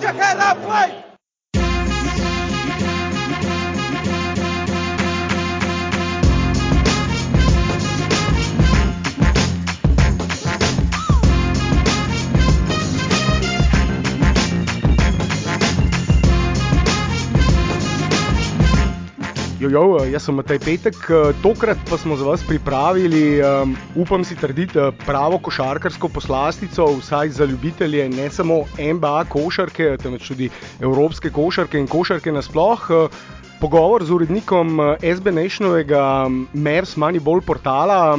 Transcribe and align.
Put 0.00 0.14
your 0.14 0.22
head 0.22 1.07
Jojo, 19.68 20.04
jaz 20.08 20.24
sem 20.24 20.34
Matej 20.34 20.58
Petek, 20.64 20.96
tokrat 21.42 21.80
pa 21.90 21.98
smo 22.00 22.16
za 22.16 22.24
vas 22.24 22.42
pripravili, 22.46 23.40
um, 23.44 23.76
upam 23.96 24.24
si 24.24 24.36
trditi, 24.36 24.80
pravo 25.06 25.38
košarkarsko 25.38 26.08
poslastico, 26.08 26.86
vsaj 26.98 27.28
za 27.28 27.44
ljubitelje 27.44 28.08
ne 28.08 28.30
samo 28.30 28.62
NBA 28.78 29.24
košarke, 29.28 29.96
temveč 30.02 30.28
tudi 30.28 30.50
evropske 30.80 31.30
košarke 31.30 31.78
in 31.78 31.86
košarke 31.86 32.32
nasploh. 32.32 32.88
Pogovor 33.60 34.04
z 34.04 34.14
urednikom 34.14 34.78
SB 35.02 35.32
Nationovega 35.34 36.28
Mavs 36.52 36.96
Moneyball 36.96 37.40
portala. 37.40 38.18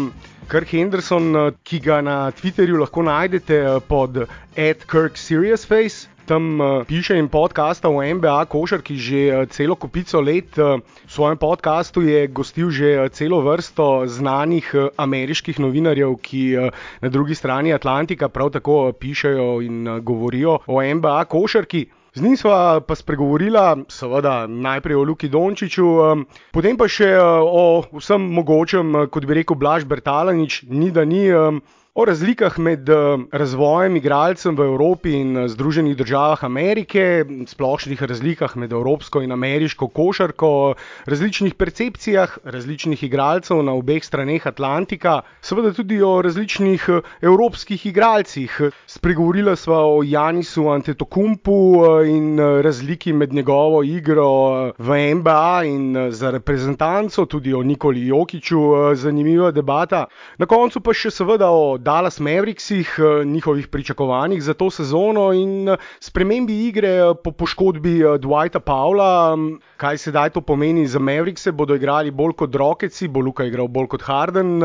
Kirk 0.49 0.71
Henderson, 0.73 1.53
ki 1.63 1.79
ga 1.79 2.01
na 2.01 2.31
Twitterju 2.33 2.79
lahko 2.81 3.03
najdete 3.05 3.79
pod 3.87 4.25
@KirkSeriousFace, 4.57 6.09
tam 6.29 6.61
uh, 6.61 6.85
piše 6.85 7.17
in 7.17 7.25
podcasta 7.25 7.89
o 7.89 8.05
NBA 8.05 8.45
košarki 8.45 8.93
že 8.93 9.21
uh, 9.33 9.49
celo 9.49 9.73
kupico 9.75 10.21
let. 10.21 10.53
Uh, 10.61 10.77
v 10.77 11.09
svojem 11.09 11.37
podkastu 11.41 12.05
je 12.05 12.27
gostil 12.29 12.69
že 12.69 13.01
uh, 13.01 13.09
celo 13.09 13.41
vrsto 13.41 14.05
znanih 14.05 14.69
uh, 14.77 14.93
ameriških 14.93 15.57
novinarjev, 15.57 16.13
ki 16.21 16.43
uh, 16.53 16.69
na 17.01 17.09
drugi 17.09 17.33
strani 17.33 17.73
Atlantika 17.73 18.29
prav 18.29 18.53
tako 18.53 18.77
uh, 18.87 18.93
pišejo 18.93 19.61
in 19.65 19.87
uh, 19.87 19.97
govorijo 20.05 20.59
o 20.69 20.77
NBA 20.77 21.25
košarki. 21.25 21.89
Z 22.13 22.21
njim 22.21 22.37
sva 22.37 22.81
pa 22.81 22.95
spregovorila, 22.97 23.77
seveda, 23.89 24.47
najprej 24.47 24.95
o 24.97 25.03
Luki 25.03 25.29
Dončiću, 25.29 25.85
um, 25.85 26.23
potem 26.53 26.77
pa 26.77 26.87
še 26.89 27.09
uh, 27.17 27.41
o 27.41 27.63
vsem 28.01 28.21
mogočem, 28.33 28.95
uh, 28.95 29.09
kot 29.09 29.25
bi 29.29 29.37
rekel 29.41 29.57
Blaž 29.57 29.85
Bertalanič, 29.85 30.63
ni 30.69 30.93
da 30.93 31.05
ni. 31.05 31.25
Um, 31.33 31.61
O 31.99 32.05
razlikah 32.05 32.55
med 32.63 32.87
razvojem 33.31 33.97
igralcem 33.99 34.55
v 34.55 34.63
Evropi 34.71 35.17
in 35.19 35.35
Združenih 35.51 35.97
državah 35.99 36.45
Amerike, 36.47 37.25
splošnih 37.43 37.99
razlikah 38.07 38.53
med 38.55 38.71
evropsko 38.71 39.19
in 39.19 39.33
ameriško 39.35 39.89
košarko, 39.91 40.75
različnih 41.05 41.57
percepcijah 41.59 42.37
različnih 42.43 43.03
igralcev 43.03 43.59
na 43.67 43.73
obeh 43.75 43.99
straneh 44.03 44.47
Atlantika, 44.47 45.21
seveda 45.41 45.73
tudi 45.75 45.97
o 46.01 46.21
različnih 46.21 46.85
evropskih 47.21 47.83
igralcih. 47.91 48.55
Spregovorila 48.87 49.57
sva 49.59 49.81
o 49.83 49.99
Janisu 50.03 50.69
Antetokumpu 50.71 51.59
in 52.07 52.39
razliki 52.39 53.11
med 53.13 53.33
njegovo 53.33 53.83
igro 53.83 54.71
v 54.77 55.01
NBA 55.19 55.63
in 55.65 56.07
za 56.11 56.31
reprezentanco, 56.31 57.25
tudi 57.25 57.53
o 57.53 57.63
Nikoli 57.63 58.07
Jokiču, 58.07 58.95
zanimiva 58.95 59.51
debata. 59.51 60.05
Na 60.37 60.45
koncu 60.45 60.79
pa 60.79 60.95
še 60.95 61.11
seveda 61.11 61.51
o 61.51 61.77
Dallas 61.89 62.19
Mavericksih, 62.19 62.99
njihovih 63.25 63.67
pričakovanjih 63.67 64.43
za 64.43 64.53
to 64.53 64.69
sezono 64.69 65.33
in 65.33 65.75
spremembi 65.99 66.67
igre 66.67 67.15
po 67.23 67.31
poškodbi 67.31 67.93
Dwighta 68.21 68.59
Paula. 68.59 69.37
Kaj 69.77 69.97
sedaj 69.97 70.29
to 70.29 70.41
pomeni 70.41 70.85
za 70.87 70.99
Maverickse? 70.99 71.51
Bodo 71.51 71.75
igrali 71.75 72.11
bolj 72.11 72.35
kot 72.37 72.55
Rocketsi, 72.55 73.07
bo 73.07 73.19
Luka 73.25 73.45
igral 73.49 73.67
bolj 73.67 73.87
kot 73.95 74.05
Harden. 74.05 74.61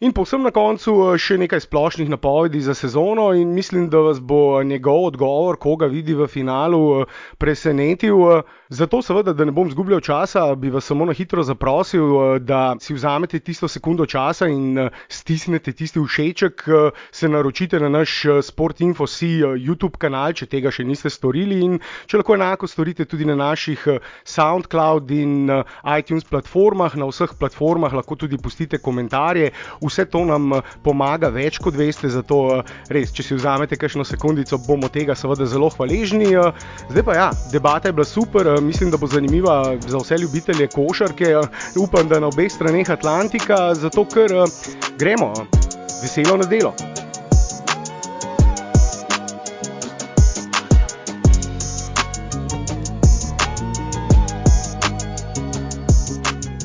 In 0.00 0.14
povsem 0.14 0.46
na 0.46 0.54
koncu 0.54 0.94
še 1.18 1.40
nekaj 1.42 1.64
splošnih 1.66 2.08
napovedi 2.08 2.62
za 2.62 2.74
sezono, 2.74 3.32
in 3.34 3.50
mislim, 3.52 3.90
da 3.90 4.04
vas 4.06 4.20
bo 4.22 4.62
njegov 4.62 5.08
odgovor, 5.10 5.58
koga 5.58 5.90
vidi 5.90 6.14
v 6.14 6.30
finalu, 6.30 7.04
presenetil. 7.38 8.44
Zato, 8.70 9.00
seveda, 9.02 9.32
da 9.34 9.44
ne 9.44 9.50
bom 9.50 9.66
zgubljal 9.66 9.98
časa, 10.00 10.44
bi 10.54 10.70
vas 10.70 10.84
samo 10.86 11.02
na 11.04 11.12
hitro 11.12 11.42
zaprosil, 11.42 12.38
da 12.38 12.76
si 12.78 12.94
vzamete 12.94 13.40
tisto 13.42 13.68
sekundo 13.68 14.04
časa 14.06 14.46
in 14.46 14.78
stisnete 15.08 15.72
tisti 15.72 15.98
všeček, 15.98 16.62
se 17.10 17.28
naročite 17.28 17.80
na 17.80 17.88
naš 17.88 18.12
SportInfoC 18.46 19.16
YouTube 19.58 19.98
kanal, 19.98 20.36
če 20.38 20.46
tega 20.46 20.70
še 20.70 20.86
niste 20.86 21.10
storili, 21.10 21.58
in 21.66 21.80
če 22.06 22.20
lahko 22.20 22.36
enako 22.38 22.68
storite 22.70 23.08
tudi 23.10 23.26
na 23.26 23.34
naših 23.40 23.88
SoundCloud 24.22 25.10
in 25.18 25.50
iTunes 25.96 26.28
platformah, 26.30 26.94
na 26.94 27.10
vseh 27.10 27.34
platformah 27.42 27.98
lahko 27.98 28.14
tudi 28.22 28.38
pustite 28.38 28.78
komentarje. 28.78 29.50
Vse 29.82 30.06
to 30.06 30.22
nam 30.30 30.60
pomaga 30.86 31.32
več, 31.34 31.58
kot 31.58 31.74
veste, 31.74 32.06
zato 32.06 32.62
res, 32.86 33.10
če 33.10 33.26
si 33.32 33.34
vzamete 33.34 33.74
kakšno 33.74 34.06
sekundico, 34.06 34.62
bomo 34.70 34.94
tega 34.94 35.18
seveda 35.18 35.50
zelo 35.50 35.74
hvaležni. 35.74 36.36
Zdaj 36.86 37.08
pa 37.10 37.18
ja, 37.18 37.28
debata 37.50 37.90
je 37.90 37.98
bila 37.98 38.06
super, 38.06 38.59
mislim, 38.60 38.90
da 38.90 38.96
bo 38.96 39.06
zanimiva 39.06 39.76
za 39.88 39.98
vse 39.98 40.16
ljubitelje 40.16 40.68
košarke. 40.68 41.36
Upam, 41.76 42.08
da 42.08 42.20
na 42.20 42.26
obeh 42.26 42.52
straneh 42.52 42.90
Atlantika, 42.90 43.74
zato 43.74 44.04
ker 44.04 44.30
gremo, 44.98 45.34
veselo 46.02 46.36
na 46.36 46.46
delo. 46.46 46.74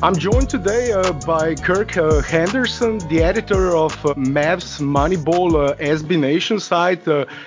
I'm 0.02 0.14
joined 0.14 0.48
today 0.48 0.92
uh, 0.92 1.10
by 1.26 1.56
Kirk 1.56 1.96
uh, 1.96 2.20
Henderson, 2.20 2.98
the 3.08 3.24
editor 3.24 3.74
of 3.74 3.92
uh, 4.06 4.14
Mavs 4.14 4.78
Moneyball 4.78 5.74
SB 5.78 6.16
Nation 6.16 6.60
site. 6.60 7.02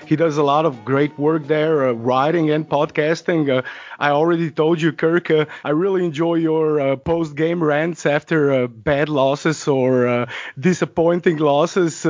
he 0.05 0.15
does 0.17 0.35
a 0.35 0.43
lot 0.43 0.65
of 0.65 0.83
great 0.83 1.17
work 1.17 1.47
there, 1.47 1.93
writing 1.93 2.49
and 2.49 2.67
podcasting. 2.67 3.63
I 3.99 4.11
already 4.11 4.49
told 4.49 4.81
you, 4.81 4.93
Kirk, 4.93 5.29
uh, 5.29 5.45
I 5.63 5.71
really 5.71 6.05
enjoy 6.05 6.35
your 6.35 6.79
uh, 6.79 6.95
post 6.95 7.35
game 7.35 7.61
rants 7.61 8.05
after 8.05 8.51
uh, 8.53 8.67
bad 8.67 9.09
losses 9.09 9.67
or 9.67 10.27
disappointing 10.57 11.37
losses. 11.37 12.05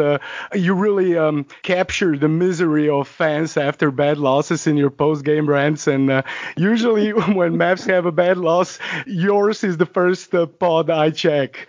you 0.54 0.74
really 0.76 1.18
um, 1.18 1.46
capture 1.64 2.16
the 2.16 2.30
misery 2.30 2.90
of 2.90 3.08
fans 3.08 3.58
after 3.58 3.90
bad 3.90 4.20
losses 4.20 4.68
in 4.68 4.78
your 4.78 4.92
post 4.92 5.26
game 5.26 5.50
rants. 5.50 5.88
And 5.88 6.24
usually, 6.56 7.12
when 7.14 7.56
Mavs 7.56 7.88
have 7.88 8.06
a 8.06 8.12
bad 8.12 8.38
loss, 8.38 8.78
yours 9.08 9.64
is 9.64 9.78
the 9.78 9.88
first 9.88 10.32
pod 10.60 10.90
I 10.92 11.10
check. 11.10 11.68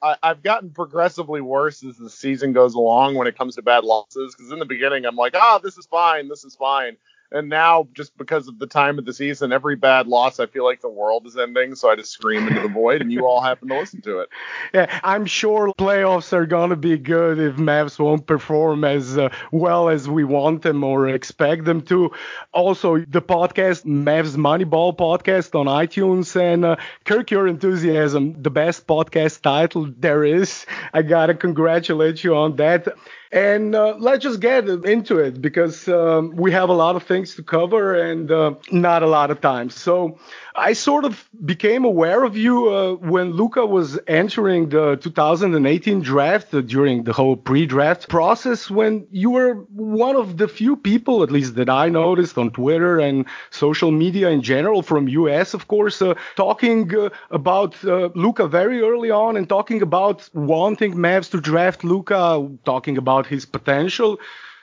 I, 0.00 0.16
have 0.22 0.42
gotten 0.42 0.70
progressively 0.70 1.40
worse 1.40 1.84
as 1.84 1.96
the 1.96 2.10
season 2.10 2.52
goes 2.52 2.74
along 2.74 3.16
when 3.16 3.26
it 3.26 3.36
comes 3.36 3.56
to 3.56 3.62
bad 3.62 3.84
losses. 3.84 4.34
Because 4.34 4.52
in 4.52 4.58
the 4.58 4.64
beginning, 4.64 5.04
I'm 5.04 5.16
like, 5.16 5.34
ah, 5.36 5.56
oh, 5.56 5.60
this 5.62 5.76
is 5.76 5.86
fine, 5.86 6.28
this 6.28 6.44
is 6.44 6.54
fine. 6.54 6.96
And 7.30 7.50
now, 7.50 7.88
just 7.92 8.16
because 8.16 8.48
of 8.48 8.58
the 8.58 8.66
time 8.66 8.98
of 8.98 9.04
the 9.04 9.12
season, 9.12 9.52
every 9.52 9.76
bad 9.76 10.06
loss, 10.06 10.40
I 10.40 10.46
feel 10.46 10.64
like 10.64 10.80
the 10.80 10.88
world 10.88 11.26
is 11.26 11.36
ending. 11.36 11.74
So 11.74 11.90
I 11.90 11.96
just 11.96 12.10
scream 12.10 12.48
into 12.48 12.62
the 12.62 12.68
void, 12.68 13.02
and 13.02 13.12
you 13.12 13.26
all 13.26 13.42
happen 13.42 13.68
to 13.68 13.78
listen 13.78 14.00
to 14.02 14.20
it. 14.20 14.28
Yeah, 14.74 15.00
I'm 15.02 15.24
sure 15.24 15.72
playoffs 15.78 16.32
are 16.32 16.44
going 16.44 16.70
to 16.70 16.76
be 16.76 16.98
good 16.98 17.38
if 17.38 17.56
Mavs 17.56 17.98
won't 17.98 18.26
perform 18.26 18.84
as 18.84 19.16
uh, 19.16 19.30
well 19.50 19.88
as 19.88 20.08
we 20.08 20.24
want 20.24 20.62
them 20.62 20.84
or 20.84 21.08
expect 21.08 21.64
them 21.64 21.80
to. 21.82 22.10
Also, 22.52 22.98
the 22.98 23.22
podcast, 23.22 23.84
Mavs 23.84 24.36
Moneyball 24.36 24.96
podcast 24.96 25.58
on 25.58 25.66
iTunes, 25.66 26.38
and 26.38 26.64
uh, 26.64 26.76
Kirk 27.04 27.30
Your 27.30 27.46
Enthusiasm, 27.48 28.42
the 28.42 28.50
best 28.50 28.86
podcast 28.86 29.40
title 29.40 29.90
there 29.98 30.24
is. 30.24 30.66
I 30.92 31.02
got 31.02 31.26
to 31.26 31.34
congratulate 31.34 32.22
you 32.22 32.36
on 32.36 32.56
that. 32.56 32.88
And 33.30 33.74
uh, 33.74 33.96
let's 33.98 34.22
just 34.22 34.40
get 34.40 34.68
into 34.68 35.18
it 35.18 35.40
because 35.42 35.86
um, 35.88 36.34
we 36.34 36.50
have 36.52 36.70
a 36.70 36.72
lot 36.72 36.96
of 36.96 37.02
things 37.02 37.34
to 37.34 37.42
cover 37.42 37.94
and 37.94 38.30
uh, 38.30 38.54
not 38.70 39.02
a 39.02 39.06
lot 39.06 39.30
of 39.30 39.40
time. 39.40 39.68
So 39.68 40.18
I 40.58 40.72
sort 40.72 41.04
of 41.04 41.28
became 41.44 41.84
aware 41.84 42.24
of 42.24 42.36
you 42.36 42.68
uh, 42.68 42.94
when 42.94 43.32
Luka 43.32 43.64
was 43.64 43.98
entering 44.06 44.68
the 44.68 44.96
2018 44.96 46.00
draft 46.00 46.52
uh, 46.52 46.60
during 46.60 47.04
the 47.04 47.12
whole 47.12 47.36
pre-draft 47.36 48.08
process 48.08 48.68
when 48.68 49.06
you 49.10 49.30
were 49.30 49.54
one 49.74 50.16
of 50.16 50.36
the 50.36 50.48
few 50.48 50.76
people, 50.76 51.22
at 51.22 51.30
least 51.30 51.54
that 51.54 51.70
I 51.70 51.88
noticed 51.88 52.36
on 52.36 52.50
Twitter 52.50 52.98
and 52.98 53.26
social 53.50 53.90
media 53.90 54.30
in 54.30 54.42
general 54.42 54.82
from 54.82 55.06
US, 55.08 55.54
of 55.54 55.68
course, 55.68 56.02
uh, 56.02 56.14
talking 56.34 56.94
uh, 56.94 57.10
about 57.30 57.76
Luka 57.84 58.48
very 58.48 58.80
early 58.82 59.10
on 59.10 59.36
and 59.36 59.48
talking 59.48 59.80
about 59.82 60.28
wanting 60.34 60.94
Mavs 60.94 61.30
to 61.30 61.40
draft 61.40 61.84
Luka, 61.84 62.48
talking 62.64 62.98
about 62.98 63.26
his 63.26 63.46
potential. 63.46 64.18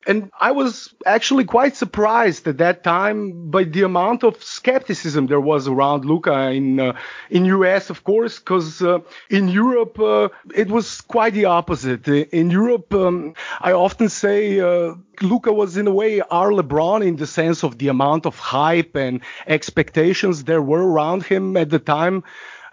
And 0.07 0.31
I 0.40 0.52
was 0.52 0.94
actually 1.06 1.46
quite 1.46 1.75
surprised 1.75 2.48
at 2.48 2.60
that 2.60 2.84
time 2.84 3.50
by 3.50 3.63
the 3.63 3.81
amount 3.84 4.24
of 4.24 4.42
skepticism 4.44 5.28
there 5.28 5.40
was 5.40 5.68
around 5.68 6.06
Luka 6.06 6.50
in 6.52 6.80
uh, 6.80 6.94
in 7.30 7.46
US, 7.46 7.90
of 7.90 8.04
course, 8.04 8.38
because 8.40 8.81
uh, 8.81 9.00
in 9.30 9.48
Europe 9.48 10.00
uh, 10.00 10.30
it 10.54 10.68
was 10.68 11.02
quite 11.02 11.34
the 11.34 11.46
opposite. 11.46 12.07
In 12.07 12.52
Europe, 12.52 12.94
um, 12.94 13.34
I 13.60 13.72
often 13.72 14.10
say 14.10 14.60
uh, 14.60 14.94
Luka 15.22 15.52
was 15.52 15.75
in 15.75 15.88
a 15.88 15.94
way 15.94 16.22
our 16.22 16.51
LeBron 16.51 17.06
in 17.06 17.16
the 17.16 17.28
sense 17.28 17.63
of 17.63 17.78
the 17.80 17.88
amount 17.88 18.25
of 18.25 18.38
hype 18.38 18.96
and 18.96 19.22
expectations 19.48 20.44
there 20.44 20.62
were 20.62 20.86
around 20.86 21.24
him 21.24 21.58
at 21.58 21.69
the 21.69 21.80
time 21.80 22.24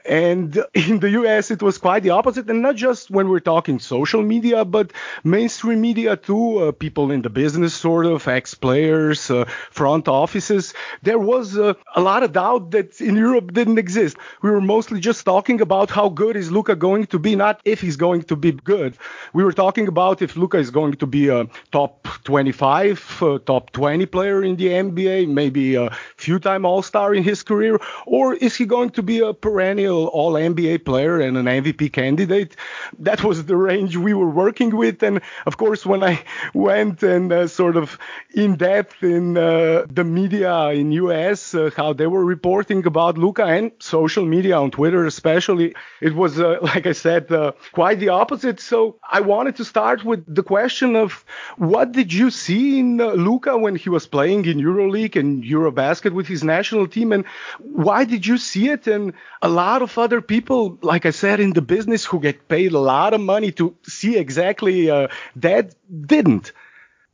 And 0.05 0.57
in 0.75 1.01
the 1.01 1.11
US, 1.11 1.51
it 1.51 1.63
was 1.63 1.79
quite 1.79 2.03
the 2.03 2.11
opposite. 2.11 2.49
And 2.51 2.63
not 2.63 2.77
just 2.77 3.11
when 3.11 3.29
we're 3.29 3.41
talking 3.41 3.79
social 3.79 4.23
media, 4.23 4.65
but 4.65 4.93
mainstream 5.25 5.81
media 5.81 6.17
too. 6.17 6.59
Uh, 6.59 6.73
people 6.73 7.11
in 7.11 7.23
the 7.23 7.31
business, 7.31 7.75
sort 7.75 8.07
of, 8.07 8.27
ex 8.27 8.55
players, 8.55 9.31
uh, 9.31 9.45
front 9.71 10.09
offices. 10.09 10.75
There 11.03 11.19
was 11.19 11.57
uh, 11.57 11.75
a 11.95 12.01
lot 12.01 12.23
of 12.23 12.33
doubt 12.33 12.71
that 12.73 13.01
in 13.01 13.17
Europe 13.17 13.53
didn't 13.53 13.79
exist. 13.79 14.17
We 14.43 14.51
were 14.51 14.61
mostly 14.61 15.01
just 15.01 15.25
talking 15.25 15.61
about 15.61 15.91
how 15.91 16.09
good 16.09 16.37
is 16.37 16.51
Luka 16.51 16.75
going 16.77 17.07
to 17.07 17.19
be, 17.19 17.37
not 17.37 17.61
if 17.65 17.81
he's 17.81 17.97
going 17.97 18.23
to 18.25 18.37
be 18.37 18.53
good. 18.53 18.97
We 19.33 19.45
were 19.45 19.53
talking 19.53 19.89
about 19.89 20.23
if 20.23 20.37
Luka 20.37 20.59
is 20.59 20.71
going 20.71 20.95
to 20.95 21.07
be 21.07 21.29
a 21.29 21.47
top 21.71 22.09
25, 22.25 23.23
uh, 23.23 23.39
top 23.39 23.71
20 23.73 24.07
player 24.07 24.43
in 24.43 24.57
the 24.57 24.69
NBA, 24.69 25.29
maybe 25.29 25.77
a 25.77 25.91
few 26.17 26.39
time 26.39 26.65
All 26.65 26.83
Star 26.83 27.15
in 27.15 27.23
his 27.23 27.43
career, 27.43 27.79
or 28.07 28.35
is 28.35 28.57
he 28.57 28.67
going 28.67 28.91
to 28.91 29.03
be 29.03 29.21
a 29.21 29.33
perennial 29.33 29.92
All 29.93 30.33
NBA 30.33 30.85
player 30.85 31.21
and 31.21 31.37
an 31.37 31.47
MVP 31.47 31.93
candidate? 31.93 32.57
That 32.99 33.23
was 33.25 33.45
the 33.45 33.57
range 33.57 33.97
we 33.97 34.15
were 34.15 34.31
working 34.31 34.77
with. 34.77 35.03
And 35.03 35.21
of 35.47 35.57
course, 35.57 35.87
when 35.87 36.03
I 36.03 36.23
went 36.55 37.03
and 37.03 37.33
uh, 37.33 37.47
sort 37.49 37.77
of 37.77 37.99
in 38.35 38.57
depth 38.57 39.03
in 39.03 39.37
uh, 39.37 39.87
the 39.91 40.05
media 40.05 40.69
in 40.69 40.93
US, 40.93 41.55
uh, 41.55 41.71
how 41.77 41.93
they 41.93 42.07
were 42.07 42.25
reporting 42.25 42.87
about 42.87 43.19
Luka 43.19 43.45
and 43.45 43.73
social 43.79 44.25
media 44.25 44.57
on 44.57 44.71
Twitter, 44.71 45.05
especially, 45.07 45.75
it 46.01 46.15
was, 46.15 46.41
uh, 46.41 46.59
like 46.63 46.87
I 46.87 46.93
said, 46.93 47.31
uh, 47.31 47.53
quite 47.73 47.99
the 47.99 48.09
opposite. 48.09 48.61
So 48.61 48.97
I 49.11 49.21
wanted 49.21 49.57
to 49.57 49.65
start 49.65 50.05
with 50.05 50.23
the 50.33 50.43
question 50.43 50.97
of 50.97 51.25
what 51.57 51.93
did 51.93 52.13
you 52.13 52.31
see 52.31 52.79
in 52.79 53.01
uh, 53.01 53.13
Luka 53.13 53.57
when 53.57 53.77
he 53.77 53.89
was 53.91 54.07
playing 54.07 54.45
in 54.47 54.59
EuroLeague 54.59 55.17
and 55.17 55.45
Eurobasket 55.45 56.13
with 56.13 56.27
his 56.27 56.43
national 56.43 56.87
team, 56.87 57.13
and 57.13 57.25
why 57.59 58.05
did 58.05 58.27
you 58.27 58.39
see 58.39 58.69
it? 58.69 58.87
And 58.87 59.13
a 59.43 59.49
lot 59.49 59.82
of 59.83 59.99
other 59.99 60.21
people, 60.21 60.79
like 60.83 61.07
I 61.07 61.11
said, 61.11 61.41
in 61.41 61.53
the 61.53 61.63
business 61.63 62.05
who 62.05 62.21
get 62.21 62.49
paid 62.49 62.73
a 62.73 62.79
lot 62.79 63.15
of 63.15 63.21
money 63.21 63.53
to 63.53 63.77
see 63.83 64.17
exactly 64.17 64.91
uh, 64.91 65.09
that 65.37 65.75
didn't. 66.07 66.53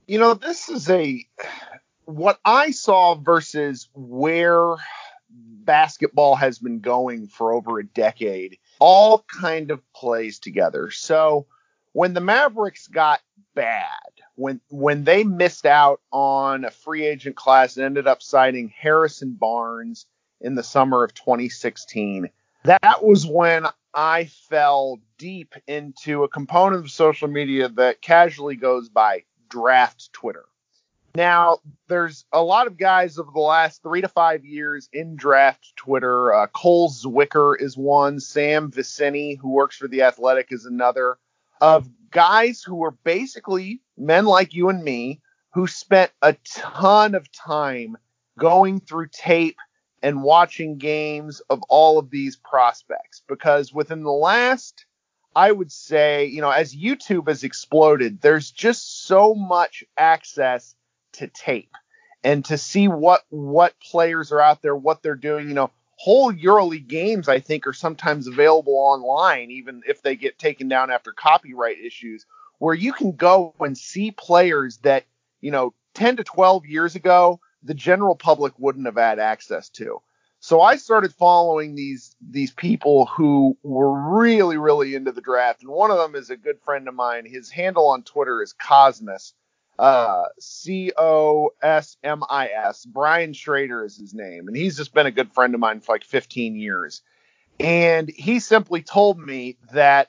You 0.06 0.18
know, 0.18 0.34
this 0.34 0.68
is 0.68 0.88
a 0.88 1.24
what 2.04 2.38
I 2.44 2.70
saw 2.70 3.14
versus 3.14 3.88
where 3.94 4.76
basketball 5.30 6.36
has 6.36 6.58
been 6.58 6.80
going 6.80 7.28
for 7.28 7.52
over 7.52 7.78
a 7.78 7.84
decade 7.84 8.56
all 8.78 9.24
kind 9.28 9.70
of 9.70 9.82
plays 9.92 10.38
together. 10.38 10.90
So 10.90 11.46
when 11.92 12.14
the 12.14 12.20
Mavericks 12.20 12.86
got 12.86 13.20
bad, 13.54 13.90
when 14.34 14.60
when 14.70 15.04
they 15.04 15.24
missed 15.24 15.66
out 15.66 16.00
on 16.12 16.64
a 16.64 16.70
free 16.70 17.06
agent 17.06 17.36
class 17.36 17.76
and 17.76 17.84
ended 17.84 18.06
up 18.06 18.22
signing 18.22 18.72
Harrison 18.76 19.32
Barnes 19.32 20.06
in 20.40 20.54
the 20.54 20.62
summer 20.62 21.04
of 21.04 21.12
2016, 21.14 22.30
that 22.64 23.04
was 23.04 23.26
when 23.26 23.66
I 23.94 24.26
fell 24.48 24.98
deep 25.16 25.54
into 25.66 26.24
a 26.24 26.28
component 26.28 26.84
of 26.84 26.90
social 26.90 27.28
media 27.28 27.68
that 27.70 28.02
casually 28.02 28.56
goes 28.56 28.88
by 28.88 29.24
draft 29.48 30.12
Twitter. 30.12 30.44
Now, 31.14 31.58
there's 31.88 32.26
a 32.32 32.42
lot 32.42 32.66
of 32.66 32.76
guys 32.76 33.18
over 33.18 33.30
the 33.32 33.40
last 33.40 33.82
three 33.82 34.02
to 34.02 34.08
five 34.08 34.44
years 34.44 34.88
in 34.92 35.16
draft 35.16 35.72
Twitter. 35.74 36.32
Uh, 36.32 36.46
Cole 36.48 36.90
Zwicker 36.90 37.54
is 37.58 37.76
one. 37.76 38.20
Sam 38.20 38.70
Vecenie, 38.70 39.38
who 39.38 39.50
works 39.50 39.76
for 39.76 39.88
The 39.88 40.02
Athletic, 40.02 40.48
is 40.50 40.64
another. 40.64 41.18
Of 41.60 41.88
guys 42.10 42.62
who 42.62 42.76
were 42.76 42.92
basically 42.92 43.80
men 43.96 44.26
like 44.26 44.54
you 44.54 44.68
and 44.68 44.84
me 44.84 45.20
who 45.54 45.66
spent 45.66 46.12
a 46.22 46.36
ton 46.44 47.14
of 47.14 47.32
time 47.32 47.96
going 48.38 48.78
through 48.78 49.08
tape 49.08 49.56
and 50.02 50.22
watching 50.22 50.78
games 50.78 51.40
of 51.50 51.62
all 51.68 51.98
of 51.98 52.10
these 52.10 52.36
prospects 52.36 53.22
because 53.28 53.72
within 53.72 54.02
the 54.02 54.10
last 54.10 54.86
I 55.36 55.52
would 55.52 55.70
say, 55.70 56.26
you 56.26 56.40
know, 56.40 56.50
as 56.50 56.74
YouTube 56.74 57.28
has 57.28 57.44
exploded, 57.44 58.20
there's 58.20 58.50
just 58.50 59.06
so 59.06 59.36
much 59.36 59.84
access 59.96 60.74
to 61.12 61.28
tape 61.28 61.70
and 62.24 62.44
to 62.46 62.58
see 62.58 62.88
what 62.88 63.22
what 63.28 63.78
players 63.80 64.32
are 64.32 64.40
out 64.40 64.62
there, 64.62 64.74
what 64.74 65.02
they're 65.02 65.14
doing. 65.14 65.48
You 65.48 65.54
know, 65.54 65.70
whole 65.96 66.32
EuroLeague 66.32 66.88
games 66.88 67.28
I 67.28 67.40
think 67.40 67.66
are 67.66 67.72
sometimes 67.72 68.26
available 68.26 68.74
online, 68.74 69.50
even 69.50 69.82
if 69.86 70.02
they 70.02 70.16
get 70.16 70.38
taken 70.38 70.68
down 70.68 70.90
after 70.90 71.12
copyright 71.12 71.78
issues, 71.78 72.26
where 72.58 72.74
you 72.74 72.92
can 72.92 73.12
go 73.12 73.54
and 73.60 73.78
see 73.78 74.10
players 74.10 74.78
that 74.78 75.04
you 75.40 75.50
know 75.50 75.72
10 75.94 76.16
to 76.16 76.24
12 76.24 76.66
years 76.66 76.96
ago 76.96 77.38
the 77.62 77.74
general 77.74 78.14
public 78.14 78.54
wouldn't 78.58 78.86
have 78.86 78.96
had 78.96 79.18
access 79.18 79.68
to. 79.70 80.00
So 80.40 80.60
I 80.60 80.76
started 80.76 81.12
following 81.12 81.74
these 81.74 82.14
these 82.20 82.52
people 82.52 83.06
who 83.06 83.58
were 83.62 84.18
really 84.20 84.56
really 84.56 84.94
into 84.94 85.10
the 85.10 85.20
draft, 85.20 85.62
and 85.62 85.70
one 85.70 85.90
of 85.90 85.98
them 85.98 86.14
is 86.14 86.30
a 86.30 86.36
good 86.36 86.60
friend 86.60 86.86
of 86.86 86.94
mine. 86.94 87.26
His 87.26 87.50
handle 87.50 87.88
on 87.88 88.04
Twitter 88.04 88.40
is 88.40 88.54
Cosmis, 88.54 89.32
uh, 89.78 90.24
C 90.38 90.92
O 90.96 91.50
S 91.60 91.96
M 92.04 92.22
I 92.28 92.48
S. 92.48 92.84
Brian 92.84 93.32
Schrader 93.32 93.84
is 93.84 93.96
his 93.96 94.14
name, 94.14 94.46
and 94.46 94.56
he's 94.56 94.76
just 94.76 94.94
been 94.94 95.06
a 95.06 95.10
good 95.10 95.32
friend 95.32 95.54
of 95.54 95.60
mine 95.60 95.80
for 95.80 95.94
like 95.94 96.04
15 96.04 96.54
years. 96.54 97.02
And 97.58 98.08
he 98.08 98.38
simply 98.38 98.82
told 98.82 99.18
me 99.18 99.56
that 99.72 100.08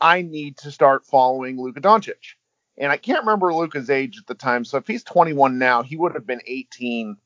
I 0.00 0.22
need 0.22 0.58
to 0.58 0.70
start 0.70 1.06
following 1.06 1.58
Luka 1.58 1.80
Doncic. 1.80 2.34
And 2.78 2.90
I 2.90 2.96
can't 2.96 3.20
remember 3.20 3.52
Luka's 3.52 3.90
age 3.90 4.18
at 4.18 4.26
the 4.26 4.34
time. 4.34 4.64
So 4.64 4.78
if 4.78 4.86
he's 4.86 5.04
21 5.04 5.58
now, 5.58 5.82
he 5.82 5.96
would 5.96 6.14
have 6.14 6.26
been 6.26 6.40
18 6.46 7.16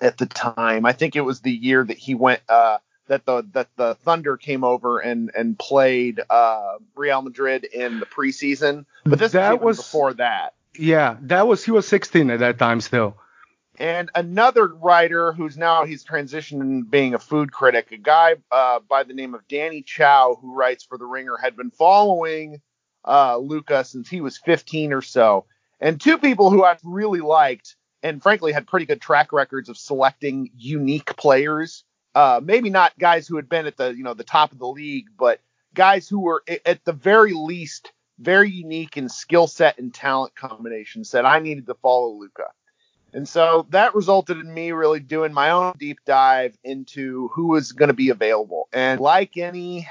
at 0.00 0.16
the 0.16 0.26
time. 0.26 0.86
I 0.86 0.92
think 0.92 1.16
it 1.16 1.20
was 1.20 1.40
the 1.40 1.52
year 1.52 1.84
that 1.84 1.98
he 1.98 2.14
went 2.14 2.40
uh, 2.48 2.78
that 3.08 3.24
the 3.24 3.46
that 3.52 3.68
the 3.76 3.94
Thunder 3.94 4.36
came 4.36 4.64
over 4.64 4.98
and 4.98 5.30
and 5.36 5.58
played 5.58 6.20
uh, 6.28 6.76
Real 6.94 7.22
Madrid 7.22 7.64
in 7.64 8.00
the 8.00 8.06
preseason. 8.06 8.84
But 9.04 9.18
this 9.18 9.32
that 9.32 9.62
was, 9.62 9.76
before 9.76 10.14
that. 10.14 10.54
Yeah, 10.78 11.16
that 11.22 11.46
was 11.46 11.64
he 11.64 11.70
was 11.70 11.86
16 11.88 12.30
at 12.30 12.40
that 12.40 12.58
time 12.58 12.80
still. 12.80 13.16
And 13.78 14.10
another 14.14 14.66
writer 14.66 15.32
who's 15.32 15.58
now 15.58 15.84
he's 15.84 16.02
transitioned 16.02 16.88
being 16.88 17.12
a 17.12 17.18
food 17.18 17.52
critic, 17.52 17.92
a 17.92 17.98
guy 17.98 18.36
uh, 18.50 18.80
by 18.80 19.02
the 19.02 19.12
name 19.12 19.34
of 19.34 19.46
Danny 19.48 19.82
Chau, 19.82 20.38
who 20.40 20.54
writes 20.54 20.84
for 20.84 20.96
The 20.96 21.04
Ringer, 21.04 21.36
had 21.36 21.56
been 21.56 21.70
following 21.70 22.62
uh, 23.06 23.36
Luka 23.38 23.84
since 23.84 24.08
he 24.08 24.20
was 24.20 24.38
15 24.38 24.92
or 24.92 25.02
so. 25.02 25.44
And 25.80 26.00
two 26.00 26.18
people 26.18 26.50
who 26.50 26.64
I 26.64 26.76
really 26.84 27.20
liked 27.20 27.76
and 28.02 28.22
frankly 28.22 28.52
had 28.52 28.66
pretty 28.66 28.86
good 28.86 29.00
track 29.00 29.32
records 29.32 29.68
of 29.68 29.76
selecting 29.76 30.50
unique 30.56 31.16
players. 31.16 31.84
Uh, 32.14 32.40
maybe 32.42 32.70
not 32.70 32.98
guys 32.98 33.28
who 33.28 33.36
had 33.36 33.48
been 33.48 33.66
at 33.66 33.76
the 33.76 33.94
you 33.94 34.02
know 34.02 34.14
the 34.14 34.24
top 34.24 34.52
of 34.52 34.58
the 34.58 34.66
league, 34.66 35.06
but 35.18 35.40
guys 35.74 36.08
who 36.08 36.20
were 36.20 36.42
at 36.64 36.82
the 36.84 36.92
very 36.92 37.32
least 37.32 37.92
very 38.18 38.50
unique 38.50 38.96
in 38.96 39.08
skill 39.08 39.46
set 39.46 39.78
and 39.78 39.92
talent 39.92 40.34
combinations 40.34 41.10
that 41.10 41.26
I 41.26 41.38
needed 41.38 41.66
to 41.66 41.74
follow 41.74 42.12
Luka. 42.12 42.50
And 43.12 43.28
so 43.28 43.66
that 43.70 43.94
resulted 43.94 44.38
in 44.38 44.52
me 44.52 44.72
really 44.72 45.00
doing 45.00 45.32
my 45.32 45.50
own 45.50 45.74
deep 45.78 45.98
dive 46.04 46.56
into 46.64 47.28
who 47.28 47.48
was 47.48 47.72
going 47.72 47.88
to 47.88 47.94
be 47.94 48.10
available. 48.10 48.68
And 48.72 49.00
like 49.00 49.36
any, 49.36 49.88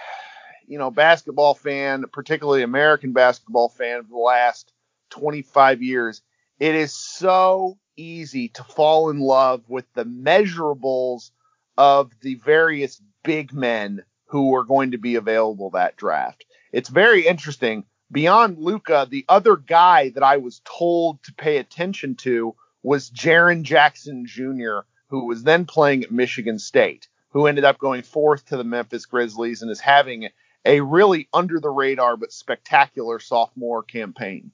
you 0.67 0.77
know, 0.77 0.91
basketball 0.91 1.53
fan, 1.53 2.05
particularly 2.11 2.63
American 2.63 3.13
basketball 3.13 3.69
fan 3.69 3.99
of 3.99 4.09
the 4.09 4.17
last 4.17 4.71
25 5.11 5.81
years, 5.81 6.21
it 6.59 6.75
is 6.75 6.93
so 6.93 7.77
easy 7.97 8.49
to 8.49 8.63
fall 8.63 9.09
in 9.09 9.19
love 9.19 9.63
with 9.69 9.85
the 9.93 10.05
measurables 10.05 11.31
of 11.77 12.11
the 12.21 12.35
various 12.35 13.01
big 13.23 13.53
men 13.53 14.03
who 14.27 14.55
are 14.55 14.63
going 14.63 14.91
to 14.91 14.97
be 14.97 15.15
available 15.15 15.71
that 15.71 15.95
draft. 15.95 16.45
It's 16.71 16.89
very 16.89 17.25
interesting 17.25 17.85
beyond 18.11 18.59
Luka, 18.59 19.07
the 19.09 19.25
other 19.27 19.55
guy 19.55 20.09
that 20.09 20.23
I 20.23 20.37
was 20.37 20.61
told 20.65 21.23
to 21.23 21.33
pay 21.33 21.57
attention 21.57 22.15
to 22.15 22.55
was 22.83 23.09
Jaren 23.09 23.63
Jackson 23.63 24.25
Jr., 24.25 24.79
who 25.07 25.25
was 25.25 25.43
then 25.43 25.65
playing 25.65 26.03
at 26.03 26.11
Michigan 26.11 26.59
State, 26.59 27.07
who 27.29 27.47
ended 27.47 27.63
up 27.63 27.77
going 27.77 28.03
fourth 28.03 28.45
to 28.47 28.57
the 28.57 28.63
Memphis 28.63 29.05
Grizzlies 29.05 29.61
and 29.61 29.71
is 29.71 29.79
having 29.79 30.29
a 30.65 30.81
really 30.81 31.27
under 31.33 31.59
the 31.59 31.69
radar 31.69 32.17
but 32.17 32.33
spectacular 32.33 33.19
sophomore 33.19 33.83
campaign. 33.83 34.51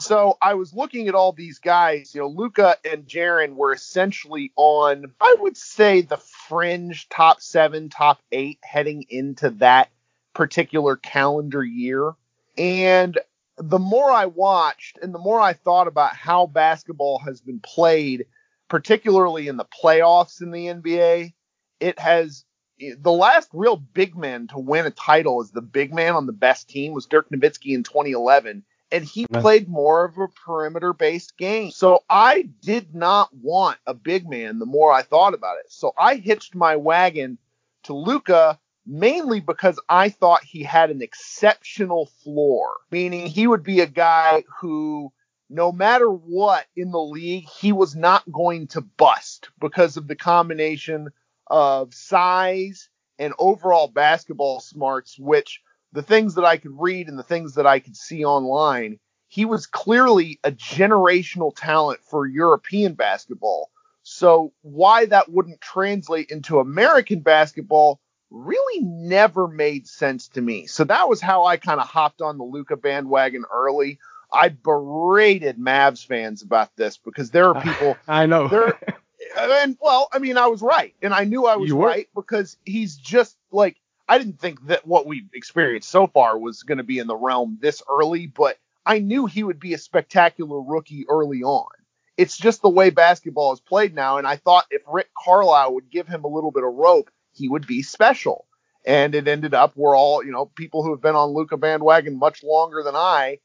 So 0.00 0.36
I 0.42 0.54
was 0.54 0.74
looking 0.74 1.06
at 1.06 1.14
all 1.14 1.32
these 1.32 1.60
guys, 1.60 2.12
you 2.12 2.20
know, 2.20 2.26
Luka 2.26 2.76
and 2.84 3.06
Jaren 3.06 3.54
were 3.54 3.72
essentially 3.72 4.50
on, 4.56 5.12
I 5.20 5.36
would 5.38 5.56
say, 5.56 6.00
the 6.00 6.16
fringe 6.16 7.08
top 7.08 7.40
seven, 7.40 7.88
top 7.88 8.20
eight 8.32 8.58
heading 8.64 9.06
into 9.08 9.50
that 9.50 9.90
particular 10.34 10.96
calendar 10.96 11.62
year. 11.62 12.14
And 12.58 13.16
the 13.56 13.78
more 13.78 14.10
I 14.10 14.26
watched 14.26 14.98
and 15.00 15.14
the 15.14 15.20
more 15.20 15.40
I 15.40 15.52
thought 15.52 15.86
about 15.86 16.16
how 16.16 16.46
basketball 16.46 17.20
has 17.20 17.40
been 17.40 17.60
played, 17.60 18.26
particularly 18.68 19.46
in 19.46 19.56
the 19.56 19.66
playoffs 19.66 20.42
in 20.42 20.50
the 20.50 20.66
NBA, 20.66 21.32
it 21.78 21.98
has 22.00 22.44
the 22.78 23.12
last 23.12 23.48
real 23.52 23.76
big 23.76 24.16
man 24.16 24.48
to 24.48 24.58
win 24.58 24.86
a 24.86 24.90
title 24.90 25.40
as 25.40 25.50
the 25.50 25.62
big 25.62 25.94
man 25.94 26.14
on 26.14 26.26
the 26.26 26.32
best 26.32 26.68
team 26.68 26.92
was 26.92 27.06
Dirk 27.06 27.30
Nowitzki 27.30 27.74
in 27.74 27.82
2011 27.82 28.64
and 28.92 29.04
he 29.04 29.26
played 29.26 29.68
more 29.68 30.04
of 30.04 30.18
a 30.18 30.28
perimeter 30.28 30.92
based 30.92 31.38
game. 31.38 31.70
So 31.70 32.04
I 32.10 32.48
did 32.60 32.94
not 32.94 33.30
want 33.34 33.78
a 33.86 33.94
big 33.94 34.28
man 34.28 34.58
the 34.58 34.66
more 34.66 34.92
I 34.92 35.02
thought 35.02 35.34
about 35.34 35.56
it. 35.58 35.72
So 35.72 35.94
I 35.98 36.16
hitched 36.16 36.54
my 36.54 36.76
wagon 36.76 37.38
to 37.84 37.94
Luka 37.94 38.58
mainly 38.86 39.40
because 39.40 39.80
I 39.88 40.10
thought 40.10 40.44
he 40.44 40.62
had 40.62 40.90
an 40.90 41.02
exceptional 41.02 42.06
floor, 42.22 42.76
meaning 42.90 43.26
he 43.26 43.46
would 43.46 43.62
be 43.62 43.80
a 43.80 43.86
guy 43.86 44.44
who, 44.60 45.12
no 45.48 45.72
matter 45.72 46.08
what 46.08 46.66
in 46.76 46.90
the 46.90 47.02
league, 47.02 47.48
he 47.48 47.72
was 47.72 47.96
not 47.96 48.30
going 48.30 48.66
to 48.68 48.80
bust 48.80 49.48
because 49.60 49.96
of 49.96 50.08
the 50.08 50.16
combination 50.16 51.08
of 51.52 51.92
size 51.92 52.88
and 53.18 53.34
overall 53.38 53.86
basketball 53.86 54.58
smarts, 54.58 55.18
which 55.18 55.60
the 55.92 56.02
things 56.02 56.34
that 56.34 56.46
I 56.46 56.56
could 56.56 56.72
read 56.80 57.08
and 57.08 57.18
the 57.18 57.22
things 57.22 57.54
that 57.54 57.66
I 57.66 57.78
could 57.78 57.94
see 57.94 58.24
online, 58.24 58.98
he 59.28 59.44
was 59.44 59.66
clearly 59.66 60.40
a 60.42 60.50
generational 60.50 61.52
talent 61.54 62.00
for 62.04 62.26
European 62.26 62.94
basketball. 62.94 63.70
So 64.02 64.54
why 64.62 65.04
that 65.06 65.30
wouldn't 65.30 65.60
translate 65.60 66.30
into 66.30 66.58
American 66.58 67.20
basketball 67.20 68.00
really 68.30 68.82
never 68.82 69.46
made 69.46 69.86
sense 69.86 70.28
to 70.28 70.40
me. 70.40 70.66
So 70.66 70.84
that 70.84 71.06
was 71.06 71.20
how 71.20 71.44
I 71.44 71.58
kind 71.58 71.80
of 71.80 71.86
hopped 71.86 72.22
on 72.22 72.38
the 72.38 72.44
Luka 72.44 72.78
bandwagon 72.78 73.44
early. 73.52 73.98
I 74.32 74.48
berated 74.48 75.58
Mavs 75.58 76.04
fans 76.06 76.40
about 76.40 76.74
this 76.76 76.96
because 76.96 77.30
there 77.30 77.54
are 77.54 77.62
people 77.62 77.98
I 78.08 78.24
know. 78.24 78.48
there 78.48 78.78
and 79.50 79.76
well, 79.80 80.08
I 80.12 80.18
mean, 80.18 80.36
I 80.36 80.46
was 80.46 80.62
right, 80.62 80.94
and 81.02 81.12
I 81.14 81.24
knew 81.24 81.46
I 81.46 81.56
was 81.56 81.72
right 81.72 82.08
because 82.14 82.56
he's 82.64 82.96
just 82.96 83.36
like 83.50 83.76
I 84.08 84.18
didn't 84.18 84.40
think 84.40 84.66
that 84.66 84.86
what 84.86 85.06
we 85.06 85.26
experienced 85.32 85.88
so 85.88 86.06
far 86.06 86.38
was 86.38 86.62
going 86.62 86.78
to 86.78 86.84
be 86.84 86.98
in 86.98 87.06
the 87.06 87.16
realm 87.16 87.58
this 87.60 87.82
early, 87.88 88.26
but 88.26 88.58
I 88.84 88.98
knew 88.98 89.26
he 89.26 89.44
would 89.44 89.60
be 89.60 89.74
a 89.74 89.78
spectacular 89.78 90.60
rookie 90.60 91.06
early 91.08 91.42
on. 91.42 91.68
It's 92.16 92.36
just 92.36 92.62
the 92.62 92.68
way 92.68 92.90
basketball 92.90 93.52
is 93.52 93.60
played 93.60 93.94
now, 93.94 94.18
and 94.18 94.26
I 94.26 94.36
thought 94.36 94.66
if 94.70 94.82
Rick 94.86 95.10
Carlisle 95.16 95.74
would 95.74 95.90
give 95.90 96.08
him 96.08 96.24
a 96.24 96.28
little 96.28 96.50
bit 96.50 96.64
of 96.64 96.74
rope, 96.74 97.10
he 97.32 97.48
would 97.48 97.66
be 97.66 97.82
special. 97.82 98.46
And 98.84 99.14
it 99.14 99.28
ended 99.28 99.54
up 99.54 99.76
we're 99.76 99.96
all, 99.96 100.24
you 100.24 100.32
know, 100.32 100.46
people 100.46 100.82
who 100.82 100.90
have 100.90 101.00
been 101.00 101.14
on 101.14 101.30
Luka 101.30 101.56
bandwagon 101.56 102.18
much 102.18 102.42
longer 102.42 102.82
than 102.82 102.96
I 102.96 103.38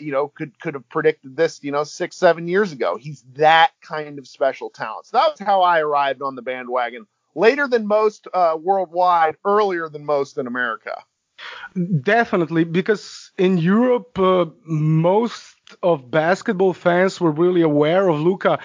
you 0.00 0.12
know, 0.12 0.28
could 0.28 0.58
could 0.60 0.74
have 0.74 0.88
predicted 0.88 1.36
this, 1.36 1.62
you 1.62 1.72
know, 1.72 1.84
six, 1.84 2.16
seven 2.16 2.46
years 2.48 2.72
ago. 2.72 2.96
He's 2.96 3.24
that 3.34 3.72
kind 3.80 4.18
of 4.18 4.28
special 4.28 4.70
talent. 4.70 5.06
So 5.06 5.18
that's 5.18 5.40
how 5.40 5.62
I 5.62 5.80
arrived 5.80 6.22
on 6.22 6.36
the 6.36 6.42
bandwagon. 6.42 7.06
Later 7.34 7.66
than 7.66 7.86
most 7.86 8.28
uh, 8.32 8.56
worldwide, 8.60 9.36
earlier 9.44 9.88
than 9.88 10.04
most 10.04 10.38
in 10.38 10.46
America. 10.46 11.02
Definitely, 12.02 12.64
because 12.64 13.32
in 13.38 13.58
Europe, 13.58 14.18
uh, 14.18 14.46
most 14.64 15.56
of 15.82 16.10
basketball 16.10 16.74
fans 16.74 17.20
were 17.20 17.32
really 17.32 17.62
aware 17.62 18.08
of 18.08 18.20
Luka 18.20 18.58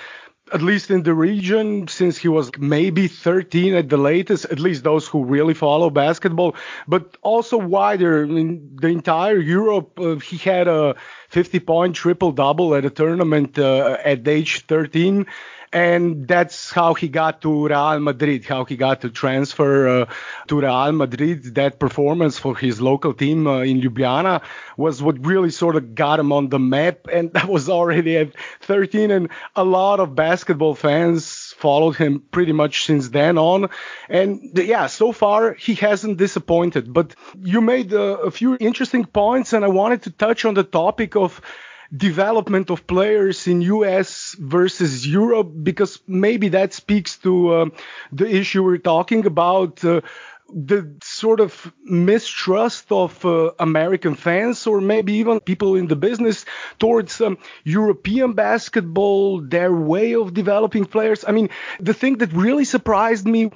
at 0.54 0.62
least 0.62 0.90
in 0.90 1.04
the 1.04 1.14
region, 1.14 1.88
since 1.88 2.18
he 2.18 2.28
was 2.28 2.52
maybe 2.58 3.08
13 3.08 3.76
at 3.76 3.90
the 3.90 3.98
latest, 3.98 4.46
at 4.46 4.60
least 4.60 4.84
those 4.84 5.08
who 5.08 5.24
really 5.26 5.54
follow 5.54 5.90
basketball, 5.90 6.56
but 6.88 7.18
also 7.22 7.58
wider 7.58 8.24
in 8.24 8.76
the 8.82 8.88
entire 8.88 9.38
Europe. 9.38 10.00
Uh, 10.00 10.16
he 10.16 10.38
had 10.38 10.68
a 10.68 10.96
50 11.30 11.60
point 11.60 11.96
triple 11.96 12.32
double 12.32 12.76
at 12.76 12.86
a 12.86 12.90
tournament 12.90 13.60
uh, 13.60 13.98
at 14.04 14.28
age 14.28 14.66
13 14.66 15.26
and 15.74 16.28
that's 16.28 16.72
how 16.72 16.94
he 16.94 17.08
got 17.10 17.42
to 17.42 17.68
Real 17.68 18.00
Madrid, 18.00 18.46
how 18.46 18.66
he 18.66 18.78
got 18.78 19.02
to 19.02 19.10
transfer 19.10 19.88
uh, 19.88 20.06
to 20.48 20.62
Real 20.62 20.92
Madrid. 20.94 21.56
That 21.56 21.80
performance 21.80 22.40
for 22.40 22.56
his 22.56 22.80
local 22.82 23.14
team 23.14 23.48
uh, 23.48 23.60
in 23.60 23.82
Ljubljana 23.82 24.42
was 24.78 25.02
what 25.02 25.26
really 25.26 25.50
sort 25.50 25.76
of 25.76 25.94
got 25.94 26.20
him 26.20 26.32
on 26.32 26.50
the 26.50 26.60
map, 26.60 27.08
and 27.12 27.34
that 27.34 27.48
was 27.48 27.70
already 27.70 28.18
at 28.18 28.34
13. 28.62 29.12
And 29.12 29.30
a 29.56 29.64
lot 29.64 30.00
of 30.00 30.16
basketball 30.16 30.76
fans 30.76 31.54
followed 31.58 31.98
him 31.98 32.24
pretty 32.32 32.54
much 32.54 32.86
since 32.86 33.10
then 33.10 33.38
on. 33.38 33.70
And 34.10 34.52
yeah, 34.56 34.88
so 34.88 35.12
far 35.12 35.54
he 35.54 35.76
hasn't 35.76 36.18
disappointed. 36.18 36.94
But 36.94 37.16
you 37.42 37.62
made 37.62 37.94
uh, 37.94 38.18
a 38.24 38.32
few 38.32 38.58
interesting 38.60 39.06
points, 39.06 39.54
and 39.54 39.66
I 39.66 39.70
wanted 39.70 40.04
to 40.04 40.12
touch 40.12 40.46
on 40.46 40.54
the 40.54 40.64
topic 40.64 41.16
of 41.16 41.42
development 41.96 42.70
of 42.70 42.88
players 42.88 43.48
in 43.48 43.62
US 43.62 44.36
versus 44.40 45.08
Europe 45.08 45.52
because 45.64 46.00
maybe 46.08 46.50
that 46.50 46.74
speaks 46.74 47.18
to 47.20 47.50
uh, 47.54 47.66
the 48.12 48.28
issue 48.28 48.64
we're 48.64 48.78
talking 48.78 49.26
about. 49.26 49.84
Uh, 49.84 50.02
the 50.50 50.96
sort 51.04 51.40
of 51.40 51.74
mistrust 51.84 52.92
of 52.92 53.26
uh, 53.26 53.52
American 53.60 54.16
fans, 54.16 54.66
or 54.66 54.80
maybe 54.80 55.14
even 55.14 55.40
people 55.40 55.76
in 55.76 55.88
the 55.88 55.96
business, 55.96 56.46
towards 56.80 57.20
um, 57.20 57.38
European 57.66 58.34
basketball, 58.34 59.42
their 59.42 59.74
way 59.74 60.16
of 60.16 60.34
developing 60.34 60.86
players. 60.86 61.26
I 61.28 61.32
mean, 61.32 61.50
the 61.80 61.94
thing 61.94 62.20
that 62.20 62.32
really 62.32 62.64
surprised 62.64 63.28
me 63.28 63.52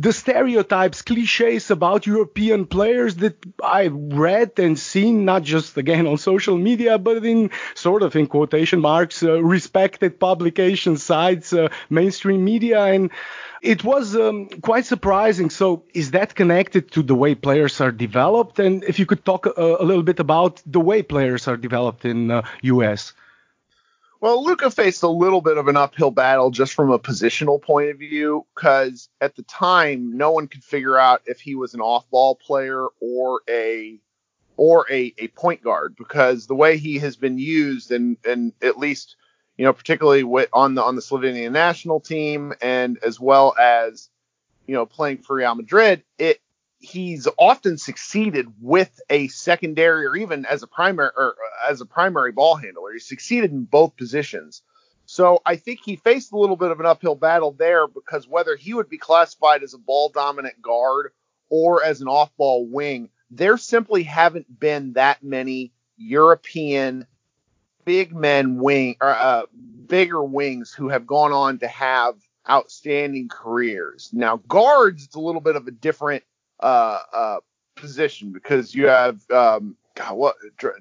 the 0.00 0.14
stereotypes, 0.14 1.02
cliches 1.02 1.70
about 1.70 2.06
European 2.06 2.64
players 2.64 3.16
that 3.16 3.36
I've 3.62 3.94
read 3.94 4.52
and 4.58 4.78
seen, 4.78 5.26
not 5.26 5.42
just 5.42 5.76
again 5.76 6.06
on 6.06 6.16
social 6.16 6.56
media, 6.56 6.96
but 6.96 7.22
in 7.22 7.50
sort 7.74 8.02
of 8.02 8.16
in 8.16 8.26
quotation 8.26 8.80
marks, 8.80 9.22
uh, 9.22 9.42
respected 9.42 10.18
publication 10.18 10.96
sites, 10.96 11.52
uh, 11.52 11.68
mainstream 11.90 12.42
media, 12.44 12.82
and 12.84 13.10
it 13.60 13.84
was 13.84 14.16
um, 14.16 14.48
quite 14.62 14.86
surprising. 14.86 15.50
So, 15.50 15.82
is 15.92 16.12
that 16.12 16.34
connected 16.34 16.90
to 16.92 17.02
the 17.02 17.14
way 17.14 17.34
players 17.34 17.78
are 17.82 17.92
developed? 17.92 18.58
And 18.58 18.82
if 18.84 18.98
you 18.98 19.04
could 19.04 19.26
talk 19.26 19.44
a, 19.44 19.52
uh, 19.52 19.76
a 19.80 19.84
little 19.84 20.02
bit 20.02 20.18
about 20.18 20.62
the 20.64 20.80
way 20.80 21.02
players 21.02 21.46
are 21.46 21.58
developed 21.58 22.06
in 22.06 22.30
uh, 22.30 22.40
US. 22.62 23.12
Well, 24.20 24.44
Luka 24.44 24.70
faced 24.70 25.02
a 25.02 25.08
little 25.08 25.40
bit 25.40 25.56
of 25.56 25.68
an 25.68 25.78
uphill 25.78 26.10
battle 26.10 26.50
just 26.50 26.74
from 26.74 26.90
a 26.90 26.98
positional 26.98 27.60
point 27.60 27.88
of 27.88 27.98
view 27.98 28.46
because 28.54 29.08
at 29.22 29.34
the 29.34 29.42
time 29.44 30.16
no 30.16 30.30
one 30.30 30.46
could 30.46 30.62
figure 30.62 30.98
out 30.98 31.22
if 31.24 31.40
he 31.40 31.54
was 31.54 31.72
an 31.72 31.80
off-ball 31.80 32.34
player 32.36 32.86
or 33.00 33.40
a 33.48 33.98
or 34.58 34.84
a, 34.90 35.14
a 35.16 35.28
point 35.28 35.62
guard 35.62 35.96
because 35.96 36.46
the 36.46 36.54
way 36.54 36.76
he 36.76 36.98
has 36.98 37.16
been 37.16 37.38
used 37.38 37.90
and 37.92 38.18
and 38.26 38.52
at 38.60 38.76
least 38.76 39.16
you 39.56 39.64
know 39.64 39.72
particularly 39.72 40.22
with, 40.22 40.50
on 40.52 40.74
the 40.74 40.82
on 40.82 40.96
the 40.96 41.02
Slovenian 41.02 41.52
national 41.52 42.00
team 42.00 42.52
and 42.60 42.98
as 43.02 43.18
well 43.18 43.54
as 43.58 44.10
you 44.66 44.74
know 44.74 44.84
playing 44.84 45.22
for 45.22 45.36
Real 45.36 45.54
Madrid, 45.54 46.02
it 46.18 46.42
he's 46.80 47.28
often 47.38 47.76
succeeded 47.76 48.46
with 48.60 49.00
a 49.10 49.28
secondary 49.28 50.06
or 50.06 50.16
even 50.16 50.46
as 50.46 50.62
a 50.62 50.66
primary 50.66 51.10
or 51.16 51.36
as 51.68 51.80
a 51.80 51.86
primary 51.86 52.32
ball 52.32 52.56
handler. 52.56 52.92
He 52.92 52.98
succeeded 52.98 53.52
in 53.52 53.64
both 53.64 53.96
positions. 53.96 54.62
So 55.04 55.42
I 55.44 55.56
think 55.56 55.80
he 55.84 55.96
faced 55.96 56.32
a 56.32 56.38
little 56.38 56.56
bit 56.56 56.70
of 56.70 56.80
an 56.80 56.86
uphill 56.86 57.16
battle 57.16 57.52
there 57.52 57.86
because 57.86 58.26
whether 58.26 58.56
he 58.56 58.74
would 58.74 58.88
be 58.88 58.96
classified 58.98 59.62
as 59.62 59.74
a 59.74 59.78
ball 59.78 60.08
dominant 60.08 60.62
guard 60.62 61.12
or 61.50 61.84
as 61.84 62.00
an 62.00 62.08
off 62.08 62.34
ball 62.36 62.66
wing, 62.66 63.10
there 63.30 63.58
simply 63.58 64.02
haven't 64.02 64.58
been 64.58 64.94
that 64.94 65.22
many 65.22 65.72
European 65.96 67.06
big 67.84 68.14
men 68.14 68.56
wing 68.56 68.96
or 69.00 69.10
uh, 69.10 69.42
bigger 69.86 70.22
wings 70.22 70.72
who 70.72 70.88
have 70.88 71.06
gone 71.06 71.32
on 71.32 71.58
to 71.58 71.68
have 71.68 72.14
outstanding 72.48 73.28
careers. 73.28 74.10
Now 74.12 74.38
guards, 74.48 75.04
it's 75.04 75.14
a 75.14 75.20
little 75.20 75.40
bit 75.42 75.56
of 75.56 75.66
a 75.66 75.72
different 75.72 76.24
uh, 76.62 76.98
uh, 77.12 77.36
position 77.76 78.32
because 78.32 78.74
you 78.74 78.86
have 78.86 79.18
um, 79.30 79.76
God, 79.94 80.14
what 80.14 80.36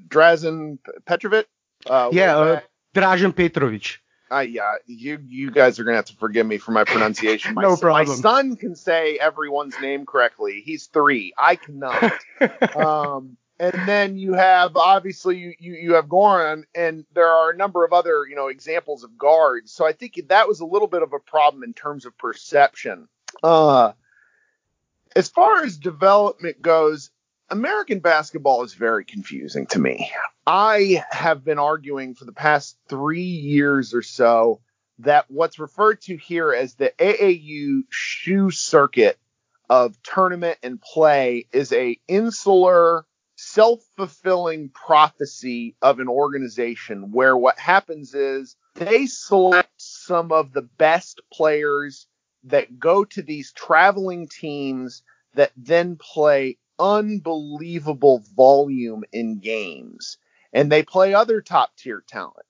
Drazen 0.08 0.80
Petrovic? 1.06 1.46
Uh, 1.86 2.10
yeah, 2.12 2.38
uh, 2.38 2.60
Dražen 2.94 3.34
Petrovic. 3.34 3.98
Uh, 4.32 4.40
yeah, 4.40 4.76
you 4.86 5.20
you 5.28 5.50
guys 5.50 5.80
are 5.80 5.84
gonna 5.84 5.96
have 5.96 6.06
to 6.06 6.16
forgive 6.16 6.46
me 6.46 6.58
for 6.58 6.72
my 6.72 6.84
pronunciation. 6.84 7.54
My, 7.56 7.64
no 7.64 7.76
problem. 7.76 8.08
My 8.08 8.22
son 8.22 8.56
can 8.56 8.76
say 8.76 9.18
everyone's 9.18 9.76
name 9.82 10.06
correctly. 10.06 10.62
He's 10.64 10.86
three. 10.88 11.34
I 11.38 11.56
cannot. 11.56 12.14
um, 12.76 13.38
and 13.60 13.74
then 13.88 14.18
you 14.18 14.34
have 14.34 14.78
obviously 14.78 15.38
you, 15.38 15.54
you 15.60 15.74
you 15.74 15.94
have 15.94 16.06
Goran, 16.06 16.64
and 16.76 17.06
there 17.14 17.28
are 17.28 17.50
a 17.50 17.58
number 17.58 17.84
of 17.84 17.92
other 17.92 18.26
you 18.30 18.36
know 18.36 18.48
examples 18.48 19.04
of 19.04 19.18
guards. 19.18 19.72
So 19.72 19.86
I 19.86 19.94
think 19.94 20.20
that 20.28 20.48
was 20.48 20.60
a 20.60 20.66
little 20.66 20.88
bit 20.88 21.02
of 21.02 21.14
a 21.14 21.20
problem 21.20 21.64
in 21.64 21.74
terms 21.74 22.06
of 22.06 22.18
perception. 22.18 23.08
Uh, 23.42 23.94
as 25.16 25.30
far 25.30 25.64
as 25.64 25.78
development 25.78 26.62
goes, 26.62 27.12
American 27.50 28.00
basketball 28.00 28.64
is 28.64 28.74
very 28.74 29.06
confusing 29.06 29.66
to 29.68 29.80
me. 29.80 30.12
I 30.46 31.04
have 31.10 31.44
been 31.44 31.60
arguing 31.60 32.16
for 32.16 32.26
the 32.26 32.32
past 32.32 32.78
three 32.88 33.22
years 33.22 33.94
or 33.94 34.02
so 34.02 34.62
that 35.00 35.26
what's 35.30 35.60
referred 35.60 36.02
to 36.02 36.18
here 36.18 36.54
as 36.54 36.76
the 36.76 36.94
AAU 37.00 37.84
shoe 37.90 38.52
circuit 38.52 39.18
of 39.70 40.02
tournament 40.04 40.58
and 40.64 40.82
play 40.82 41.48
is 41.52 41.72
a 41.72 42.00
insular 42.08 43.06
self-fulfilling 43.36 44.70
prophecy 44.70 45.76
of 45.82 46.00
an 46.00 46.10
organization 46.10 47.12
where 47.12 47.38
what 47.38 47.58
happens 47.58 48.14
is 48.14 48.58
they 48.76 49.06
select 49.06 49.72
some 49.78 50.34
of 50.34 50.52
the 50.52 50.62
best 50.62 51.22
players 51.32 52.08
that 52.46 52.80
go 52.80 53.04
to 53.06 53.22
these 53.22 53.52
traveling 53.52 54.28
teams 54.28 55.04
that 55.36 55.52
then 55.58 55.96
play 55.96 56.58
unbelievable 56.80 58.24
volume 58.36 59.04
in 59.12 59.40
games 59.40 60.18
and 60.54 60.72
they 60.72 60.84
play 60.84 61.14
other 61.14 61.42
top 61.42 61.76
tier 61.78 62.04
talent. 62.08 62.46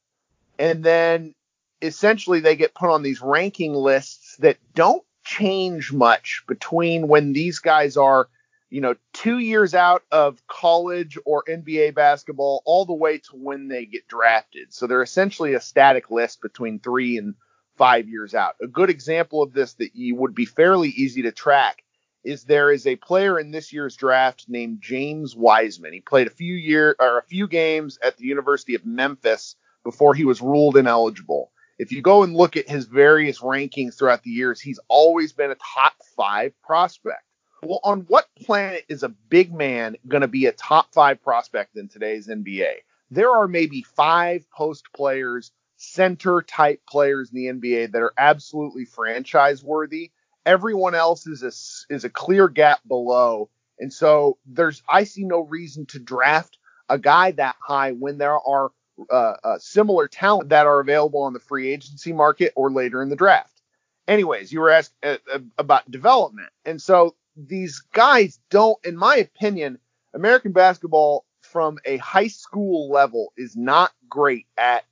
And 0.58 0.84
then 0.84 1.34
essentially 1.82 2.40
they 2.40 2.56
get 2.56 2.76
put 2.76 2.90
on 2.90 3.02
these 3.02 3.22
ranking 3.22 3.74
lists 3.74 4.36
that 4.38 4.58
don't 4.76 5.04
change 5.24 5.92
much 5.92 6.44
between 6.48 7.08
when 7.08 7.34
these 7.34 7.60
guys 7.60 7.98
are 7.98 8.30
you 8.70 8.82
know, 8.82 8.96
two 9.14 9.40
years 9.40 9.74
out 9.74 10.04
of 10.12 10.46
college 10.48 11.18
or 11.26 11.44
NBA 11.46 11.96
basketball 11.96 12.62
all 12.66 12.86
the 12.86 12.94
way 12.94 13.18
to 13.18 13.32
when 13.34 13.68
they 13.68 13.86
get 13.86 14.08
drafted. 14.08 14.74
So 14.74 14.86
they're 14.86 15.02
essentially 15.02 15.56
a 15.56 15.62
static 15.62 16.12
list 16.12 16.42
between 16.42 16.80
three 16.80 17.18
and 17.18 17.36
five 17.80 18.10
years 18.10 18.36
out. 18.36 18.56
A 18.62 18.68
good 18.68 18.90
example 18.90 19.42
of 19.42 19.54
this 19.54 19.74
that 19.76 19.96
you 19.96 20.16
would 20.18 20.36
be 20.36 20.46
fairly 20.46 20.90
easy 20.90 21.24
to 21.24 21.32
track 21.32 21.84
is 22.26 22.44
there 22.44 22.72
is 22.72 22.86
a 22.86 22.98
player 22.98 23.40
in 23.40 23.52
this 23.52 23.72
year's 23.72 23.96
draft 23.96 24.46
named 24.50 24.82
James 24.82 25.36
Wiseman. 25.36 25.94
He 25.94 26.02
played 26.02 26.28
a 26.28 26.32
few 26.32 26.54
year 26.54 26.96
or 27.00 27.18
a 27.18 27.24
few 27.24 27.48
games 27.48 27.98
at 28.04 28.18
the 28.18 28.26
University 28.26 28.76
of 28.76 28.86
Memphis 28.86 29.56
before 29.86 30.14
he 30.14 30.26
was 30.26 30.42
ruled 30.42 30.76
ineligible. 30.76 31.52
If 31.78 31.94
you 31.94 32.02
go 32.02 32.24
and 32.24 32.36
look 32.36 32.58
at 32.58 32.68
his 32.68 32.86
various 32.86 33.40
rankings 33.40 33.98
throughout 33.98 34.24
the 34.24 34.32
years, 34.32 34.60
he's 34.60 34.82
always 34.90 35.32
been 35.32 35.52
a 35.52 35.56
top 35.56 35.94
five 36.18 36.52
prospect. 36.62 37.24
Well, 37.64 37.80
on 37.86 38.02
what 38.10 38.28
planet 38.46 38.84
is 38.90 39.04
a 39.04 39.10
big 39.10 39.54
man 39.54 39.96
going 40.06 40.22
to 40.22 40.28
be 40.28 40.46
a 40.46 40.52
top 40.52 40.94
five 40.94 41.24
prospect 41.24 41.78
in 41.78 41.88
today's 41.88 42.28
NBA? 42.28 42.72
There 43.12 43.32
are 43.32 43.48
maybe 43.48 43.84
five 43.96 44.46
post 44.52 44.86
players, 44.94 45.52
center 45.80 46.42
type 46.42 46.82
players 46.88 47.32
in 47.32 47.38
the 47.38 47.46
NBA 47.46 47.94
that 47.94 48.02
are 48.02 48.14
absolutely 48.18 48.84
franchise 48.84 49.64
worthy. 49.64 50.12
Everyone 50.46 50.94
else 50.94 51.26
is 51.26 51.42
a, 51.42 51.94
is 51.94 52.04
a 52.04 52.10
clear 52.10 52.50
gap 52.50 52.82
below. 52.88 53.50
And 53.80 53.92
so 53.92 54.38
there's, 54.46 54.84
I 54.90 55.06
see 55.06 55.24
no 55.24 55.40
reason 55.40 55.86
to 55.88 56.00
draft 56.00 56.58
a 56.90 57.00
guy 57.00 57.32
that 57.32 57.56
high 57.62 57.94
when 57.94 58.18
there 58.18 58.38
are 58.38 58.72
uh, 59.10 59.36
uh, 59.42 59.58
similar 59.60 60.10
talent 60.10 60.50
that 60.50 60.68
are 60.68 60.82
available 60.82 61.22
on 61.22 61.32
the 61.32 61.40
free 61.40 61.72
agency 61.72 62.12
market 62.12 62.52
or 62.58 62.70
later 62.70 63.02
in 63.02 63.08
the 63.08 63.16
draft. 63.16 63.62
Anyways, 64.06 64.52
you 64.52 64.60
were 64.60 64.72
asked 64.72 64.94
uh, 65.02 65.18
uh 65.34 65.40
about 65.58 65.90
development. 65.90 66.50
And 66.66 66.82
so 66.82 67.16
these 67.38 67.80
guys 67.94 68.38
don't, 68.50 68.78
in 68.84 68.98
my 68.98 69.16
opinion, 69.16 69.80
American 70.14 70.52
basketball 70.52 71.26
from 71.42 71.80
a 71.86 71.96
high 71.98 72.28
school 72.28 72.92
level 72.92 73.32
is 73.38 73.56
not 73.56 73.94
great 74.10 74.46
at 74.58 74.84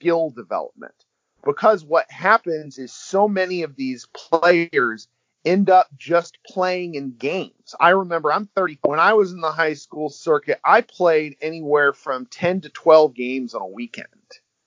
skill 0.00 0.30
development 0.30 0.94
because 1.44 1.84
what 1.84 2.10
happens 2.10 2.78
is 2.78 2.92
so 2.92 3.28
many 3.28 3.62
of 3.62 3.76
these 3.76 4.06
players 4.14 5.08
end 5.44 5.70
up 5.70 5.88
just 5.96 6.38
playing 6.46 6.94
in 6.94 7.12
games. 7.16 7.74
I 7.78 7.90
remember 7.90 8.32
I'm 8.32 8.48
30. 8.54 8.78
When 8.82 9.00
I 9.00 9.14
was 9.14 9.32
in 9.32 9.40
the 9.40 9.52
high 9.52 9.74
school 9.74 10.08
circuit, 10.08 10.60
I 10.64 10.82
played 10.82 11.36
anywhere 11.40 11.92
from 11.92 12.26
10 12.26 12.62
to 12.62 12.68
12 12.68 13.14
games 13.14 13.54
on 13.54 13.62
a 13.62 13.66
weekend. 13.66 14.06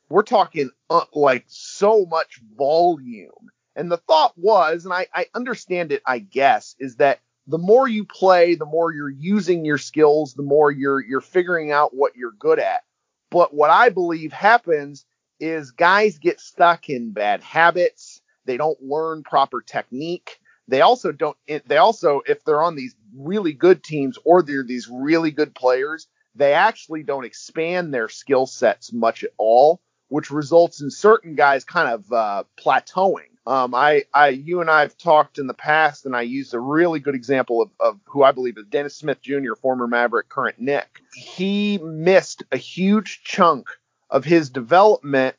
We're 0.09 0.23
talking 0.23 0.69
uh, 0.89 1.05
like 1.13 1.45
so 1.47 2.05
much 2.05 2.39
volume. 2.55 3.49
And 3.75 3.91
the 3.91 3.97
thought 3.97 4.33
was, 4.37 4.85
and 4.85 4.93
I, 4.93 5.07
I 5.13 5.25
understand 5.33 5.91
it, 5.91 6.03
I 6.05 6.19
guess, 6.19 6.75
is 6.79 6.97
that 6.97 7.19
the 7.47 7.57
more 7.57 7.87
you 7.87 8.05
play, 8.05 8.55
the 8.55 8.65
more 8.65 8.93
you're 8.93 9.09
using 9.09 9.65
your 9.65 9.79
skills, 9.79 10.33
the 10.33 10.43
more 10.43 10.71
you're 10.71 11.01
you're 11.01 11.21
figuring 11.21 11.71
out 11.71 11.93
what 11.93 12.15
you're 12.15 12.31
good 12.31 12.59
at. 12.59 12.83
But 13.31 13.53
what 13.53 13.71
I 13.71 13.89
believe 13.89 14.31
happens 14.31 15.05
is 15.43 15.71
guys 15.71 16.17
get 16.17 16.39
stuck 16.39 16.89
in 16.89 17.12
bad 17.12 17.41
habits. 17.41 18.21
They 18.45 18.57
don't 18.57 18.81
learn 18.81 19.23
proper 19.23 19.62
technique. 19.62 20.39
They 20.67 20.81
also 20.81 21.12
don't 21.12 21.38
they 21.65 21.77
also 21.77 22.21
if 22.25 22.43
they're 22.43 22.63
on 22.63 22.75
these 22.75 22.95
really 23.15 23.53
good 23.53 23.83
teams 23.83 24.17
or 24.23 24.41
they're 24.41 24.63
these 24.63 24.89
really 24.89 25.31
good 25.31 25.53
players, 25.53 26.07
they 26.35 26.53
actually 26.53 27.03
don't 27.03 27.25
expand 27.25 27.93
their 27.93 28.09
skill 28.09 28.45
sets 28.45 28.93
much 28.93 29.23
at 29.23 29.31
all, 29.38 29.81
which 30.07 30.31
results 30.31 30.81
in 30.81 30.89
certain 30.89 31.35
guys 31.35 31.65
kind 31.65 31.89
of 31.89 32.12
uh, 32.12 32.43
plateauing 32.57 33.33
um, 33.45 33.75
I, 33.75 34.05
I, 34.13 34.29
you 34.29 34.62
and 34.62 34.69
I 34.69 34.81
have 34.81 34.97
talked 34.97 35.38
in 35.38 35.47
the 35.47 35.53
past, 35.53 36.05
and 36.05 36.15
I 36.15 36.21
used 36.21 36.53
a 36.53 36.59
really 36.59 37.00
good 37.00 37.15
example 37.15 37.62
of, 37.62 37.71
of 37.79 38.00
who 38.05 38.23
I 38.23 38.31
believe 38.31 38.57
is 38.57 38.65
Dennis 38.67 38.95
Smith 38.95 39.21
Jr., 39.21 39.55
former 39.62 39.85
Maverick, 39.85 40.29
current 40.29 40.59
Knick. 40.59 41.01
He 41.13 41.77
missed 41.77 42.43
a 42.53 42.57
huge 42.57 43.21
chunk 43.23 43.67
of 44.13 44.24
his 44.24 44.51
development 44.51 45.36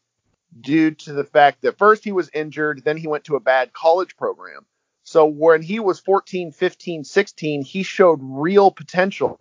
due 0.60 0.90
to 0.90 1.12
the 1.12 1.24
fact 1.24 1.62
that 1.62 1.78
first 1.78 2.04
he 2.04 2.12
was 2.12 2.28
injured, 2.34 2.82
then 2.84 2.96
he 2.96 3.06
went 3.06 3.24
to 3.24 3.36
a 3.36 3.40
bad 3.40 3.72
college 3.72 4.16
program. 4.16 4.66
So 5.04 5.26
when 5.26 5.62
he 5.62 5.78
was 5.80 6.00
14, 6.00 6.50
15, 6.50 7.04
16, 7.04 7.62
he 7.64 7.82
showed 7.84 8.18
real 8.20 8.70
potential 8.70 9.40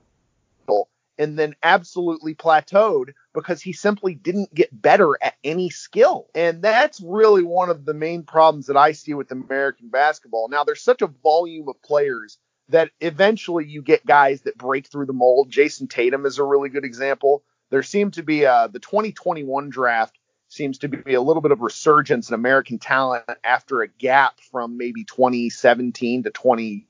and 1.17 1.37
then 1.37 1.55
absolutely 1.61 2.35
plateaued 2.35 3.13
because 3.33 3.61
he 3.61 3.73
simply 3.73 4.15
didn't 4.15 4.53
get 4.53 4.81
better 4.81 5.17
at 5.21 5.35
any 5.43 5.69
skill. 5.69 6.27
And 6.33 6.61
that's 6.61 6.99
really 7.01 7.43
one 7.43 7.69
of 7.69 7.85
the 7.85 7.93
main 7.93 8.23
problems 8.23 8.67
that 8.67 8.77
I 8.77 8.93
see 8.93 9.13
with 9.13 9.31
American 9.31 9.89
basketball. 9.89 10.47
Now, 10.49 10.63
there's 10.63 10.81
such 10.81 11.01
a 11.01 11.07
volume 11.07 11.69
of 11.69 11.81
players 11.83 12.37
that 12.69 12.89
eventually 12.99 13.65
you 13.65 13.81
get 13.81 14.05
guys 14.05 14.41
that 14.41 14.57
break 14.57 14.87
through 14.87 15.05
the 15.05 15.13
mold. 15.13 15.51
Jayson 15.51 15.87
Tatum 15.87 16.25
is 16.25 16.39
a 16.39 16.43
really 16.43 16.69
good 16.69 16.85
example. 16.85 17.43
There 17.73 17.81
seemed 17.81 18.13
to 18.13 18.21
be 18.21 18.45
uh, 18.45 18.67
the 18.67 18.77
2021 18.77 19.71
draft 19.71 20.19
seems 20.47 20.77
to 20.77 20.87
be 20.87 21.15
a 21.15 21.21
little 21.21 21.41
bit 21.41 21.51
of 21.51 21.61
resurgence 21.61 22.29
in 22.29 22.35
American 22.35 22.77
talent 22.77 23.25
after 23.43 23.81
a 23.81 23.87
gap 23.87 24.39
from 24.51 24.77
maybe 24.77 25.05
2017 25.05 26.21
to 26.21 26.29
20. 26.29 26.85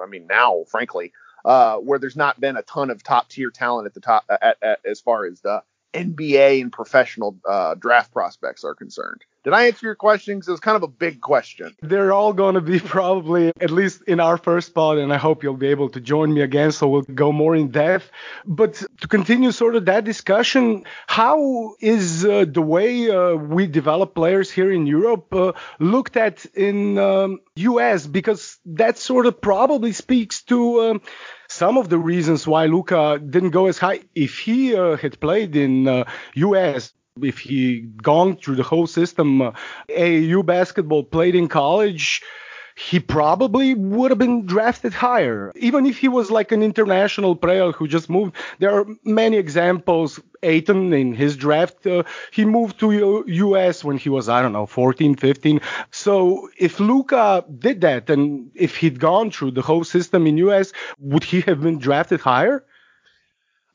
I 0.00 0.06
mean, 0.06 0.28
now, 0.28 0.62
frankly, 0.68 1.12
uh, 1.44 1.78
where 1.78 1.98
there's 1.98 2.14
not 2.14 2.38
been 2.38 2.56
a 2.56 2.62
ton 2.62 2.90
of 2.90 3.02
top 3.02 3.28
tier 3.28 3.50
talent 3.50 3.86
at 3.86 3.94
the 3.94 4.00
top 4.00 4.26
at, 4.30 4.56
at, 4.62 4.78
as 4.88 5.00
far 5.00 5.26
as 5.26 5.40
the 5.40 5.64
NBA 5.98 6.60
and 6.62 6.72
professional 6.72 7.36
uh, 7.48 7.74
draft 7.74 8.12
prospects 8.12 8.64
are 8.64 8.74
concerned. 8.74 9.24
Did 9.44 9.52
I 9.54 9.68
answer 9.68 9.86
your 9.86 9.94
question? 9.94 10.38
It 10.38 10.50
was 10.50 10.60
kind 10.60 10.76
of 10.76 10.82
a 10.82 10.88
big 10.88 11.20
question. 11.20 11.74
They're 11.80 12.12
all 12.12 12.32
going 12.32 12.56
to 12.56 12.60
be 12.60 12.80
probably 12.96 13.52
at 13.60 13.70
least 13.70 14.02
in 14.06 14.20
our 14.20 14.36
first 14.36 14.66
spot, 14.66 14.98
and 14.98 15.12
I 15.12 15.16
hope 15.16 15.42
you'll 15.42 15.54
be 15.56 15.68
able 15.68 15.88
to 15.90 16.00
join 16.00 16.34
me 16.34 16.42
again 16.42 16.72
so 16.72 16.88
we'll 16.88 17.02
go 17.02 17.32
more 17.32 17.56
in 17.56 17.70
depth. 17.70 18.10
But 18.44 18.74
to 19.00 19.08
continue 19.08 19.52
sort 19.52 19.76
of 19.76 19.86
that 19.86 20.04
discussion, 20.04 20.84
how 21.06 21.76
is 21.80 22.24
uh, 22.24 22.44
the 22.46 22.60
way 22.60 23.10
uh, 23.10 23.36
we 23.36 23.66
develop 23.66 24.14
players 24.14 24.50
here 24.50 24.70
in 24.70 24.86
Europe 24.86 25.32
uh, 25.32 25.52
looked 25.78 26.16
at 26.16 26.44
in 26.54 26.98
um, 26.98 27.40
US? 27.56 28.06
Because 28.06 28.58
that 28.66 28.98
sort 28.98 29.26
of 29.26 29.40
probably 29.40 29.92
speaks 29.92 30.42
to. 30.42 30.80
Um, 30.82 31.00
some 31.48 31.78
of 31.78 31.88
the 31.88 31.98
reasons 31.98 32.46
why 32.46 32.66
Luka 32.66 33.18
didn't 33.18 33.50
go 33.50 33.66
as 33.66 33.78
high. 33.78 34.00
If 34.14 34.38
he 34.38 34.76
uh, 34.76 34.96
had 34.96 35.18
played 35.20 35.56
in 35.56 35.88
uh, 35.88 36.04
US, 36.34 36.92
if 37.22 37.38
he 37.38 37.80
gone 37.80 38.36
through 38.36 38.56
the 38.56 38.62
whole 38.62 38.86
system, 38.86 39.42
uh, 39.42 39.52
AAU 39.88 40.44
basketball, 40.44 41.04
played 41.04 41.34
in 41.34 41.48
college, 41.48 42.22
he 42.78 43.00
probably 43.00 43.74
would 43.74 44.12
have 44.12 44.18
been 44.18 44.46
drafted 44.46 44.92
higher. 44.92 45.50
Even 45.56 45.84
if 45.84 45.98
he 45.98 46.06
was 46.06 46.30
like 46.30 46.52
an 46.52 46.62
international 46.62 47.34
player 47.34 47.72
who 47.72 47.88
just 47.88 48.08
moved, 48.08 48.36
there 48.60 48.70
are 48.70 48.86
many 49.04 49.36
examples. 49.36 50.20
Ayton 50.44 50.92
in 50.92 51.12
his 51.12 51.36
draft, 51.36 51.84
uh, 51.88 52.04
he 52.30 52.44
moved 52.44 52.78
to 52.78 52.92
U- 52.92 53.24
US 53.26 53.82
when 53.82 53.98
he 53.98 54.08
was, 54.08 54.28
I 54.28 54.40
don't 54.40 54.52
know, 54.52 54.66
14, 54.66 55.16
15. 55.16 55.60
So 55.90 56.48
if 56.56 56.78
Luka 56.78 57.44
did 57.58 57.80
that 57.80 58.08
and 58.08 58.52
if 58.54 58.76
he'd 58.76 59.00
gone 59.00 59.32
through 59.32 59.50
the 59.50 59.62
whole 59.62 59.82
system 59.82 60.28
in 60.28 60.38
US, 60.38 60.72
would 61.00 61.24
he 61.24 61.40
have 61.40 61.60
been 61.60 61.78
drafted 61.78 62.20
higher? 62.20 62.64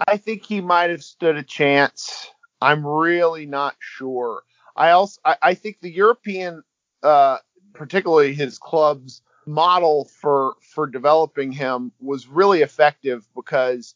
I 0.07 0.15
think 0.15 0.45
he 0.45 0.61
might 0.61 0.91
have 0.91 1.03
stood 1.03 1.35
a 1.35 1.43
chance. 1.43 2.29
I'm 2.61 2.87
really 2.87 3.45
not 3.45 3.75
sure. 3.79 4.43
I 4.77 4.91
also 4.91 5.19
I, 5.25 5.35
I 5.41 5.53
think 5.55 5.81
the 5.81 5.91
European 5.91 6.63
uh, 7.03 7.39
particularly 7.73 8.33
his 8.33 8.57
club's 8.57 9.21
model 9.45 10.05
for 10.05 10.53
for 10.61 10.87
developing 10.87 11.51
him 11.51 11.91
was 11.99 12.27
really 12.27 12.61
effective 12.61 13.27
because 13.35 13.95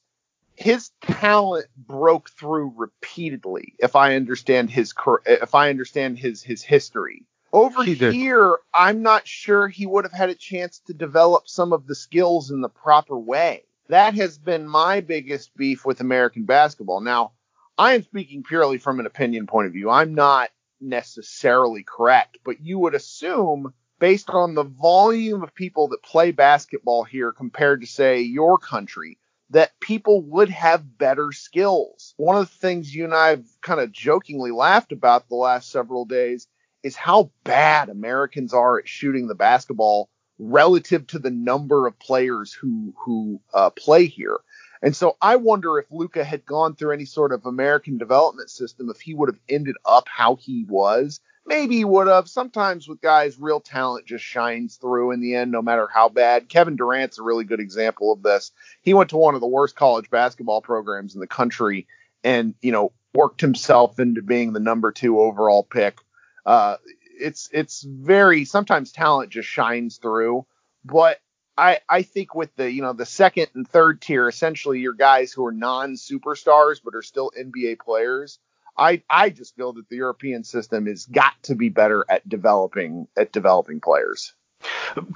his 0.55 0.91
talent 1.01 1.67
broke 1.77 2.29
through 2.31 2.73
repeatedly 2.75 3.73
if 3.79 3.95
i 3.95 4.15
understand 4.15 4.69
his 4.69 4.93
if 5.25 5.55
i 5.55 5.69
understand 5.69 6.17
his 6.17 6.43
his 6.43 6.63
history. 6.63 7.25
Over 7.53 7.83
here 7.83 8.57
i'm 8.73 9.01
not 9.01 9.27
sure 9.27 9.67
he 9.67 9.85
would 9.85 10.03
have 10.03 10.13
had 10.13 10.29
a 10.29 10.35
chance 10.35 10.79
to 10.87 10.93
develop 10.93 11.47
some 11.47 11.71
of 11.71 11.87
the 11.87 11.95
skills 11.95 12.51
in 12.51 12.61
the 12.61 12.69
proper 12.69 13.17
way. 13.17 13.63
That 13.87 14.15
has 14.15 14.37
been 14.37 14.67
my 14.67 14.99
biggest 14.99 15.55
beef 15.55 15.85
with 15.85 16.01
american 16.01 16.43
basketball. 16.43 16.99
Now 16.99 17.31
i 17.77 17.93
am 17.93 18.03
speaking 18.03 18.43
purely 18.43 18.79
from 18.79 18.99
an 18.99 19.05
opinion 19.05 19.47
point 19.47 19.67
of 19.67 19.73
view. 19.73 19.89
I'm 19.89 20.13
not 20.13 20.49
necessarily 20.81 21.83
correct, 21.83 22.37
but 22.43 22.61
you 22.61 22.79
would 22.79 22.95
assume 22.95 23.73
based 23.99 24.29
on 24.29 24.53
the 24.53 24.63
volume 24.63 25.43
of 25.43 25.55
people 25.55 25.87
that 25.89 26.03
play 26.03 26.31
basketball 26.31 27.03
here 27.03 27.31
compared 27.31 27.81
to 27.81 27.87
say 27.87 28.21
your 28.21 28.57
country 28.57 29.17
that 29.49 29.79
people 29.79 30.21
would 30.23 30.49
have 30.49 30.97
better 30.97 31.31
skills. 31.31 32.13
One 32.17 32.35
of 32.35 32.49
the 32.49 32.57
things 32.57 32.93
you 32.93 33.05
and 33.05 33.13
I 33.13 33.29
have 33.29 33.45
kind 33.61 33.79
of 33.79 33.91
jokingly 33.91 34.51
laughed 34.51 34.91
about 34.91 35.29
the 35.29 35.35
last 35.35 35.71
several 35.71 36.05
days 36.05 36.47
is 36.83 36.95
how 36.95 37.31
bad 37.43 37.89
Americans 37.89 38.53
are 38.53 38.79
at 38.79 38.87
shooting 38.87 39.27
the 39.27 39.35
basketball 39.35 40.09
relative 40.37 41.07
to 41.07 41.19
the 41.19 41.31
number 41.31 41.87
of 41.87 41.97
players 41.97 42.53
who 42.53 42.93
who 42.97 43.41
uh, 43.53 43.69
play 43.71 44.05
here. 44.05 44.37
And 44.81 44.95
so 44.95 45.17
I 45.21 45.37
wonder 45.37 45.79
if 45.79 45.85
Luka 45.91 46.23
had 46.23 46.45
gone 46.45 46.75
through 46.75 46.91
any 46.91 47.05
sort 47.05 47.31
of 47.31 47.45
American 47.45 47.97
development 47.97 48.49
system, 48.49 48.89
if 48.89 49.01
he 49.01 49.13
would 49.13 49.29
have 49.29 49.39
ended 49.49 49.75
up 49.85 50.07
how 50.07 50.35
he 50.35 50.65
was, 50.67 51.19
maybe 51.45 51.77
he 51.77 51.85
would 51.85 52.07
have. 52.07 52.27
Sometimes 52.29 52.87
with 52.87 53.01
guys, 53.01 53.39
real 53.39 53.59
talent 53.59 54.05
just 54.05 54.23
shines 54.23 54.75
through 54.75 55.11
in 55.11 55.19
the 55.19 55.35
end, 55.35 55.51
no 55.51 55.61
matter 55.61 55.87
how 55.91 56.09
bad. 56.09 56.49
Kevin 56.49 56.75
Durant's 56.75 57.19
a 57.19 57.23
really 57.23 57.43
good 57.43 57.59
example 57.59 58.11
of 58.11 58.21
this. 58.21 58.51
He 58.81 58.93
went 58.93 59.09
to 59.11 59.17
one 59.17 59.35
of 59.35 59.41
the 59.41 59.47
worst 59.47 59.75
college 59.75 60.09
basketball 60.09 60.61
programs 60.61 61.15
in 61.15 61.21
the 61.21 61.27
country 61.27 61.87
and, 62.23 62.53
you 62.61 62.71
know, 62.71 62.91
worked 63.13 63.41
himself 63.41 63.99
into 63.99 64.21
being 64.21 64.53
the 64.53 64.59
number 64.59 64.91
two 64.91 65.19
overall 65.19 65.63
pick. 65.63 65.97
Uh, 66.45 66.77
it's 67.19 67.49
it's 67.51 67.81
very 67.81 68.45
sometimes 68.45 68.91
talent 68.91 69.31
just 69.31 69.49
shines 69.49 69.97
through, 69.97 70.45
but 70.85 71.19
I 71.57 71.79
I 71.89 72.03
think 72.03 72.35
with 72.35 72.55
the 72.55 72.71
you 72.71 72.81
know 72.81 72.93
the 72.93 73.05
second 73.05 73.47
and 73.55 73.67
third 73.67 74.01
tier, 74.01 74.27
essentially 74.27 74.79
your 74.79 74.93
guys 74.93 75.31
who 75.31 75.45
are 75.45 75.51
non 75.51 75.93
superstars 75.93 76.79
but 76.83 76.95
are 76.95 77.01
still 77.01 77.31
NBA 77.37 77.79
players. 77.79 78.39
I 78.77 79.01
I 79.09 79.29
just 79.29 79.55
feel 79.55 79.73
that 79.73 79.89
the 79.89 79.95
European 79.95 80.43
system 80.43 80.85
has 80.85 81.05
got 81.05 81.33
to 81.43 81.55
be 81.55 81.69
better 81.69 82.05
at 82.09 82.27
developing 82.27 83.07
at 83.17 83.31
developing 83.31 83.81
players. 83.81 84.33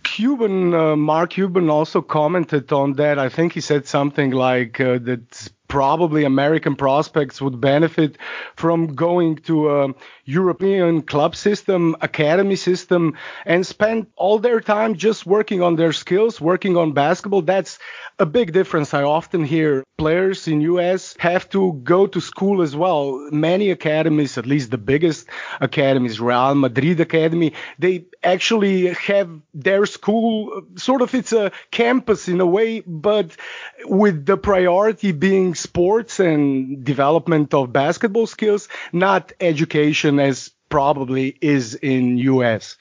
Cuban 0.03 0.73
uh, 0.73 0.95
Mark 0.95 1.31
Cuban 1.31 1.69
also 1.69 2.01
commented 2.01 2.71
on 2.71 2.93
that. 2.93 3.17
I 3.17 3.29
think 3.29 3.53
he 3.53 3.61
said 3.61 3.87
something 3.87 4.31
like 4.31 4.79
uh, 4.79 4.99
that 4.99 5.51
probably 5.67 6.25
American 6.25 6.75
prospects 6.75 7.41
would 7.41 7.61
benefit 7.61 8.17
from 8.55 8.93
going 8.93 9.37
to 9.37 9.69
a 9.69 9.93
European 10.31 11.01
club 11.01 11.35
system, 11.35 11.95
academy 12.01 12.55
system, 12.55 13.17
and 13.45 13.67
spend 13.67 14.07
all 14.15 14.39
their 14.39 14.61
time 14.61 14.95
just 14.95 15.25
working 15.25 15.61
on 15.61 15.75
their 15.75 15.93
skills, 15.93 16.39
working 16.39 16.77
on 16.77 16.93
basketball. 16.93 17.41
That's 17.41 17.79
a 18.17 18.25
big 18.25 18.53
difference. 18.53 18.93
I 18.93 19.03
often 19.03 19.43
hear 19.43 19.83
players 19.97 20.47
in 20.47 20.61
US 20.61 21.15
have 21.19 21.49
to 21.49 21.73
go 21.83 22.07
to 22.07 22.19
school 22.21 22.61
as 22.61 22.75
well. 22.75 23.27
Many 23.31 23.71
academies, 23.71 24.37
at 24.37 24.45
least 24.45 24.71
the 24.71 24.77
biggest 24.77 25.27
academies, 25.59 26.19
Real 26.19 26.55
Madrid 26.55 26.99
Academy, 26.99 27.53
they 27.77 28.05
actually 28.23 28.93
have 28.93 29.29
their 29.53 29.85
school 29.85 30.63
sort 30.75 31.01
of 31.01 31.13
it's 31.13 31.33
a 31.33 31.51
campus 31.71 32.27
in 32.27 32.39
a 32.39 32.45
way, 32.45 32.81
but 32.81 33.35
with 33.85 34.25
the 34.25 34.37
priority 34.37 35.11
being 35.11 35.55
sports 35.55 36.19
and 36.19 36.83
development 36.83 37.53
of 37.53 37.73
basketball 37.73 38.27
skills, 38.27 38.67
not 38.93 39.33
education 39.39 40.19
as 40.21 40.51
probably 40.69 41.35
is 41.41 41.75
in 41.75 42.17
US. 42.17 42.77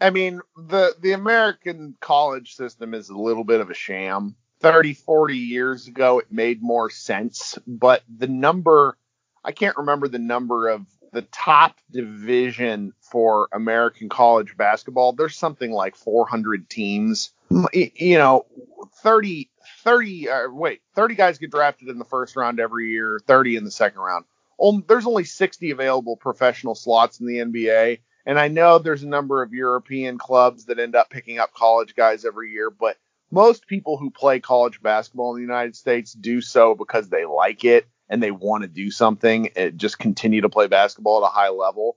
I 0.00 0.10
mean, 0.10 0.40
the 0.56 0.94
the 1.00 1.12
American 1.12 1.96
college 2.00 2.54
system 2.54 2.92
is 2.92 3.08
a 3.08 3.16
little 3.16 3.44
bit 3.44 3.60
of 3.60 3.70
a 3.70 3.74
sham. 3.74 4.36
30, 4.60 4.94
40 4.94 5.36
years 5.36 5.88
ago, 5.88 6.20
it 6.20 6.30
made 6.30 6.62
more 6.62 6.88
sense, 6.88 7.58
but 7.66 8.04
the 8.08 8.28
number, 8.28 8.96
I 9.44 9.50
can't 9.50 9.76
remember 9.76 10.06
the 10.06 10.20
number 10.20 10.68
of 10.68 10.86
the 11.12 11.22
top 11.22 11.78
division 11.90 12.92
for 13.00 13.48
American 13.52 14.08
college 14.08 14.56
basketball. 14.56 15.14
There's 15.14 15.36
something 15.36 15.72
like 15.72 15.96
400 15.96 16.70
teams. 16.70 17.32
You 17.72 18.18
know, 18.18 18.46
30, 19.02 19.50
30, 19.80 20.28
uh, 20.28 20.48
wait, 20.50 20.80
30 20.94 21.16
guys 21.16 21.38
get 21.38 21.50
drafted 21.50 21.88
in 21.88 21.98
the 21.98 22.04
first 22.04 22.36
round 22.36 22.60
every 22.60 22.90
year, 22.90 23.20
30 23.26 23.56
in 23.56 23.64
the 23.64 23.70
second 23.70 24.00
round. 24.00 24.24
There's 24.86 25.06
only 25.06 25.24
60 25.24 25.70
available 25.70 26.16
professional 26.16 26.74
slots 26.74 27.20
in 27.20 27.26
the 27.26 27.38
NBA. 27.38 28.00
And 28.24 28.38
I 28.38 28.48
know 28.48 28.78
there's 28.78 29.02
a 29.02 29.08
number 29.08 29.42
of 29.42 29.52
European 29.52 30.18
clubs 30.18 30.66
that 30.66 30.78
end 30.78 30.94
up 30.94 31.10
picking 31.10 31.38
up 31.38 31.52
college 31.54 31.96
guys 31.96 32.24
every 32.24 32.52
year, 32.52 32.70
but 32.70 32.96
most 33.32 33.66
people 33.66 33.96
who 33.96 34.10
play 34.10 34.38
college 34.38 34.80
basketball 34.80 35.34
in 35.34 35.36
the 35.36 35.46
United 35.46 35.74
States 35.74 36.12
do 36.12 36.40
so 36.40 36.74
because 36.74 37.08
they 37.08 37.24
like 37.24 37.64
it 37.64 37.86
and 38.08 38.22
they 38.22 38.30
want 38.30 38.62
to 38.62 38.68
do 38.68 38.90
something, 38.90 39.48
and 39.56 39.78
just 39.78 39.98
continue 39.98 40.42
to 40.42 40.48
play 40.50 40.66
basketball 40.66 41.24
at 41.24 41.28
a 41.28 41.32
high 41.32 41.48
level. 41.48 41.96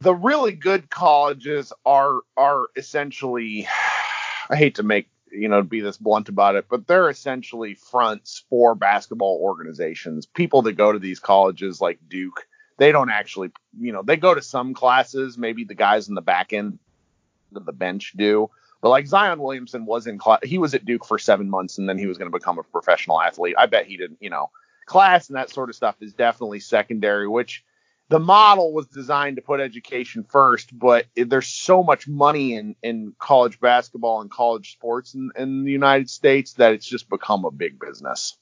The 0.00 0.14
really 0.14 0.52
good 0.52 0.90
colleges 0.90 1.72
are 1.86 2.20
are 2.36 2.66
essentially 2.74 3.68
I 4.50 4.56
hate 4.56 4.74
to 4.74 4.82
make 4.82 5.08
you 5.32 5.48
know, 5.48 5.62
be 5.62 5.80
this 5.80 5.96
blunt 5.96 6.28
about 6.28 6.56
it, 6.56 6.66
but 6.68 6.86
they're 6.86 7.10
essentially 7.10 7.74
fronts 7.74 8.44
for 8.48 8.74
basketball 8.74 9.38
organizations. 9.42 10.26
People 10.26 10.62
that 10.62 10.72
go 10.72 10.92
to 10.92 10.98
these 10.98 11.20
colleges 11.20 11.80
like 11.80 11.98
Duke, 12.08 12.46
they 12.78 12.92
don't 12.92 13.10
actually, 13.10 13.50
you 13.78 13.92
know, 13.92 14.02
they 14.02 14.16
go 14.16 14.34
to 14.34 14.42
some 14.42 14.74
classes. 14.74 15.38
Maybe 15.38 15.64
the 15.64 15.74
guys 15.74 16.08
in 16.08 16.14
the 16.14 16.22
back 16.22 16.52
end 16.52 16.78
of 17.54 17.66
the 17.66 17.72
bench 17.72 18.12
do. 18.16 18.50
But 18.80 18.88
like 18.88 19.06
Zion 19.06 19.40
Williamson 19.40 19.84
was 19.84 20.06
in 20.06 20.18
class, 20.18 20.40
he 20.42 20.58
was 20.58 20.74
at 20.74 20.84
Duke 20.84 21.04
for 21.04 21.18
seven 21.18 21.50
months 21.50 21.78
and 21.78 21.88
then 21.88 21.98
he 21.98 22.06
was 22.06 22.16
going 22.16 22.30
to 22.30 22.36
become 22.36 22.58
a 22.58 22.62
professional 22.62 23.20
athlete. 23.20 23.54
I 23.58 23.66
bet 23.66 23.86
he 23.86 23.96
didn't, 23.96 24.18
you 24.20 24.30
know, 24.30 24.50
class 24.86 25.28
and 25.28 25.36
that 25.36 25.50
sort 25.50 25.68
of 25.68 25.76
stuff 25.76 25.96
is 26.00 26.14
definitely 26.14 26.60
secondary, 26.60 27.28
which 27.28 27.62
the 28.10 28.18
model 28.18 28.72
was 28.72 28.86
designed 28.88 29.36
to 29.36 29.42
put 29.42 29.60
education 29.60 30.24
first, 30.28 30.76
but 30.76 31.06
there's 31.14 31.46
so 31.46 31.82
much 31.84 32.08
money 32.08 32.54
in, 32.54 32.74
in 32.82 33.14
college 33.18 33.60
basketball 33.60 34.20
and 34.20 34.30
college 34.30 34.72
sports 34.72 35.14
in, 35.14 35.30
in 35.36 35.64
the 35.64 35.70
United 35.70 36.10
States 36.10 36.54
that 36.54 36.72
it's 36.72 36.86
just 36.86 37.08
become 37.08 37.44
a 37.44 37.52
big 37.52 37.78
business 37.78 38.36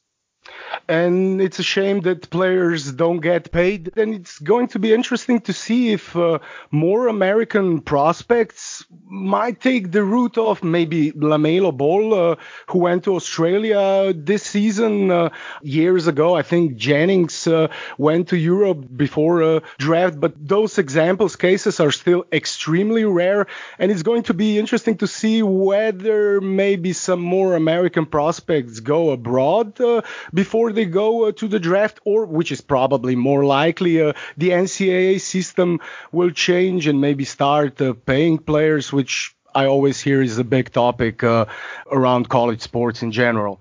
and 0.89 1.41
it's 1.41 1.59
a 1.59 1.63
shame 1.63 2.01
that 2.01 2.31
players 2.31 2.93
don't 2.93 3.21
get 3.21 3.53
paid. 3.53 3.97
And 3.97 4.15
it's 4.15 4.39
going 4.39 4.69
to 4.69 4.79
be 4.79 4.95
interesting 4.95 5.41
to 5.43 5.53
see 5.53 5.93
if 5.93 6.17
uh, 6.17 6.39
more 6.71 7.09
American 7.09 7.81
prospects 7.81 8.85
might 9.05 9.61
take 9.61 9.93
the 9.93 10.03
route 10.03 10.39
of 10.39 10.65
maybe 10.65 11.13
LaMelo 11.13 11.77
Ball, 11.77 12.15
uh, 12.15 12.37
who 12.69 12.79
went 12.79 13.05
to 13.05 13.17
Australia 13.17 14.15
this 14.15 14.43
season 14.43 15.11
uh, 15.11 15.29
years 15.63 16.07
ago. 16.07 16.35
I 16.35 16.43
think 16.43 16.77
Jennings 16.77 17.47
uh, 17.47 17.69
went 17.99 18.29
to 18.29 18.37
Europe 18.37 18.87
before 18.97 19.43
a 19.43 19.63
draft, 19.79 20.19
but 20.19 20.35
those 20.37 20.79
examples 20.79 21.37
cases 21.37 21.81
are 21.81 21.93
still 21.93 22.25
extremely 22.33 23.05
rare. 23.05 23.47
And 23.79 23.93
it's 23.93 24.03
going 24.03 24.23
to 24.25 24.35
be 24.35 24.59
interesting 24.59 24.97
to 24.99 25.07
see 25.07 25.43
whether 25.43 26.41
maybe 26.41 26.95
some 26.95 27.21
more 27.21 27.57
American 27.57 28.07
prospects 28.07 28.81
go 28.81 29.11
abroad 29.11 29.79
uh, 29.81 30.01
before 30.39 30.71
they 30.71 30.85
go 30.85 31.25
uh, 31.25 31.33
to 31.33 31.49
the 31.49 31.59
draft, 31.59 31.99
or 32.05 32.25
which 32.25 32.53
is 32.53 32.61
probably 32.61 33.17
more 33.17 33.45
likely, 33.45 34.01
uh, 34.01 34.13
the 34.37 34.51
NCAA 34.51 35.21
system 35.21 35.81
will 36.13 36.31
change 36.31 36.87
and 36.87 37.01
maybe 37.01 37.25
start 37.25 37.83
uh, 37.83 37.93
paying 37.93 38.39
players, 38.39 38.93
which 38.93 39.35
I 39.53 39.67
always 39.67 40.01
hear 40.01 40.23
is 40.23 40.39
a 40.39 40.45
big 40.45 40.71
topic 40.71 41.25
around 41.25 42.29
college 42.29 42.61
sports 42.61 43.03
in 43.03 43.11
general. 43.11 43.61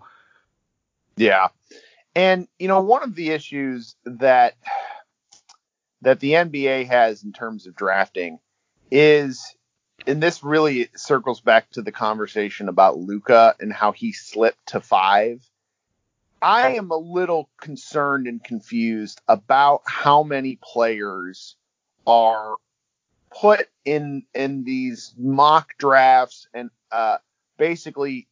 Yeah, 1.16 1.48
and 2.14 2.48
you 2.60 2.68
know 2.68 2.82
one 2.82 3.02
of 3.02 3.16
the 3.16 3.32
issues 3.32 3.96
that 4.06 4.54
that 6.04 6.20
the 6.20 6.34
NBA 6.34 6.86
has 6.86 7.24
in 7.24 7.34
terms 7.34 7.66
of 7.66 7.76
drafting 7.76 8.38
is 8.92 9.42
and 10.06 10.22
this 10.22 10.44
really 10.44 10.90
circles 10.96 11.42
back 11.42 11.72
to 11.72 11.82
the 11.82 11.92
conversation 11.92 12.70
about 12.70 13.00
Luka 13.00 13.56
and 13.60 13.74
how 13.74 13.94
he 13.94 14.12
slipped 14.12 14.68
to 14.68 14.80
five 14.80 15.42
I 16.42 16.76
am 16.76 16.92
a 16.92 16.98
little 16.98 17.50
concerned 17.60 18.28
and 18.28 18.44
confused 18.44 19.22
about 19.28 19.82
how 19.86 20.24
many 20.24 20.60
players 20.62 21.56
are 22.06 22.56
put 23.32 23.68
in 23.86 24.24
in 24.34 24.64
these 24.64 25.14
mock 25.18 25.78
drafts 25.78 26.48
and 26.54 26.70
uh, 26.92 27.18
basically 27.58 28.28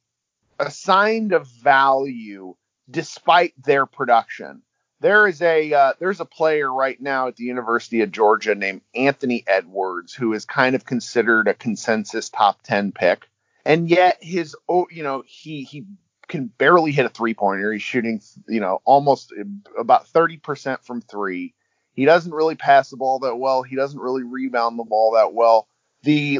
assigned 0.59 1.33
a 1.33 1.39
value 1.39 2.55
despite 2.89 3.53
their 3.61 3.85
production. 3.85 4.61
There 5.01 5.27
is 5.27 5.41
a 5.41 5.73
uh, 5.73 5.93
there's 5.99 6.21
a 6.21 6.25
player 6.25 6.71
right 6.71 6.99
now 7.01 7.27
at 7.27 7.35
the 7.35 7.43
University 7.43 8.01
of 8.01 8.11
Georgia 8.11 8.55
named 8.55 8.81
Anthony 8.93 9.43
Edwards 9.45 10.13
who 10.13 10.33
is 10.33 10.45
kind 10.45 10.75
of 10.75 10.85
considered 10.85 11.47
a 11.47 11.53
consensus 11.53 12.29
top 12.29 12.61
10 12.63 12.91
pick 12.91 13.27
and 13.65 13.89
yet 13.89 14.17
his 14.21 14.55
oh 14.69 14.87
you 14.89 15.03
know 15.03 15.23
he 15.25 15.63
he 15.63 15.85
can 16.27 16.47
barely 16.47 16.91
hit 16.91 17.05
a 17.05 17.09
three 17.09 17.33
pointer. 17.33 17.71
He's 17.71 17.81
shooting, 17.81 18.21
you 18.47 18.59
know, 18.59 18.81
almost 18.85 19.33
about 19.77 20.07
30% 20.07 20.83
from 20.83 21.01
three. 21.01 21.53
He 21.93 22.05
doesn't 22.05 22.33
really 22.33 22.55
pass 22.55 22.89
the 22.89 22.97
ball 22.97 23.19
that 23.19 23.37
well. 23.37 23.63
He 23.63 23.75
doesn't 23.75 23.99
really 23.99 24.23
rebound 24.23 24.77
the 24.77 24.83
ball 24.83 25.13
that 25.13 25.33
well. 25.33 25.67
The 26.03 26.39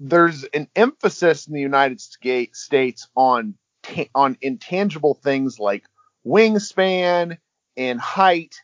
there's 0.00 0.44
an 0.44 0.68
emphasis 0.76 1.46
in 1.46 1.54
the 1.54 1.60
United 1.60 2.00
States 2.00 3.08
on 3.16 3.54
on 4.14 4.36
intangible 4.42 5.14
things 5.14 5.58
like 5.58 5.84
wingspan 6.26 7.38
and 7.76 8.00
height 8.00 8.56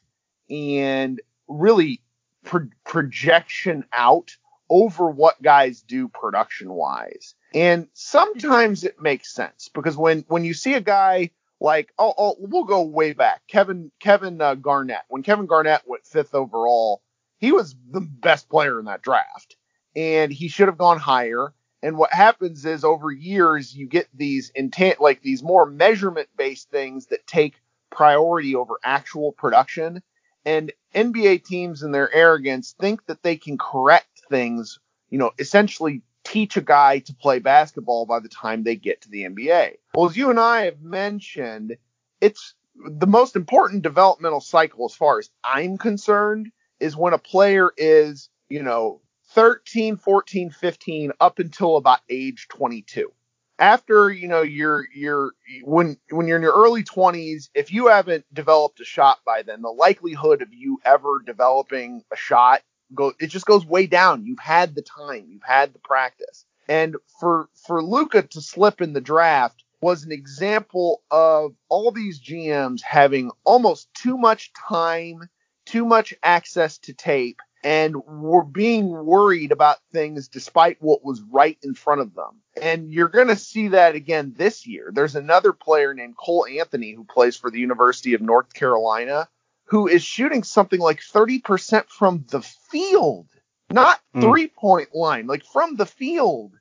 and 0.50 1.20
really 1.48 2.02
pro- 2.44 2.68
projection 2.84 3.84
out 3.92 4.36
over 4.68 5.10
what 5.10 5.40
guys 5.40 5.82
do 5.82 6.08
production 6.08 6.72
wise. 6.72 7.34
And 7.54 7.88
sometimes 7.92 8.84
it 8.84 9.00
makes 9.00 9.32
sense 9.32 9.70
because 9.72 9.96
when 9.96 10.24
when 10.28 10.44
you 10.44 10.54
see 10.54 10.74
a 10.74 10.80
guy 10.80 11.30
like 11.60 11.92
oh, 11.98 12.12
oh 12.18 12.36
we'll 12.38 12.64
go 12.64 12.82
way 12.82 13.12
back. 13.12 13.42
Kevin 13.48 13.92
Kevin 14.00 14.40
uh, 14.40 14.56
Garnett. 14.56 15.04
When 15.08 15.22
Kevin 15.22 15.46
Garnett 15.46 15.82
went 15.86 16.06
fifth 16.06 16.34
overall 16.34 17.00
he 17.38 17.52
was 17.52 17.74
the 17.90 18.00
best 18.00 18.48
player 18.48 18.78
in 18.78 18.86
that 18.86 19.02
draft. 19.02 19.56
And 19.94 20.32
he 20.32 20.48
should 20.48 20.68
have 20.68 20.78
gone 20.78 20.98
higher. 20.98 21.52
And 21.82 21.98
what 21.98 22.12
happens 22.12 22.64
is 22.64 22.84
over 22.84 23.10
years 23.10 23.74
you 23.74 23.86
get 23.86 24.08
these 24.14 24.50
intent 24.54 25.00
like 25.00 25.20
these 25.20 25.42
more 25.42 25.66
measurement 25.66 26.28
based 26.36 26.70
things 26.70 27.06
that 27.06 27.26
take 27.26 27.60
priority 27.90 28.54
over 28.54 28.78
actual 28.82 29.32
production. 29.32 30.02
And 30.46 30.72
NBA 30.94 31.44
teams 31.44 31.82
in 31.82 31.92
their 31.92 32.12
arrogance 32.14 32.74
think 32.80 33.04
that 33.06 33.22
they 33.22 33.36
can 33.36 33.58
correct 33.58 34.22
things, 34.30 34.78
you 35.10 35.18
know, 35.18 35.32
essentially 35.38 36.02
teach 36.24 36.56
a 36.56 36.62
guy 36.62 36.98
to 37.00 37.14
play 37.14 37.38
basketball 37.38 38.06
by 38.06 38.20
the 38.20 38.28
time 38.28 38.62
they 38.62 38.76
get 38.76 39.02
to 39.02 39.10
the 39.10 39.24
NBA. 39.24 39.74
Well, 39.94 40.08
as 40.08 40.16
you 40.16 40.30
and 40.30 40.40
I 40.40 40.64
have 40.64 40.80
mentioned, 40.80 41.76
it's 42.20 42.54
the 42.74 43.06
most 43.06 43.36
important 43.36 43.82
developmental 43.82 44.40
cycle 44.40 44.86
as 44.86 44.94
far 44.94 45.18
as 45.18 45.30
I'm 45.44 45.78
concerned 45.78 46.50
is 46.80 46.96
when 46.96 47.12
a 47.12 47.18
player 47.18 47.70
is, 47.76 48.28
you 48.48 48.62
know, 48.62 49.00
13, 49.30 49.96
14, 49.96 50.50
15 50.50 51.12
up 51.20 51.38
until 51.38 51.76
about 51.76 52.00
age 52.08 52.48
22. 52.50 53.12
After, 53.58 54.10
you 54.10 54.26
know, 54.26 54.42
you're 54.42 54.86
you're 54.92 55.32
when 55.62 55.96
when 56.10 56.26
you're 56.26 56.36
in 56.38 56.42
your 56.42 56.56
early 56.56 56.82
20s, 56.82 57.50
if 57.54 57.72
you 57.72 57.86
haven't 57.86 58.24
developed 58.34 58.80
a 58.80 58.84
shot 58.84 59.18
by 59.24 59.42
then, 59.42 59.62
the 59.62 59.68
likelihood 59.68 60.42
of 60.42 60.52
you 60.52 60.80
ever 60.84 61.22
developing 61.24 62.02
a 62.12 62.16
shot 62.16 62.62
go 62.94 63.12
it 63.20 63.28
just 63.28 63.46
goes 63.46 63.66
way 63.66 63.86
down. 63.86 64.24
You've 64.24 64.38
had 64.38 64.74
the 64.74 64.82
time, 64.82 65.26
you've 65.28 65.42
had 65.42 65.72
the 65.72 65.78
practice. 65.78 66.44
And 66.68 66.96
for 67.20 67.48
for 67.66 67.82
Luka 67.82 68.22
to 68.22 68.40
slip 68.40 68.80
in 68.80 68.92
the 68.92 69.00
draft 69.00 69.64
was 69.80 70.04
an 70.04 70.12
example 70.12 71.02
of 71.10 71.54
all 71.68 71.90
these 71.90 72.20
GMs 72.20 72.80
having 72.80 73.30
almost 73.44 73.92
too 73.92 74.16
much 74.16 74.50
time, 74.54 75.28
too 75.66 75.84
much 75.84 76.14
access 76.22 76.78
to 76.78 76.94
tape, 76.94 77.40
and 77.62 77.96
were 78.06 78.44
being 78.44 78.88
worried 78.88 79.52
about 79.52 79.78
things 79.92 80.28
despite 80.28 80.76
what 80.80 81.04
was 81.04 81.22
right 81.30 81.58
in 81.62 81.74
front 81.74 82.00
of 82.02 82.14
them. 82.14 82.40
And 82.60 82.92
you're 82.92 83.08
going 83.08 83.28
to 83.28 83.36
see 83.36 83.68
that 83.68 83.94
again 83.94 84.34
this 84.36 84.66
year. 84.66 84.90
There's 84.92 85.16
another 85.16 85.52
player 85.52 85.92
named 85.92 86.16
Cole 86.16 86.46
Anthony 86.46 86.92
who 86.92 87.04
plays 87.04 87.36
for 87.36 87.50
the 87.50 87.60
University 87.60 88.14
of 88.14 88.20
North 88.20 88.52
Carolina 88.54 89.28
who 89.64 89.88
is 89.88 90.02
shooting 90.02 90.42
something 90.42 90.80
like 90.80 91.00
30% 91.00 91.88
from 91.88 92.24
the 92.28 92.42
field, 92.42 93.28
not 93.70 94.00
mm. 94.14 94.22
three 94.22 94.48
point 94.48 94.94
line, 94.94 95.26
like 95.26 95.44
from 95.44 95.76
the 95.76 95.86
field. 95.86 96.52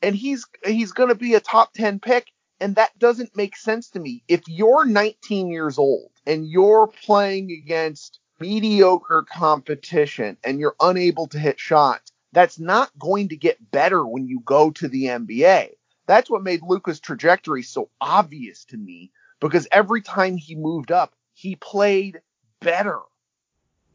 And 0.00 0.16
he's 0.16 0.46
he's 0.64 0.92
going 0.92 1.10
to 1.10 1.14
be 1.14 1.34
a 1.34 1.40
top 1.40 1.72
10 1.74 2.00
pick 2.00 2.32
and 2.62 2.76
that 2.76 2.96
doesn't 2.96 3.36
make 3.36 3.56
sense 3.56 3.90
to 3.90 3.98
me. 3.98 4.22
If 4.28 4.42
you're 4.46 4.84
19 4.84 5.50
years 5.50 5.78
old 5.78 6.12
and 6.24 6.46
you're 6.46 6.86
playing 6.86 7.50
against 7.50 8.20
mediocre 8.38 9.26
competition 9.28 10.36
and 10.44 10.60
you're 10.60 10.76
unable 10.78 11.26
to 11.26 11.40
hit 11.40 11.58
shots, 11.58 12.12
that's 12.30 12.60
not 12.60 12.96
going 12.96 13.30
to 13.30 13.36
get 13.36 13.72
better 13.72 14.06
when 14.06 14.28
you 14.28 14.40
go 14.44 14.70
to 14.70 14.86
the 14.86 15.06
NBA. 15.06 15.70
That's 16.06 16.30
what 16.30 16.44
made 16.44 16.62
Luka's 16.62 17.00
trajectory 17.00 17.64
so 17.64 17.90
obvious 18.00 18.64
to 18.66 18.76
me 18.76 19.10
because 19.40 19.66
every 19.72 20.00
time 20.00 20.36
he 20.36 20.54
moved 20.54 20.92
up, 20.92 21.14
he 21.34 21.56
played 21.56 22.20
better. 22.62 23.00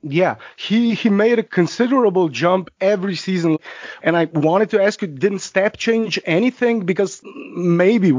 Yeah, 0.03 0.35
he 0.55 0.93
he 0.93 1.09
made 1.09 1.39
a 1.39 1.43
considerable 1.43 2.29
jump 2.29 2.69
every 2.79 3.15
season, 3.15 3.57
and 4.03 4.15
I 4.15 4.25
wanted 4.25 4.69
to 4.69 4.81
ask 4.81 5.01
you, 5.01 5.07
didn't 5.07 5.39
Steph 5.39 5.75
change 5.75 6.19
anything? 6.23 6.85
Because 6.85 7.19
maybe 7.23 8.13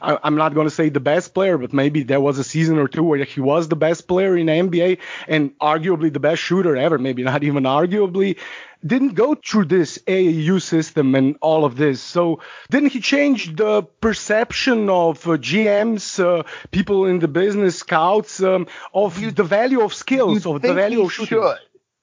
I, 0.00 0.18
am 0.22 0.36
not 0.36 0.54
going 0.54 0.68
to 0.68 0.74
say 0.74 0.90
the 0.90 1.00
best 1.00 1.34
player, 1.34 1.58
but 1.58 1.72
maybe 1.72 2.04
there 2.04 2.20
was 2.20 2.38
a 2.38 2.44
season 2.44 2.78
or 2.78 2.86
two 2.86 3.02
where 3.02 3.24
he 3.24 3.40
was 3.40 3.68
the 3.68 3.76
best 3.76 4.06
player 4.06 4.36
in 4.36 4.46
the 4.46 4.52
NBA 4.52 4.98
and 5.26 5.58
arguably 5.58 6.12
the 6.12 6.20
best 6.20 6.40
shooter 6.40 6.76
ever. 6.76 6.98
Maybe 6.98 7.24
not 7.24 7.42
even 7.42 7.64
arguably, 7.64 8.38
didn't 8.84 9.14
go 9.14 9.34
through 9.34 9.66
this 9.66 9.98
AAU 10.06 10.60
system 10.62 11.14
and 11.14 11.36
all 11.40 11.64
of 11.64 11.76
this. 11.76 12.00
So 12.00 12.40
didn't 12.70 12.92
he 12.92 13.00
change 13.00 13.56
the 13.56 13.82
perception 13.82 14.88
of 14.88 15.26
uh, 15.26 15.32
GMs, 15.32 16.22
uh, 16.22 16.44
people 16.70 17.06
in 17.06 17.18
the 17.18 17.28
business, 17.28 17.78
scouts, 17.78 18.42
um, 18.42 18.66
of 18.94 19.18
you, 19.18 19.30
the 19.30 19.44
value 19.44 19.80
of 19.80 19.94
skills, 19.94 20.46
of 20.46 20.62
the 20.62 20.74
value 20.74 21.02
of 21.02 21.12
shooting? 21.12 21.42
Should. 21.42 21.58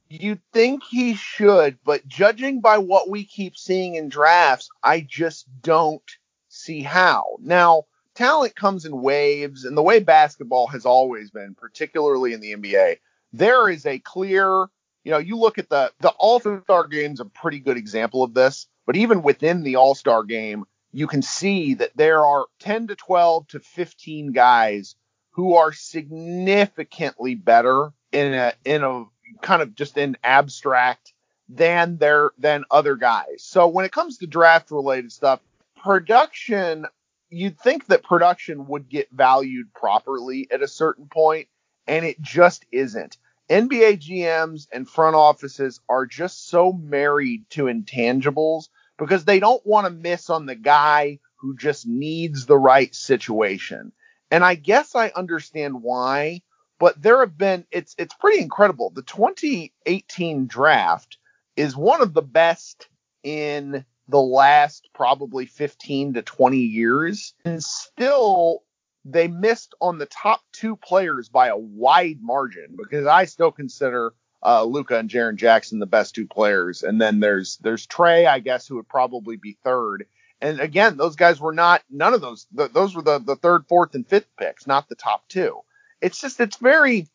You 0.08 0.38
think 0.54 0.84
he 0.84 1.16
should, 1.16 1.80
but 1.84 2.08
judging 2.08 2.62
by 2.62 2.78
what 2.78 3.10
we 3.10 3.26
keep 3.26 3.58
seeing 3.58 3.96
in 3.96 4.08
drafts, 4.08 4.70
I 4.84 5.02
just 5.02 5.48
don't 5.62 6.04
see 6.48 6.84
how. 6.84 7.38
Now, 7.42 7.86
talent 8.14 8.56
comes 8.56 8.86
in 8.86 9.02
waves, 9.02 9.66
and 9.66 9.76
the 9.76 9.82
way 9.82 10.00
basketball 10.00 10.68
has 10.68 10.86
always 10.86 11.32
been, 11.32 11.56
particularly 11.56 12.34
in 12.34 12.40
the 12.40 12.54
NBA, 12.54 12.98
there 13.34 13.68
is 13.68 13.86
a 13.86 14.00
clear 14.00 14.68
you 15.06 15.12
know, 15.12 15.20
you 15.20 15.38
look 15.38 15.58
at 15.58 15.70
the 15.70 15.94
the 16.02 16.10
All 16.10 16.40
Star 16.40 16.88
game's 16.88 17.22
a 17.22 17.26
pretty 17.26 17.60
good 17.60 17.78
example 17.78 18.24
of 18.24 18.34
this. 18.34 18.68
But 18.86 18.98
even 18.98 19.22
within 19.22 19.64
the 19.64 19.78
All 19.78 19.96
Star 19.96 20.24
game, 20.24 20.66
you 20.92 21.08
can 21.08 21.22
see 21.22 21.76
that 21.76 21.96
there 21.96 22.26
are 22.26 22.48
10 22.60 22.88
to 22.88 22.96
12 22.96 23.48
to 23.50 23.60
15 23.60 24.34
guys 24.34 24.96
who 25.32 25.56
are 25.56 25.72
significantly 25.72 27.36
better 27.36 27.94
in 28.12 28.34
a 28.34 28.54
in 28.66 28.84
a 28.84 29.06
kind 29.42 29.62
of 29.62 29.76
just 29.76 29.98
in 29.98 30.18
abstract 30.24 31.14
than 31.48 31.98
their 31.98 32.32
than 32.38 32.66
other 32.72 32.96
guys. 32.96 33.44
So 33.44 33.68
when 33.68 33.86
it 33.86 33.92
comes 33.92 34.18
to 34.18 34.28
draft 34.28 34.72
related 34.72 35.12
stuff, 35.12 35.40
production 35.78 36.88
you'd 37.30 37.60
think 37.60 37.88
that 37.88 38.04
production 38.04 38.66
would 38.68 38.90
get 38.90 39.10
valued 39.12 39.74
properly 39.74 40.48
at 40.52 40.62
a 40.62 40.68
certain 40.68 41.08
point 41.08 41.48
and 41.86 42.06
it 42.06 42.20
just 42.22 42.66
isn't. 42.72 43.18
NBA 43.50 44.00
GMs 44.00 44.68
and 44.72 44.90
front 44.90 45.16
offices 45.16 45.80
are 45.88 46.06
just 46.06 46.50
so 46.50 46.74
married 46.74 47.50
to 47.52 47.66
intangibles 47.66 48.70
because 48.98 49.26
they 49.26 49.40
don't 49.40 49.66
want 49.66 49.86
to 49.86 49.92
miss 49.92 50.30
on 50.30 50.46
the 50.46 50.56
guy 50.56 51.20
who 51.36 51.56
just 51.56 51.86
needs 51.86 52.46
the 52.46 52.58
right 52.58 52.94
situation. 52.96 53.92
And 54.32 54.44
I 54.44 54.56
guess 54.56 54.96
I 54.96 55.12
understand 55.16 55.84
why, 55.84 56.42
but 56.80 57.00
there 57.02 57.20
have 57.20 57.38
been 57.38 57.66
it's 57.72 57.96
it's 57.98 58.16
pretty 58.16 58.42
incredible. 58.42 58.90
The 58.90 59.04
2018 59.04 60.48
draft 60.48 61.18
is 61.56 61.76
one 61.76 62.02
of 62.02 62.14
the 62.14 62.24
best 62.24 62.90
in 63.24 63.86
the 64.08 64.22
last 64.22 64.90
probably 64.94 65.46
15 65.46 66.16
to 66.16 66.22
20 66.22 66.58
years 66.58 67.34
and 67.44 67.64
still 67.64 68.64
they 69.06 69.28
missed 69.28 69.76
on 69.80 70.00
the 70.00 70.08
top 70.08 70.42
two 70.52 70.76
players 70.76 71.30
by 71.30 71.48
a 71.48 71.58
wide 71.58 72.18
margin 72.22 72.76
because 72.76 73.06
I 73.06 73.26
still 73.26 73.52
consider 73.52 74.14
uh, 74.44 74.64
Luka 74.64 74.98
and 74.98 75.10
Jaren 75.10 75.36
Jackson 75.36 75.80
the 75.80 75.86
best 75.86 76.16
two 76.16 76.28
players, 76.28 76.84
and 76.84 77.00
then 77.00 77.20
there's 77.20 77.58
there's 77.58 77.88
Trae, 77.88 78.28
I 78.28 78.40
guess, 78.40 78.68
who 78.68 78.76
would 78.76 78.90
probably 78.90 79.38
be 79.38 79.58
third. 79.64 80.08
And 80.42 80.60
again, 80.60 80.98
those 80.98 81.16
guys 81.16 81.40
were 81.40 81.54
not 81.54 81.84
none 81.90 82.14
of 82.14 82.22
those. 82.22 82.48
The, 82.52 82.68
those 82.68 82.96
were 82.96 83.02
the 83.02 83.20
the 83.20 83.36
third, 83.36 83.66
fourth, 83.68 83.96
and 83.96 84.08
fifth 84.08 84.28
picks, 84.38 84.68
not 84.68 84.90
the 84.90 84.96
top 84.96 85.28
two. 85.28 85.60
It's 86.02 86.20
just 86.20 86.40
it's 86.40 86.58
very 86.58 87.08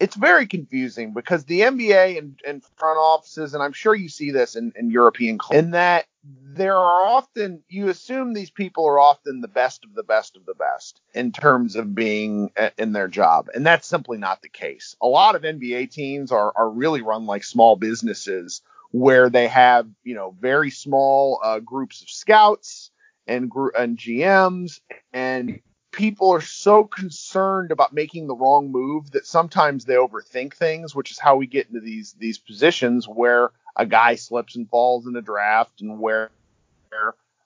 it's 0.00 0.16
very 0.16 0.46
confusing 0.46 1.12
because 1.12 1.44
the 1.44 1.60
NBA 1.60 2.18
and, 2.18 2.38
and 2.46 2.62
front 2.76 2.98
offices, 2.98 3.54
and 3.54 3.62
I'm 3.62 3.72
sure 3.72 3.94
you 3.94 4.08
see 4.08 4.30
this 4.30 4.56
in, 4.56 4.72
in 4.76 4.90
European, 4.90 5.38
clubs. 5.38 5.58
in 5.58 5.70
that 5.72 6.06
there 6.24 6.76
are 6.76 7.02
often 7.02 7.62
you 7.68 7.88
assume 7.88 8.32
these 8.32 8.50
people 8.50 8.86
are 8.86 8.98
often 8.98 9.40
the 9.40 9.48
best 9.48 9.84
of 9.84 9.94
the 9.94 10.02
best 10.02 10.36
of 10.36 10.46
the 10.46 10.54
best 10.54 11.00
in 11.12 11.32
terms 11.32 11.76
of 11.76 11.94
being 11.94 12.50
in 12.78 12.92
their 12.92 13.08
job 13.08 13.48
and 13.54 13.66
that's 13.66 13.86
simply 13.86 14.16
not 14.16 14.40
the 14.40 14.48
case 14.48 14.96
a 15.02 15.06
lot 15.06 15.34
of 15.34 15.42
nba 15.42 15.90
teams 15.90 16.32
are, 16.32 16.52
are 16.56 16.70
really 16.70 17.02
run 17.02 17.26
like 17.26 17.44
small 17.44 17.76
businesses 17.76 18.62
where 18.90 19.28
they 19.28 19.48
have 19.48 19.86
you 20.02 20.14
know 20.14 20.34
very 20.40 20.70
small 20.70 21.40
uh, 21.42 21.58
groups 21.58 22.00
of 22.00 22.08
scouts 22.08 22.90
and 23.26 23.50
and 23.76 23.98
gms 23.98 24.80
and 25.12 25.60
people 25.94 26.30
are 26.30 26.40
so 26.40 26.84
concerned 26.84 27.70
about 27.70 27.92
making 27.92 28.26
the 28.26 28.34
wrong 28.34 28.70
move 28.70 29.10
that 29.12 29.26
sometimes 29.26 29.84
they 29.84 29.94
overthink 29.94 30.54
things 30.54 30.94
which 30.94 31.10
is 31.10 31.18
how 31.18 31.36
we 31.36 31.46
get 31.46 31.68
into 31.68 31.80
these 31.80 32.14
these 32.18 32.38
positions 32.38 33.06
where 33.06 33.50
a 33.76 33.86
guy 33.86 34.14
slips 34.14 34.56
and 34.56 34.68
falls 34.68 35.06
in 35.06 35.12
the 35.12 35.22
draft 35.22 35.80
and 35.80 35.98
where 35.98 36.30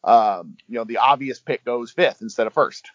um, 0.04 0.56
you 0.68 0.76
know 0.76 0.84
the 0.84 0.98
obvious 0.98 1.38
pick 1.38 1.64
goes 1.64 1.90
fifth 1.90 2.22
instead 2.22 2.46
of 2.46 2.52
first. 2.52 2.90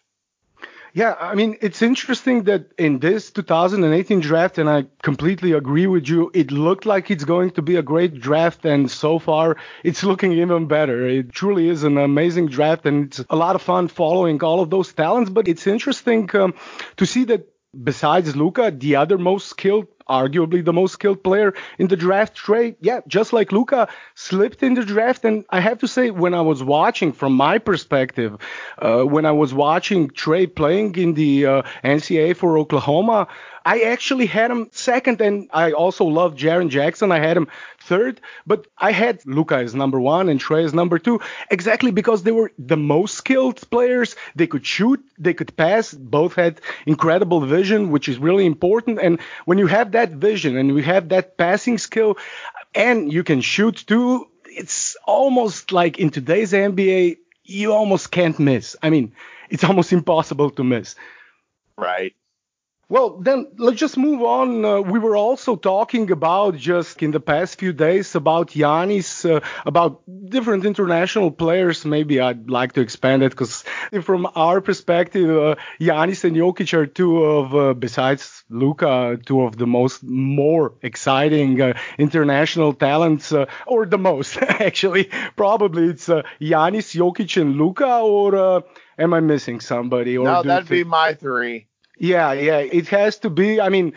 Yeah, 0.95 1.15
I 1.19 1.33
mean, 1.33 1.57
it's 1.59 1.81
interesting 1.81 2.43
that 2.43 2.71
in 2.77 2.99
this 2.99 3.31
2018 3.31 4.19
draft, 4.19 4.59
and 4.59 4.69
I 4.69 4.85
completely 5.01 5.53
agree 5.53 5.87
with 5.87 6.07
you, 6.07 6.29
it 6.35 6.51
looked 6.51 6.85
like 6.85 7.09
it's 7.09 7.23
going 7.23 7.49
to 7.51 7.63
be 7.63 7.77
a 7.77 7.81
great 7.81 8.19
draft, 8.19 8.63
and 8.63 8.91
so 8.91 9.17
far 9.17 9.57
it's 9.83 10.03
looking 10.03 10.33
even 10.33 10.67
better. 10.67 11.07
It 11.07 11.31
truly 11.31 11.67
is 11.67 11.83
an 11.83 11.97
amazing 11.97 12.49
draft, 12.49 12.85
and 12.85 13.05
it's 13.07 13.25
a 13.27 13.35
lot 13.35 13.55
of 13.55 13.63
fun 13.63 13.87
following 13.87 14.43
all 14.43 14.59
of 14.59 14.69
those 14.69 14.93
talents. 14.93 15.31
But 15.31 15.47
it's 15.47 15.65
interesting 15.65 16.29
um, 16.35 16.53
to 16.97 17.07
see 17.07 17.23
that 17.23 17.47
besides 17.81 18.35
Luka, 18.35 18.71
the 18.71 18.95
other 18.95 19.17
most 19.17 19.47
skilled 19.47 19.87
arguably 20.09 20.63
the 20.63 20.73
most 20.73 20.93
skilled 20.93 21.23
player 21.23 21.53
in 21.77 21.87
the 21.87 21.95
draft 21.95 22.35
Trae. 22.37 22.75
Yeah, 22.79 23.01
just 23.07 23.33
like 23.33 23.51
Luka 23.51 23.87
slipped 24.15 24.63
in 24.63 24.73
the 24.73 24.83
draft. 24.83 25.23
And 25.25 25.45
I 25.49 25.59
have 25.59 25.79
to 25.79 25.87
say, 25.87 26.11
when 26.11 26.33
I 26.33 26.41
was 26.41 26.63
watching 26.63 27.13
from 27.13 27.33
my 27.33 27.57
perspective, 27.57 28.37
uh, 28.79 29.03
when 29.03 29.25
I 29.25 29.31
was 29.31 29.53
watching 29.53 30.09
Trae 30.09 30.53
playing 30.53 30.95
in 30.95 31.13
the 31.13 31.45
uh, 31.45 31.61
NCAA 31.83 32.35
for 32.35 32.57
Oklahoma, 32.57 33.27
I 33.65 33.81
actually 33.81 34.25
had 34.25 34.51
him 34.51 34.69
second, 34.71 35.21
and 35.21 35.49
I 35.53 35.71
also 35.71 36.05
love 36.05 36.35
Jaren 36.35 36.69
Jackson. 36.69 37.11
I 37.11 37.19
had 37.19 37.37
him 37.37 37.47
third, 37.81 38.19
but 38.45 38.67
I 38.77 38.91
had 38.91 39.25
Luka 39.25 39.55
as 39.55 39.73
number 39.73 39.99
one 39.99 40.29
and 40.29 40.39
Trae 40.39 40.65
as 40.65 40.73
number 40.73 40.99
two, 40.99 41.21
exactly 41.49 41.91
because 41.91 42.23
they 42.23 42.31
were 42.31 42.51
the 42.59 42.77
most 42.77 43.15
skilled 43.15 43.59
players. 43.69 44.15
They 44.35 44.47
could 44.47 44.65
shoot, 44.65 45.03
they 45.17 45.33
could 45.33 45.55
pass. 45.55 45.93
Both 45.93 46.33
had 46.33 46.59
incredible 46.85 47.41
vision, 47.41 47.91
which 47.91 48.09
is 48.09 48.17
really 48.17 48.45
important. 48.45 48.99
And 48.99 49.19
when 49.45 49.57
you 49.57 49.67
have 49.67 49.93
that 49.93 50.11
vision 50.11 50.57
and 50.57 50.69
you 50.69 50.83
have 50.83 51.09
that 51.09 51.37
passing 51.37 51.77
skill, 51.77 52.17
and 52.75 53.11
you 53.13 53.23
can 53.23 53.41
shoot 53.41 53.83
too, 53.87 54.27
it's 54.45 54.95
almost 55.05 55.71
like 55.71 55.99
in 55.99 56.09
today's 56.09 56.53
NBA, 56.53 57.17
you 57.43 57.73
almost 57.73 58.11
can't 58.11 58.37
miss. 58.39 58.75
I 58.81 58.89
mean, 58.89 59.13
it's 59.49 59.63
almost 59.63 59.93
impossible 59.93 60.49
to 60.51 60.63
miss. 60.63 60.95
Right. 61.77 62.13
Well, 62.89 63.17
then 63.21 63.47
let's 63.57 63.79
just 63.79 63.97
move 63.97 64.21
on. 64.21 64.65
Uh, 64.65 64.81
we 64.81 64.99
were 64.99 65.15
also 65.15 65.55
talking 65.55 66.11
about 66.11 66.57
just 66.57 67.01
in 67.01 67.11
the 67.11 67.19
past 67.19 67.57
few 67.57 67.71
days 67.71 68.13
about 68.13 68.49
Giannis, 68.49 69.23
uh, 69.27 69.39
about 69.65 70.01
different 70.29 70.65
international 70.65 71.31
players. 71.31 71.85
Maybe 71.85 72.19
I'd 72.19 72.49
like 72.49 72.73
to 72.73 72.81
expand 72.81 73.23
it 73.23 73.29
because 73.29 73.63
from 74.01 74.27
our 74.35 74.59
perspective, 74.59 75.29
uh, 75.29 75.55
Giannis 75.79 76.25
and 76.25 76.35
Jokic 76.35 76.73
are 76.73 76.85
two 76.85 77.23
of, 77.23 77.55
uh, 77.55 77.73
besides 77.73 78.43
Luka, 78.49 79.17
two 79.25 79.41
of 79.41 79.57
the 79.57 79.65
most 79.65 80.03
more 80.03 80.73
exciting 80.81 81.61
uh, 81.61 81.73
international 81.97 82.73
talents, 82.73 83.31
uh, 83.31 83.45
or 83.65 83.85
the 83.85 83.97
most 83.97 84.37
actually. 84.41 85.09
Probably 85.37 85.85
it's 85.87 86.09
uh, 86.09 86.23
Giannis, 86.41 86.93
Jokic, 86.93 87.41
and 87.41 87.55
Luka, 87.55 87.87
or 87.87 88.63
am 88.99 89.13
I 89.13 89.21
missing 89.21 89.61
somebody? 89.61 90.17
Or 90.17 90.25
no, 90.25 90.43
that'd 90.43 90.67
be 90.67 90.83
my 90.83 91.13
three. 91.13 91.67
Yeah, 92.03 92.33
yeah, 92.33 92.57
it 92.57 92.89
has 92.89 93.19
to 93.19 93.29
be. 93.29 93.61
I 93.61 93.69
mean, 93.69 93.93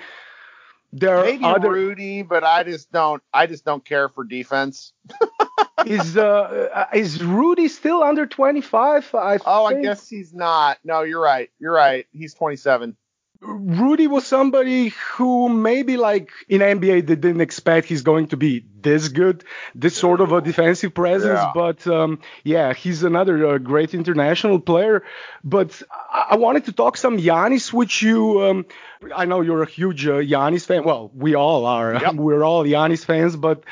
there 0.92 1.24
maybe 1.24 1.42
are 1.42 1.56
other... 1.56 1.72
Rudy, 1.72 2.22
but 2.22 2.44
I 2.44 2.62
just 2.62 2.92
don't. 2.92 3.20
I 3.34 3.48
just 3.48 3.64
don't 3.64 3.84
care 3.84 4.08
for 4.08 4.22
defense. 4.22 4.92
is 5.86 6.16
uh 6.16 6.86
is 6.94 7.20
Rudy 7.20 7.66
still 7.66 8.04
under 8.04 8.24
25? 8.24 9.12
I 9.12 9.38
oh, 9.44 9.68
think. 9.68 9.80
I 9.80 9.82
guess 9.82 10.08
he's 10.08 10.32
not. 10.32 10.78
No, 10.84 11.02
you're 11.02 11.20
right. 11.20 11.50
You're 11.58 11.72
right. 11.72 12.06
He's 12.12 12.32
27. 12.34 12.96
Rudy 13.40 14.06
was 14.06 14.24
somebody 14.24 14.94
who 15.14 15.48
maybe 15.48 15.96
like 15.96 16.30
in 16.48 16.60
NBA 16.60 17.08
they 17.08 17.16
didn't 17.16 17.40
expect 17.40 17.88
he's 17.88 18.02
going 18.02 18.28
to 18.28 18.36
be 18.36 18.64
this 18.86 19.08
good, 19.08 19.44
this 19.74 19.96
sort 19.96 20.20
of 20.20 20.30
a 20.32 20.40
defensive 20.40 20.94
presence. 20.94 21.40
Yeah. 21.40 21.52
But 21.54 21.86
um, 21.88 22.20
yeah, 22.44 22.72
he's 22.72 23.02
another 23.02 23.46
uh, 23.46 23.58
great 23.58 23.94
international 23.94 24.60
player. 24.60 25.02
But 25.42 25.82
I-, 25.90 26.28
I 26.30 26.36
wanted 26.36 26.66
to 26.66 26.72
talk 26.72 26.96
some 26.96 27.18
Giannis, 27.18 27.72
which 27.72 28.00
you, 28.00 28.44
um, 28.44 28.66
I 29.14 29.24
know 29.24 29.40
you're 29.40 29.64
a 29.64 29.68
huge 29.68 30.06
uh, 30.06 30.20
Giannis 30.32 30.64
fan. 30.64 30.84
Well, 30.84 31.10
we 31.14 31.34
all 31.34 31.66
are. 31.66 31.94
Yep. 31.94 32.14
We're 32.26 32.44
all 32.44 32.62
Giannis 32.64 33.04
fans. 33.04 33.34
But 33.34 33.64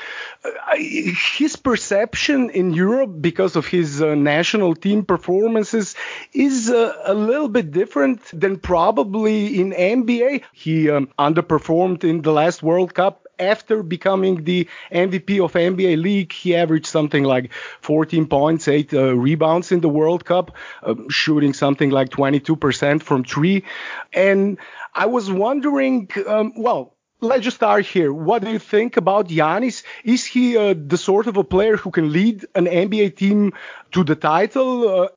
uh, 0.43 0.51
his 0.75 1.55
perception 1.55 2.49
in 2.49 2.73
Europe 2.73 3.13
because 3.21 3.55
of 3.55 3.65
his 3.65 4.01
uh, 4.01 4.15
national 4.15 4.75
team 4.75 5.05
performances 5.05 5.95
is 6.33 6.69
uh, 6.69 6.93
a 7.05 7.13
little 7.13 7.49
bit 7.49 7.71
different 7.71 8.19
than 8.33 8.59
probably 8.59 9.61
in 9.61 9.71
NBA. 9.71 10.43
He 10.51 10.89
um, 10.89 11.07
underperformed 11.17 12.03
in 12.03 12.21
the 12.21 12.33
last 12.33 12.61
World 12.61 12.93
Cup 12.93 13.24
after 13.39 13.83
becoming 13.83 14.43
the 14.43 14.67
MVP 14.91 15.43
of 15.43 15.53
NBA 15.53 16.01
League, 16.01 16.31
he 16.31 16.55
averaged 16.55 16.87
something 16.87 17.23
like 17.23 17.53
14 17.81 18.27
points, 18.27 18.67
8 18.67 18.93
uh, 18.93 19.15
rebounds 19.15 19.71
in 19.71 19.81
the 19.81 19.89
World 19.89 20.25
Cup, 20.25 20.51
uh, 20.83 20.95
shooting 21.09 21.53
something 21.53 21.89
like 21.89 22.09
22% 22.09 23.01
from 23.01 23.23
three. 23.23 23.63
And 24.13 24.57
I 24.93 25.05
was 25.07 25.31
wondering, 25.31 26.09
um, 26.27 26.53
well, 26.55 26.95
let's 27.21 27.43
just 27.43 27.57
start 27.57 27.85
here. 27.85 28.13
What 28.13 28.43
do 28.43 28.51
you 28.51 28.59
think 28.59 28.97
about 28.97 29.27
Giannis? 29.27 29.83
Is 30.03 30.25
he 30.25 30.57
uh, 30.57 30.75
the 30.77 30.97
sort 30.97 31.27
of 31.27 31.37
a 31.37 31.43
player 31.43 31.77
who 31.77 31.91
can 31.91 32.11
lead 32.11 32.45
an 32.55 32.65
NBA 32.65 33.15
team 33.15 33.53
to 33.91 34.03
the 34.03 34.15
title? 34.15 34.87
Uh, 34.87 35.07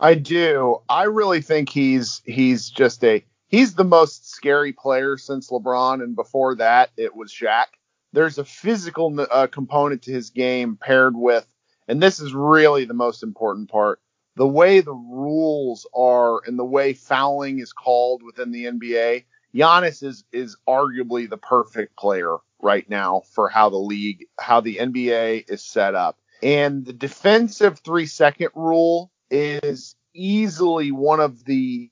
I 0.00 0.14
do. 0.14 0.78
I 0.88 1.04
really 1.04 1.42
think 1.42 1.68
he's 1.68 2.22
he's 2.24 2.70
just 2.70 3.04
a 3.04 3.24
he's 3.50 3.74
the 3.74 3.84
most 3.84 4.30
scary 4.30 4.72
player 4.72 5.18
since 5.18 5.50
LeBron, 5.50 6.02
and 6.02 6.16
before 6.16 6.54
that, 6.56 6.90
it 6.96 7.14
was 7.14 7.30
Shaq. 7.32 7.66
There's 8.12 8.38
a 8.38 8.44
physical 8.44 9.14
uh, 9.30 9.46
component 9.48 10.02
to 10.02 10.12
his 10.12 10.30
game 10.30 10.78
paired 10.80 11.14
with, 11.16 11.46
and 11.86 12.02
this 12.02 12.20
is 12.20 12.32
really 12.32 12.84
the 12.84 12.94
most 12.94 13.22
important 13.22 13.70
part, 13.70 14.00
the 14.36 14.46
way 14.46 14.80
the 14.80 14.94
rules 14.94 15.86
are 15.94 16.40
and 16.46 16.58
the 16.58 16.64
way 16.64 16.94
fouling 16.94 17.58
is 17.58 17.72
called 17.72 18.22
within 18.22 18.52
the 18.52 18.64
NBA. 18.64 19.24
Giannis 19.54 20.02
is 20.02 20.24
is 20.32 20.56
arguably 20.68 21.28
the 21.28 21.36
perfect 21.36 21.96
player 21.96 22.36
right 22.60 22.88
now 22.88 23.22
for 23.32 23.48
how 23.48 23.68
the 23.68 23.76
league, 23.76 24.26
how 24.38 24.60
the 24.60 24.76
NBA 24.76 25.50
is 25.50 25.64
set 25.64 25.94
up. 25.94 26.18
And 26.42 26.84
the 26.86 26.92
defensive 26.92 27.80
three 27.80 28.06
second 28.06 28.50
rule 28.54 29.10
is 29.30 29.96
easily 30.14 30.92
one 30.92 31.20
of 31.20 31.44
the 31.44 31.90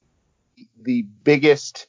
the 0.82 1.02
biggest. 1.24 1.86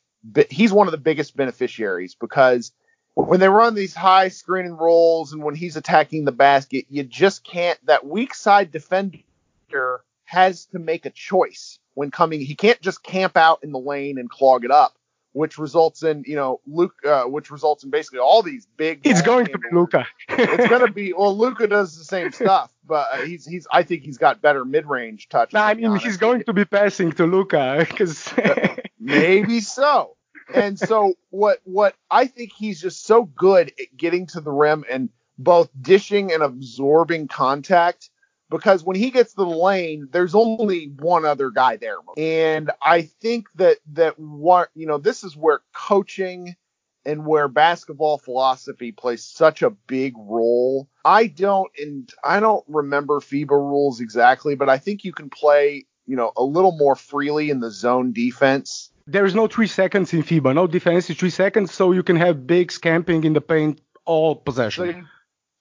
He's 0.50 0.74
one 0.74 0.88
of 0.88 0.92
the 0.92 0.98
biggest 0.98 1.36
beneficiaries 1.38 2.16
because 2.16 2.72
when 3.16 3.40
they 3.40 3.50
run 3.50 3.76
these 3.76 3.96
high 3.96 4.30
screen 4.30 4.66
and 4.66 4.80
rolls 4.80 5.34
and 5.34 5.44
when 5.44 5.56
he's 5.56 5.76
attacking 5.76 6.26
the 6.26 6.32
basket, 6.32 6.86
you 6.90 7.04
just 7.04 7.44
can't. 7.44 7.84
That 7.86 8.06
weak 8.06 8.34
side 8.34 8.72
defender 8.72 9.22
has 10.26 10.66
to 10.68 10.80
make 10.80 11.06
a 11.06 11.10
choice 11.10 11.80
when 11.94 12.12
coming. 12.12 12.42
He 12.42 12.56
can't 12.56 12.80
just 12.82 13.04
camp 13.04 13.36
out 13.36 13.64
in 13.64 13.72
the 13.72 13.80
lane 13.80 14.18
and 14.20 14.30
clog 14.30 14.64
it 14.64 14.72
up, 14.72 14.98
which 15.34 15.58
results 15.58 16.04
in 16.04 16.24
you 16.26 16.36
know 16.36 16.62
Luke, 16.68 16.96
uh, 17.06 17.24
which 17.24 17.52
results 17.52 17.84
in 17.84 17.90
basically 17.90 18.20
all 18.20 18.42
these 18.42 18.68
big. 18.78 19.02
It's 19.04 19.22
going 19.22 19.48
to 19.48 19.58
be 19.58 19.68
Luka. 19.72 20.06
it's 20.30 20.70
going 20.70 20.82
to 20.86 20.92
be 20.92 21.14
well. 21.14 21.38
Luka 21.38 21.68
does 21.68 21.98
the 21.98 22.04
same 22.04 22.32
stuff, 22.32 22.72
but 22.90 23.08
uh, 23.14 23.18
he's 23.22 23.46
he's. 23.46 23.68
I 23.72 23.84
think 23.84 24.04
he's 24.04 24.18
got 24.18 24.42
better 24.42 24.66
mid 24.66 24.86
range 24.86 25.30
touch. 25.30 25.54
No, 25.54 25.62
I 25.62 25.76
mean 25.76 25.96
he's 25.98 26.18
going 26.18 26.44
to 26.44 26.54
be 26.54 26.66
passing 26.66 27.14
to 27.14 27.26
Luka 27.26 27.86
because. 27.88 28.34
Maybe 29.00 29.62
so. 29.62 30.18
And 30.54 30.78
so 30.78 31.14
what 31.30 31.60
what 31.64 31.96
I 32.12 32.26
think 32.26 32.52
he's 32.52 32.82
just 32.82 33.06
so 33.06 33.24
good 33.24 33.72
at 33.80 33.96
getting 33.96 34.26
to 34.28 34.42
the 34.42 34.52
rim 34.52 34.84
and 34.90 35.10
both 35.38 35.70
dishing 35.80 36.34
and 36.34 36.44
absorbing 36.44 37.28
contact 37.28 38.10
because 38.50 38.84
when 38.84 38.96
he 38.96 39.12
gets 39.12 39.34
to 39.34 39.44
the 39.44 39.46
lane, 39.46 40.10
there's 40.12 40.34
only 40.34 40.92
one 41.00 41.24
other 41.24 41.52
guy 41.52 41.78
there. 41.78 41.98
And 42.18 42.72
I 42.82 43.04
think 43.04 43.48
that 43.56 43.78
that 43.94 44.20
what 44.20 44.70
you 44.74 44.88
know, 44.88 44.98
this 44.98 45.24
is 45.24 45.38
where 45.38 45.62
coaching 45.74 46.56
and 47.10 47.26
where 47.26 47.48
basketball 47.48 48.18
philosophy 48.18 48.92
plays 48.92 49.24
such 49.24 49.62
a 49.62 49.70
big 49.70 50.14
role. 50.18 50.88
I 51.04 51.28
don't 51.28 51.72
and 51.78 52.10
I 52.24 52.40
don't 52.40 52.64
remember 52.68 53.20
FIBA 53.20 53.50
rules 53.50 54.00
exactly, 54.00 54.56
but 54.56 54.70
I 54.70 54.78
think 54.78 55.04
you 55.04 55.12
can 55.12 55.30
play, 55.30 55.86
you 56.06 56.16
know, 56.16 56.32
a 56.38 56.44
little 56.44 56.72
more 56.78 56.96
freely 56.96 57.50
in 57.50 57.60
the 57.60 57.72
zone 57.72 58.14
defense 58.14 58.92
there 59.08 59.26
is 59.26 59.34
no 59.34 59.48
three 59.48 59.66
seconds 59.66 60.14
in 60.14 60.22
FIBA. 60.22 60.54
No 60.54 60.68
defense 60.68 61.10
is 61.10 61.18
three 61.18 61.32
seconds, 61.32 61.74
so 61.74 61.94
you 61.94 62.04
can 62.04 62.16
have 62.16 62.46
big 62.46 62.72
scamping 62.72 63.24
in 63.24 63.34
the 63.34 63.42
paint 63.42 63.82
all 64.06 64.36
possession. 64.36 64.84
So 64.84 64.98
you, 64.98 65.06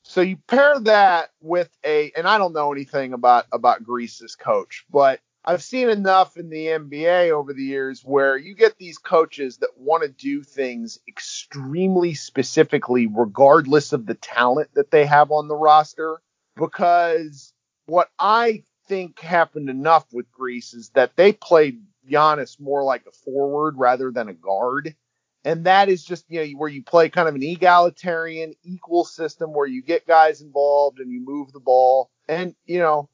so 0.03 0.21
you 0.21 0.37
pair 0.37 0.79
that 0.81 1.31
with 1.41 1.71
a, 1.83 2.13
and 2.15 2.29
I 2.29 2.37
don't 2.37 2.53
know 2.53 2.73
anything 2.73 3.15
about 3.15 3.47
about 3.51 3.85
Greece's 3.85 4.37
coach, 4.37 4.85
but 4.91 5.21
I've 5.49 5.63
seen 5.63 5.89
enough 5.89 6.37
in 6.37 6.51
the 6.51 6.67
NBA 6.67 7.31
over 7.31 7.55
the 7.55 7.63
years 7.63 8.03
where 8.05 8.37
you 8.37 8.55
get 8.55 8.77
these 8.77 8.99
coaches 8.99 9.57
that 9.57 9.71
want 9.79 10.03
to 10.03 10.11
do 10.11 10.43
things 10.43 10.99
extremely 11.09 12.13
specifically, 12.13 13.07
regardless 13.11 13.95
of 13.95 14.05
the 14.05 14.13
talent 14.13 14.69
that 14.75 14.91
they 14.91 15.07
have 15.07 15.31
on 15.31 15.49
the 15.49 15.57
roster. 15.57 16.21
Because 16.55 17.55
what 17.87 18.11
I 18.19 18.65
think 18.89 19.21
happened 19.21 19.71
enough 19.71 20.05
with 20.13 20.31
Greece 20.31 20.75
is 20.75 20.91
that 20.91 21.17
they 21.17 21.33
played 21.33 21.81
Giannis 22.07 22.61
more 22.61 22.85
like 22.85 23.07
a 23.07 23.13
forward 23.13 23.77
rather 23.79 24.11
than 24.11 24.29
a 24.29 24.35
guard. 24.35 24.95
And 25.45 25.65
that 25.65 25.89
is 25.89 26.05
just, 26.05 26.27
you 26.29 26.45
know, 26.45 26.59
where 26.59 26.69
you 26.69 26.83
play 26.83 27.09
kind 27.09 27.27
of 27.27 27.35
an 27.35 27.43
egalitarian, 27.43 28.53
equal 28.65 29.07
system 29.07 29.55
where 29.55 29.67
you 29.67 29.83
get 29.83 30.07
guys 30.07 30.43
involved 30.43 30.99
and 30.99 31.11
you 31.11 31.25
move 31.25 31.53
the 31.53 31.61
ball. 31.61 32.11
And, 32.29 32.55
you 32.67 32.81
know, 32.81 33.09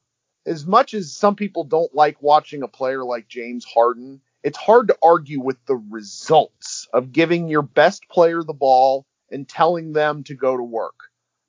as 0.46 0.66
much 0.66 0.94
as 0.94 1.12
some 1.12 1.36
people 1.36 1.64
don't 1.64 1.94
like 1.94 2.22
watching 2.22 2.62
a 2.62 2.68
player 2.68 3.04
like 3.04 3.28
James 3.28 3.64
Harden, 3.64 4.20
it's 4.42 4.58
hard 4.58 4.88
to 4.88 4.98
argue 5.02 5.40
with 5.40 5.56
the 5.66 5.76
results 5.76 6.86
of 6.92 7.12
giving 7.12 7.48
your 7.48 7.62
best 7.62 8.08
player 8.08 8.42
the 8.42 8.52
ball 8.52 9.06
and 9.30 9.48
telling 9.48 9.92
them 9.92 10.22
to 10.24 10.34
go 10.34 10.56
to 10.56 10.62
work. 10.62 10.94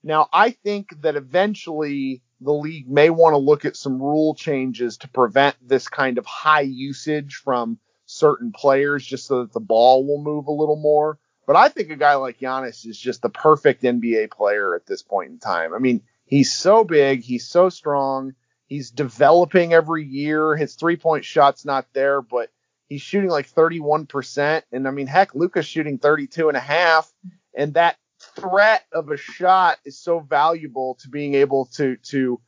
Now, 0.03 0.29
I 0.31 0.51
think 0.51 1.01
that 1.01 1.15
eventually 1.15 2.21
the 2.39 2.53
league 2.53 2.89
may 2.89 3.09
want 3.09 3.33
to 3.33 3.37
look 3.37 3.65
at 3.65 3.75
some 3.75 4.01
rule 4.01 4.35
changes 4.35 4.97
to 4.97 5.09
prevent 5.09 5.55
this 5.61 5.87
kind 5.87 6.17
of 6.17 6.25
high 6.25 6.61
usage 6.61 7.35
from 7.35 7.79
certain 8.05 8.51
players 8.51 9.05
just 9.05 9.25
so 9.25 9.41
that 9.41 9.51
the 9.51 9.59
ball 9.59 10.05
will 10.05 10.21
move 10.21 10.47
a 10.47 10.51
little 10.51 10.75
more. 10.75 11.17
But 11.47 11.55
I 11.55 11.69
think 11.69 11.89
a 11.89 11.95
guy 11.95 12.15
like 12.15 12.39
Giannis 12.39 12.85
is 12.85 12.99
just 12.99 13.21
the 13.21 13.29
perfect 13.29 13.83
NBA 13.83 14.31
player 14.31 14.75
at 14.75 14.85
this 14.85 15.01
point 15.01 15.31
in 15.31 15.39
time. 15.39 15.73
I 15.73 15.79
mean, 15.79 16.01
he's 16.25 16.53
so 16.53 16.83
big, 16.83 17.23
he's 17.23 17.47
so 17.47 17.69
strong, 17.69 18.33
he's 18.67 18.91
developing 18.91 19.73
every 19.73 20.03
year. 20.03 20.55
His 20.55 20.75
three 20.75 20.97
point 20.97 21.25
shot's 21.25 21.65
not 21.65 21.87
there, 21.93 22.21
but 22.21 22.49
he's 22.87 23.01
shooting 23.01 23.29
like 23.29 23.49
31%. 23.49 24.63
And 24.71 24.87
I 24.87 24.91
mean, 24.91 25.07
heck, 25.07 25.35
Luka's 25.35 25.65
shooting 25.65 25.97
32 25.97 26.47
and 26.47 26.57
a 26.57 26.61
half. 26.61 27.11
And 27.55 27.73
that 27.75 27.97
threat 28.19 28.85
of 28.91 29.09
a 29.09 29.17
shot 29.17 29.77
is 29.85 29.99
so 29.99 30.19
valuable 30.19 30.95
to 31.01 31.09
being 31.09 31.35
able 31.35 31.65
to, 31.65 31.97
to 31.97 32.39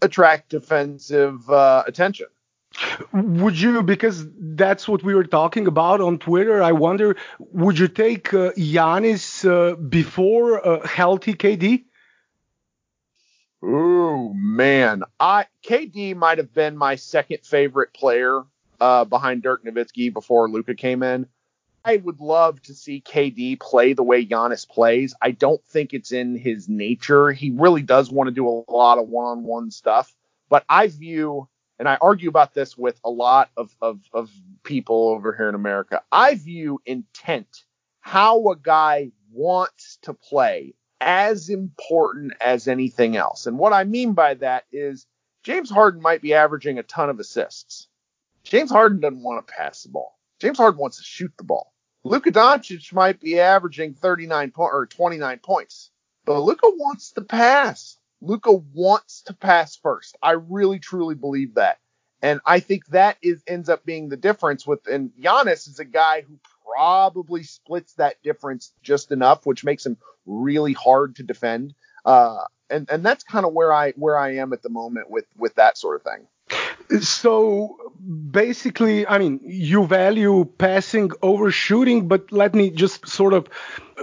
attract 0.00 0.50
defensive 0.50 1.48
uh, 1.50 1.84
attention. 1.86 2.26
Would 3.12 3.58
you, 3.58 3.82
because 3.82 4.26
that's 4.38 4.86
what 4.86 5.02
we 5.02 5.14
were 5.14 5.24
talking 5.24 5.66
about 5.66 6.00
on 6.00 6.18
Twitter, 6.18 6.62
I 6.62 6.72
wonder, 6.72 7.16
would 7.38 7.78
you 7.78 7.88
take 7.88 8.32
uh, 8.32 8.52
Giannis 8.52 9.44
uh, 9.48 9.74
before 9.74 10.66
uh, 10.66 10.86
healthy 10.86 11.34
KD? 11.34 11.84
Ooh, 13.64 14.32
man. 14.34 15.02
I 15.18 15.46
KD 15.64 16.14
might 16.14 16.38
have 16.38 16.54
been 16.54 16.76
my 16.76 16.94
second 16.94 17.44
favorite 17.44 17.92
player 17.92 18.42
uh, 18.80 19.04
behind 19.04 19.42
Dirk 19.42 19.64
Nowitzki 19.64 20.12
before 20.12 20.48
Luka 20.48 20.74
came 20.74 21.02
in. 21.02 21.26
I 21.84 21.96
would 21.96 22.20
love 22.20 22.60
to 22.62 22.74
see 22.74 23.00
KD 23.00 23.58
play 23.58 23.94
the 23.94 24.02
way 24.02 24.24
Giannis 24.24 24.68
plays. 24.68 25.14
I 25.22 25.30
don't 25.30 25.64
think 25.64 25.94
it's 25.94 26.12
in 26.12 26.36
his 26.36 26.68
nature. 26.68 27.32
He 27.32 27.50
really 27.50 27.82
does 27.82 28.10
want 28.10 28.28
to 28.28 28.34
do 28.34 28.46
a 28.46 28.70
lot 28.70 28.98
of 28.98 29.08
one-on-one 29.08 29.70
stuff, 29.70 30.14
but 30.48 30.64
I 30.68 30.88
view 30.88 31.48
and 31.78 31.88
I 31.88 31.96
argue 32.00 32.28
about 32.28 32.54
this 32.54 32.76
with 32.76 33.00
a 33.04 33.10
lot 33.10 33.50
of, 33.56 33.74
of, 33.80 34.00
of 34.12 34.30
people 34.64 35.08
over 35.10 35.34
here 35.34 35.48
in 35.48 35.54
America. 35.54 36.02
I 36.10 36.34
view 36.34 36.80
intent, 36.84 37.64
how 38.00 38.50
a 38.50 38.56
guy 38.56 39.12
wants 39.32 39.98
to 40.02 40.14
play, 40.14 40.74
as 41.00 41.48
important 41.48 42.32
as 42.40 42.68
anything 42.68 43.16
else. 43.16 43.46
And 43.46 43.58
what 43.58 43.72
I 43.72 43.84
mean 43.84 44.12
by 44.12 44.34
that 44.34 44.64
is 44.72 45.06
James 45.42 45.70
Harden 45.70 46.02
might 46.02 46.22
be 46.22 46.34
averaging 46.34 46.78
a 46.78 46.82
ton 46.82 47.10
of 47.10 47.20
assists. 47.20 47.88
James 48.44 48.70
Harden 48.70 49.00
doesn't 49.00 49.22
want 49.22 49.46
to 49.46 49.52
pass 49.52 49.82
the 49.82 49.90
ball. 49.90 50.18
James 50.40 50.58
Harden 50.58 50.80
wants 50.80 50.98
to 50.98 51.04
shoot 51.04 51.32
the 51.36 51.44
ball. 51.44 51.72
Luka 52.04 52.30
Doncic 52.30 52.92
might 52.92 53.20
be 53.20 53.38
averaging 53.40 53.94
39 53.94 54.52
po- 54.52 54.62
or 54.62 54.86
29 54.86 55.38
points, 55.40 55.90
but 56.24 56.40
Luka 56.40 56.68
wants 56.68 57.12
to 57.12 57.20
pass. 57.20 57.98
Luka 58.20 58.52
wants 58.52 59.22
to 59.22 59.34
pass 59.34 59.76
first. 59.76 60.16
I 60.22 60.32
really 60.32 60.78
truly 60.78 61.14
believe 61.14 61.54
that. 61.54 61.78
And 62.22 62.40
I 62.46 62.60
think 62.60 62.86
that 62.86 63.16
is 63.22 63.42
ends 63.46 63.68
up 63.68 63.84
being 63.84 64.08
the 64.08 64.16
difference 64.16 64.66
with 64.66 64.86
and 64.88 65.10
Giannis 65.20 65.68
is 65.68 65.78
a 65.78 65.84
guy 65.84 66.22
who 66.22 66.38
probably 66.74 67.42
splits 67.42 67.94
that 67.94 68.22
difference 68.22 68.72
just 68.82 69.12
enough, 69.12 69.46
which 69.46 69.64
makes 69.64 69.84
him 69.84 69.96
really 70.26 70.72
hard 70.72 71.16
to 71.16 71.22
defend. 71.22 71.74
Uh, 72.04 72.44
and 72.70 72.88
and 72.90 73.04
that's 73.04 73.24
kind 73.24 73.46
of 73.46 73.52
where 73.52 73.72
I 73.72 73.92
where 73.92 74.16
I 74.16 74.36
am 74.36 74.52
at 74.52 74.62
the 74.62 74.68
moment 74.68 75.10
with 75.10 75.26
with 75.36 75.54
that 75.56 75.78
sort 75.78 75.96
of 75.96 76.02
thing. 76.02 77.00
So 77.00 77.76
basically, 78.30 79.06
I 79.06 79.18
mean, 79.18 79.40
you 79.44 79.86
value 79.86 80.46
passing 80.56 81.10
over 81.22 81.50
shooting, 81.50 82.08
but 82.08 82.32
let 82.32 82.54
me 82.54 82.70
just 82.70 83.06
sort 83.06 83.34
of 83.34 83.48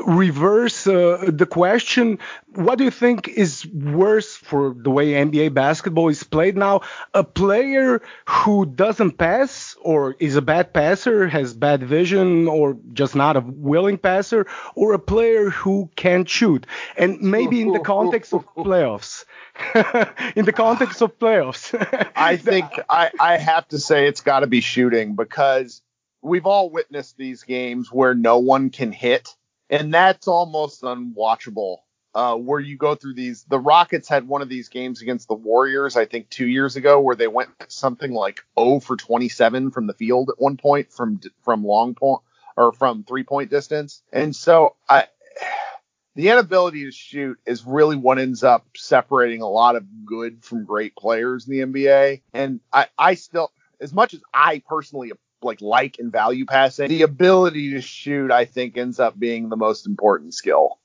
reverse 0.06 0.88
uh, 0.88 1.26
the 1.28 1.46
question. 1.46 2.20
What 2.54 2.78
do 2.78 2.84
you 2.84 2.91
think 2.91 3.28
is 3.28 3.66
worse 3.68 4.36
for 4.36 4.74
the 4.78 4.89
way 4.89 5.14
NBA 5.14 5.54
basketball 5.54 6.10
is 6.10 6.24
played 6.24 6.58
now? 6.58 6.82
A 7.14 7.24
player 7.24 8.02
who 8.28 8.66
doesn't 8.66 9.18
pass 9.18 9.76
or 9.82 10.16
is 10.20 10.36
a 10.36 10.41
bad 10.41 10.74
passer, 10.74 11.28
has 11.28 11.54
bad 11.54 11.84
vision, 11.84 12.48
or 12.48 12.78
just 12.93 13.16
not 13.16 13.38
a 13.38 13.43
willing 13.46 13.98
passer, 13.98 14.48
or 14.76 14.93
a 14.93 15.00
player 15.00 15.50
who 15.50 15.89
can't 15.96 16.28
shoot? 16.30 16.66
And 16.98 17.22
maybe 17.22 17.62
in 17.62 17.72
the 17.72 17.80
context 17.80 18.34
of 18.34 18.46
playoffs. 18.58 19.26
in 20.36 20.46
the 20.46 20.54
context 20.54 21.02
of 21.02 21.18
playoffs. 21.18 21.74
I 22.16 22.38
think 22.38 22.66
I, 22.89 23.12
I 23.20 23.38
have 23.38 23.68
to 23.70 23.80
say 23.80 24.08
it's 24.08 24.22
got 24.22 24.41
to 24.41 24.48
be 24.48 24.62
shooting 24.62 25.16
because 25.16 25.82
we've 26.22 26.46
all 26.46 26.70
witnessed 26.70 27.18
these 27.18 27.43
games 27.43 27.91
where 27.91 28.16
no 28.16 28.39
one 28.39 28.70
can 28.70 28.91
hit, 28.91 29.36
and 29.70 29.93
that's 29.93 30.28
almost 30.28 30.82
unwatchable. 30.82 31.78
Uh, 32.13 32.34
where 32.34 32.61
you 32.61 32.78
go 32.78 32.95
through 32.95 33.13
these, 33.13 33.43
the 33.49 33.59
Rockets 33.59 34.07
had 34.07 34.26
one 34.26 34.41
of 34.41 34.47
these 34.47 34.70
games 34.70 35.01
against 35.01 35.28
the 35.28 35.34
Warriors, 35.34 35.97
I 35.97 36.05
think 36.05 36.30
two 36.30 36.47
years 36.47 36.78
ago, 36.78 37.01
where 37.01 37.18
they 37.18 37.28
went 37.28 37.49
something 37.68 38.13
like 38.13 38.39
0 38.57 38.80
for 38.80 38.95
27 38.95 39.72
from 39.72 39.86
the 39.86 39.93
field 39.93 40.30
at 40.30 40.39
one 40.39 40.55
point 40.55 40.93
from 40.93 41.20
from 41.43 41.66
long 41.66 41.93
point 41.93 42.22
or 42.55 42.72
from 42.72 43.03
three 43.03 43.24
point 43.24 43.49
distance, 43.49 44.01
and 44.13 44.34
so 44.34 44.78
I 44.88 45.07
the 46.16 46.30
inability 46.30 46.86
to 46.86 46.91
shoot 46.91 47.38
is 47.45 47.66
really 47.66 47.97
what 47.97 48.18
ends 48.18 48.43
up 48.43 48.66
separating 48.78 49.41
a 49.41 49.49
lot 49.49 49.76
of 49.76 49.84
good 50.05 50.41
from 50.43 50.63
great 50.63 50.95
players 50.95 51.47
in 51.47 51.51
the 51.51 51.66
NBA. 51.66 52.22
And 52.34 52.61
I, 52.72 52.88
I 52.97 53.16
still, 53.16 53.51
as 53.82 53.93
much 53.93 54.13
as 54.13 54.22
I 54.34 54.63
personally 54.66 55.11
like 55.46 55.62
like 55.62 55.98
and 56.00 56.12
value 56.12 56.46
passing, 56.46 56.89
the 56.89 57.04
ability 57.04 57.72
to 57.72 57.82
shoot 57.82 58.32
I 58.32 58.46
think 58.46 58.78
ends 58.78 59.00
up 59.00 59.18
being 59.18 59.50
the 59.50 59.56
most 59.56 59.88
important 59.88 60.34
skill. 60.34 60.80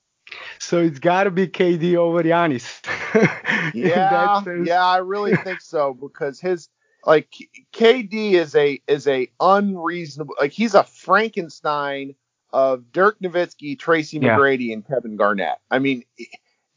So 0.59 0.79
it's 0.79 0.99
got 0.99 1.25
to 1.25 1.31
be 1.31 1.47
KD 1.47 1.95
over 1.95 2.23
Giannis. 2.23 2.81
yeah, 3.73 4.41
yeah, 4.63 4.85
I 4.85 4.97
really 4.97 5.35
think 5.35 5.61
so 5.61 5.93
because 5.93 6.39
his 6.39 6.69
like 7.05 7.33
KD 7.73 8.33
is 8.33 8.55
a 8.55 8.81
is 8.87 9.07
a 9.07 9.27
unreasonable 9.39 10.35
like 10.39 10.51
he's 10.51 10.75
a 10.75 10.83
Frankenstein 10.83 12.15
of 12.53 12.91
Dirk 12.91 13.19
Nowitzki, 13.19 13.77
Tracy 13.79 14.19
McGrady, 14.19 14.67
yeah. 14.67 14.73
and 14.73 14.87
Kevin 14.87 15.15
Garnett. 15.15 15.59
I 15.69 15.79
mean, 15.79 16.03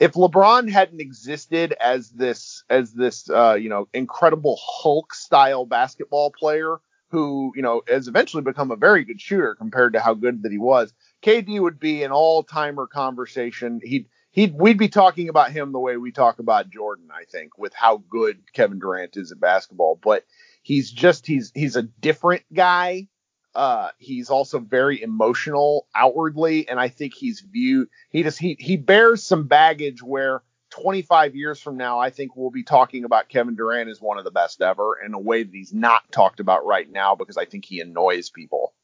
if 0.00 0.12
LeBron 0.12 0.70
hadn't 0.70 1.00
existed 1.00 1.74
as 1.80 2.10
this 2.10 2.64
as 2.70 2.92
this 2.92 3.28
uh, 3.30 3.54
you 3.54 3.68
know 3.68 3.88
incredible 3.92 4.58
Hulk 4.60 5.14
style 5.14 5.66
basketball 5.66 6.30
player 6.30 6.76
who 7.14 7.52
you 7.54 7.62
know 7.62 7.80
has 7.86 8.08
eventually 8.08 8.42
become 8.42 8.72
a 8.72 8.76
very 8.76 9.04
good 9.04 9.20
shooter 9.20 9.54
compared 9.54 9.92
to 9.92 10.00
how 10.00 10.14
good 10.14 10.42
that 10.42 10.50
he 10.50 10.58
was, 10.58 10.92
KD 11.22 11.60
would 11.60 11.78
be 11.78 12.02
an 12.02 12.10
all 12.10 12.42
timer 12.42 12.88
conversation. 12.88 13.80
He'd 13.82 14.08
he'd 14.32 14.54
we'd 14.58 14.78
be 14.78 14.88
talking 14.88 15.28
about 15.28 15.52
him 15.52 15.70
the 15.70 15.78
way 15.78 15.96
we 15.96 16.10
talk 16.10 16.40
about 16.40 16.70
Jordan, 16.70 17.08
I 17.12 17.24
think, 17.30 17.56
with 17.56 17.72
how 17.72 17.98
good 18.10 18.38
Kevin 18.52 18.80
Durant 18.80 19.16
is 19.16 19.30
at 19.30 19.38
basketball. 19.38 19.98
But 20.02 20.24
he's 20.62 20.90
just 20.90 21.24
he's 21.24 21.52
he's 21.54 21.76
a 21.76 21.82
different 21.82 22.42
guy 22.52 23.06
uh, 23.54 23.90
he's 23.98 24.30
also 24.30 24.58
very 24.58 25.00
emotional 25.00 25.86
outwardly, 25.94 26.68
and 26.68 26.80
I 26.80 26.88
think 26.88 27.14
he's 27.14 27.40
viewed. 27.40 27.88
He 28.10 28.22
just 28.24 28.38
he 28.38 28.56
he 28.58 28.76
bears 28.76 29.22
some 29.22 29.46
baggage 29.46 30.02
where 30.02 30.42
25 30.82 31.36
years 31.36 31.60
from 31.60 31.76
now, 31.76 32.00
I 32.00 32.10
think 32.10 32.34
we'll 32.34 32.50
be 32.50 32.64
talking 32.64 33.04
about 33.04 33.28
Kevin 33.28 33.54
Durant 33.54 33.88
as 33.88 34.00
one 34.00 34.18
of 34.18 34.24
the 34.24 34.32
best 34.32 34.60
ever 34.60 34.98
in 35.04 35.14
a 35.14 35.18
way 35.18 35.44
that 35.44 35.54
he's 35.54 35.72
not 35.72 36.10
talked 36.10 36.40
about 36.40 36.66
right 36.66 36.90
now 36.90 37.14
because 37.14 37.36
I 37.36 37.44
think 37.44 37.64
he 37.64 37.80
annoys 37.80 38.28
people. 38.28 38.74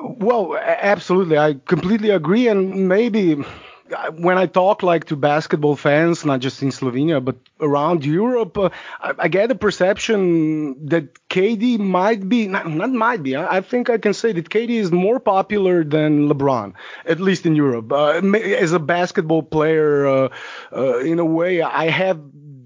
Well, 0.00 0.56
absolutely, 0.56 1.36
I 1.36 1.54
completely 1.54 2.10
agree, 2.10 2.46
and 2.46 2.88
maybe 2.88 3.42
when 4.16 4.38
I 4.38 4.46
talk 4.46 4.82
like 4.82 5.06
to 5.06 5.16
basketball 5.16 5.76
fans, 5.76 6.24
not 6.24 6.40
just 6.40 6.62
in 6.62 6.70
Slovenia 6.70 7.24
but 7.24 7.36
around 7.60 8.04
Europe, 8.04 8.56
uh, 8.58 8.70
I, 9.00 9.14
I, 9.18 9.28
get 9.28 9.50
a 9.50 9.54
perception 9.54 10.88
that 10.88 11.28
KD 11.28 11.78
might 11.78 12.28
be 12.28 12.48
not, 12.48 12.68
not 12.68 12.90
might 12.90 13.22
be. 13.22 13.36
I, 13.36 13.58
I, 13.58 13.60
think 13.60 13.90
I 13.90 13.98
can 13.98 14.14
say 14.14 14.32
that 14.32 14.48
KD 14.48 14.70
is 14.70 14.92
more 14.92 15.20
popular 15.20 15.84
than 15.84 16.28
LeBron, 16.28 16.74
at 17.06 17.20
least 17.20 17.46
in 17.46 17.56
Europe. 17.56 17.92
Uh, 17.92 18.20
as 18.34 18.72
a 18.72 18.78
basketball 18.78 19.42
player, 19.42 20.06
uh, 20.06 20.28
uh 20.72 20.98
in 20.98 21.18
a 21.18 21.24
way, 21.24 21.62
I 21.62 21.88
have 21.88 22.20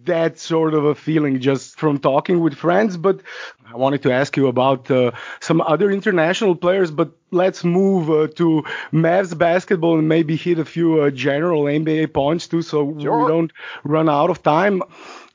that 0.04 0.38
sort 0.38 0.74
of 0.74 0.84
a 0.84 0.94
feeling 0.94 1.40
just 1.40 1.78
from 1.78 1.98
talking 1.98 2.40
with 2.40 2.54
friends. 2.54 2.96
But 2.96 3.20
I 3.66 3.76
wanted 3.76 4.02
to 4.02 4.12
ask 4.12 4.36
you 4.36 4.48
about 4.48 4.90
uh, 4.90 5.12
some 5.40 5.60
other 5.60 5.90
international 5.90 6.54
players, 6.56 6.90
but 6.90 7.12
let's 7.30 7.64
move 7.64 8.10
uh, 8.10 8.28
to 8.34 8.64
Mavs 8.92 9.36
basketball 9.36 9.98
and 9.98 10.08
maybe 10.08 10.36
hit 10.36 10.58
a 10.58 10.64
few 10.64 11.02
uh, 11.02 11.10
general 11.10 11.64
NBA 11.64 12.12
points 12.12 12.48
too, 12.48 12.62
so 12.62 12.96
sure. 13.00 13.22
we 13.22 13.28
don't 13.28 13.52
run 13.84 14.08
out 14.08 14.30
of 14.30 14.42
time 14.42 14.82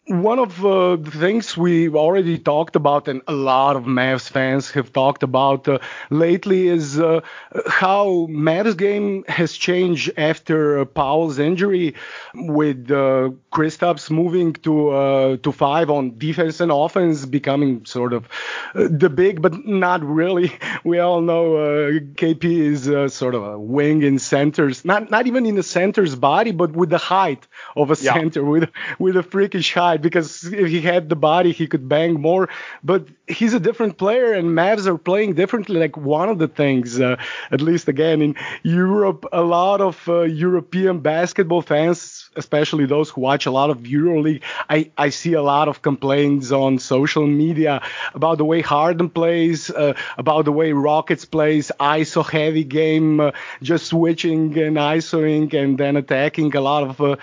one 0.08 0.40
of 0.40 0.66
uh, 0.66 0.96
the 0.96 1.12
things 1.12 1.58
we 1.58 1.90
already 1.90 2.38
talked 2.38 2.76
about, 2.78 3.08
and 3.10 3.22
a 3.28 3.34
lot 3.34 3.76
of 3.76 3.84
Mavs 3.84 4.30
fans 4.30 4.72
have 4.72 4.94
talked 4.94 5.22
about 5.22 5.68
uh, 5.68 5.80
lately, 6.10 6.68
is 6.68 6.98
uh, 6.98 7.20
how 7.68 8.28
Mavs 8.30 8.78
game 8.78 9.26
has 9.28 9.54
changed 9.54 10.12
after 10.18 10.86
Powell's 10.86 11.40
injury, 11.40 11.96
with 12.34 12.90
uh, 12.90 13.32
Kristaps 13.52 14.10
moving 14.10 14.54
to 14.54 14.90
uh, 14.90 15.38
to 15.38 15.52
five 15.52 15.90
on 15.90 16.18
defense 16.18 16.62
and 16.62 16.72
offense, 16.72 17.26
becoming 17.26 17.86
sort 17.86 18.14
of 18.14 18.30
uh, 18.76 18.88
the 18.90 19.10
big, 19.10 19.42
but 19.42 19.66
not 19.66 20.04
really. 20.04 20.52
We 20.84 21.00
all 21.00 21.22
know 21.22 21.58
uh, 21.58 21.90
KP 22.16 22.44
is 22.46 23.14
sort 23.14 23.36
of 23.36 23.44
a 23.44 23.60
wing 23.60 24.04
in 24.04 24.20
centers, 24.20 24.86
not 24.86 25.12
not 25.12 25.28
even 25.28 25.46
in 25.46 25.56
the 25.56 25.64
center's 25.64 26.16
body, 26.16 26.52
but 26.52 26.72
with 26.72 26.90
the 26.90 26.98
height 26.98 27.46
of 27.76 27.92
a 27.92 27.98
yeah. 28.00 28.14
center, 28.14 28.44
with 28.46 28.70
with 29.00 29.18
a 29.18 29.24
freakish 29.24 29.74
height 29.74 29.97
right 29.98 30.02
because 30.02 30.46
if 30.46 30.68
he 30.68 30.82
had 30.82 31.10
the 31.10 31.16
body, 31.16 31.52
he 31.52 31.68
could 31.68 31.88
bang 31.90 32.22
more. 32.22 32.50
But 32.84 33.08
he's 33.28 33.54
a 33.54 33.60
different 33.60 33.98
player, 33.98 34.34
and 34.34 34.50
Mavs 34.50 34.86
are 34.86 34.98
playing 34.98 35.34
differently. 35.36 35.80
Like 35.80 35.98
one 35.98 36.30
of 36.30 36.38
the 36.40 36.48
things, 36.48 37.00
uh, 37.00 37.18
at 37.52 37.62
least 37.62 37.88
again 37.88 38.22
in 38.22 38.36
Europe, 38.64 39.26
a 39.32 39.42
lot 39.42 39.82
of 39.82 40.08
uh, 40.08 40.22
European 40.22 41.00
basketball 41.00 41.62
fans, 41.62 42.30
especially 42.36 42.86
those 42.86 43.10
who 43.10 43.22
watch 43.22 43.46
a 43.46 43.52
lot 43.52 43.70
of 43.70 43.80
EuroLeague, 43.80 44.44
I, 44.70 44.92
I 44.98 45.10
see 45.10 45.34
a 45.34 45.42
lot 45.42 45.68
of 45.68 45.82
complaints 45.82 46.52
on 46.52 46.80
social 46.80 47.28
media 47.28 47.82
about 48.14 48.38
the 48.38 48.46
way 48.46 48.62
Harden 48.62 49.10
plays, 49.10 49.70
uh, 49.70 49.94
about 50.18 50.46
the 50.46 50.52
way 50.52 50.74
Rockets 50.74 51.26
plays, 51.26 51.72
ISO 51.80 52.24
heavy 52.28 52.64
game, 52.64 53.20
uh, 53.20 53.32
just 53.62 53.88
switching 53.88 54.58
and 54.58 54.78
ISOing 54.78 55.54
and 55.54 55.78
then 55.78 55.96
attacking 55.96 56.56
a 56.56 56.62
lot 56.62 56.84
of 56.84 57.02
uh, 57.02 57.16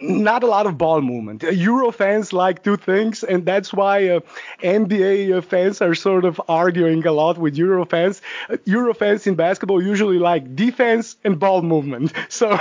not 0.00 0.42
a 0.42 0.46
lot 0.46 0.66
of 0.66 0.76
ball 0.78 1.00
movement. 1.00 1.44
Uh, 1.44 1.48
Euro 1.50 1.90
fans 1.90 2.32
like 2.32 2.62
two 2.62 2.76
things, 2.76 3.22
and 3.24 3.44
that's 3.46 3.72
why 3.72 4.08
uh, 4.08 4.20
NBA 4.62 5.32
uh, 5.32 5.40
fans 5.40 5.80
are 5.82 5.94
sort 5.94 6.24
of 6.24 6.40
arguing 6.48 7.06
a 7.06 7.12
lot 7.12 7.38
with 7.38 7.56
Euro 7.56 7.84
fans. 7.84 8.20
Uh, 8.48 8.56
Euro 8.64 8.94
fans 8.94 9.26
in 9.26 9.34
basketball 9.34 9.82
usually 9.82 10.18
like 10.18 10.54
defense 10.56 11.16
and 11.24 11.38
ball 11.38 11.62
movement. 11.62 12.12
So 12.28 12.58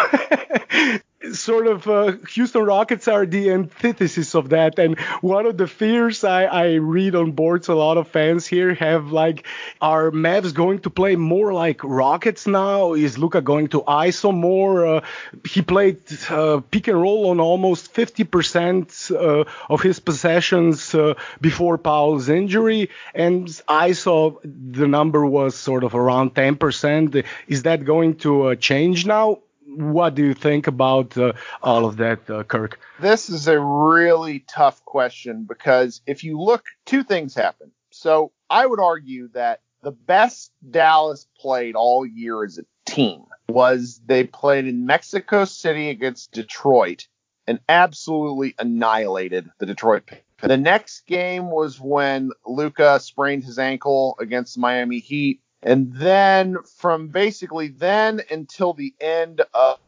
sort 1.32 1.67
of 1.67 1.88
uh, 1.88 2.13
Houston 2.30 2.63
Rockets 2.63 3.07
are 3.07 3.26
the 3.26 3.51
antithesis 3.51 4.36
of 4.36 4.49
that. 4.49 4.78
And 4.78 4.99
one 5.21 5.45
of 5.45 5.57
the 5.57 5.67
fears 5.67 6.24
I, 6.24 6.43
I, 6.43 6.74
read 6.74 7.15
on 7.15 7.32
boards, 7.32 7.69
a 7.69 7.76
lot 7.76 7.97
of 7.97 8.07
fans 8.09 8.45
here 8.45 8.74
have 8.74 9.11
like, 9.11 9.45
are 9.80 10.11
Mavs 10.11 10.53
going 10.53 10.80
to 10.80 10.89
play 10.89 11.15
more 11.15 11.53
like 11.53 11.84
Rockets 11.84 12.45
now? 12.45 12.93
Is 12.93 13.17
Luka 13.17 13.41
going 13.41 13.69
to 13.69 13.82
ISO 13.82 14.34
more? 14.34 14.86
Uh, 14.86 15.01
he 15.47 15.61
played 15.61 16.01
uh, 16.30 16.59
pick 16.71 16.88
and 16.88 17.01
roll 17.01 17.30
on 17.30 17.39
almost 17.39 17.93
50% 17.93 19.11
uh, 19.11 19.49
of 19.69 19.82
his 19.82 19.99
possessions 19.99 20.93
uh, 20.93 21.13
before 21.39 21.78
Powell's 21.78 22.30
injury, 22.30 22.89
and 23.13 23.47
ISO 23.47 24.39
the 24.43 24.88
number 24.88 25.26
was 25.26 25.55
sort 25.55 25.84
of 25.84 25.95
around 25.95 26.34
10%. 26.34 27.26
Is 27.47 27.63
that 27.63 27.86
going 27.86 28.15
to 28.17 28.47
uh, 28.47 28.55
change 28.55 29.05
now? 29.05 29.43
What 29.76 30.15
do 30.15 30.26
you 30.26 30.34
think 30.34 30.67
about 30.67 31.17
uh, 31.17 31.34
all 31.61 31.86
of 31.86 31.97
that, 31.97 32.30
uh, 32.30 32.43
Kirk? 32.43 32.80
This 32.99 33.30
is 33.30 33.47
a 33.47 33.59
really 33.59 34.39
tough 34.47 34.84
question 34.86 35.45
because 35.47 36.01
if 36.05 36.24
you 36.24 36.39
look, 36.39 36.65
two 36.86 37.03
things 37.03 37.36
happen. 37.36 37.71
So 37.91 38.32
I 38.49 38.65
would 38.65 38.80
argue 38.80 39.30
that 39.30 39.61
the 39.82 39.91
best 39.91 40.51
Dallas 40.69 41.28
played 41.39 41.76
all 41.76 42.05
year 42.05 42.43
as 42.43 42.57
a 42.57 42.65
team 42.86 43.26
was 43.49 44.01
they 44.05 44.24
played 44.24 44.65
in 44.65 44.86
Mexico 44.86 45.45
City 45.45 45.89
against 45.89 46.32
Detroit 46.32 47.07
and 47.47 47.59
absolutely 47.67 48.55
annihilated 48.57 49.49
the 49.59 49.65
Detroit. 49.65 50.09
The 50.41 50.57
next 50.57 51.05
game 51.07 51.49
was 51.49 51.80
when 51.80 52.32
Luka 52.45 52.99
sprained 52.99 53.43
his 53.43 53.59
ankle 53.59 54.17
against 54.19 54.55
the 54.55 54.61
Miami 54.61 54.99
Heat 54.99 55.39
and 55.64 55.93
then 55.93 56.57
from 56.78 57.07
basically 57.07 57.70
then 57.70 58.22
until 58.30 58.74
the 58.74 58.93
end 58.99 59.41
of, 59.53 59.80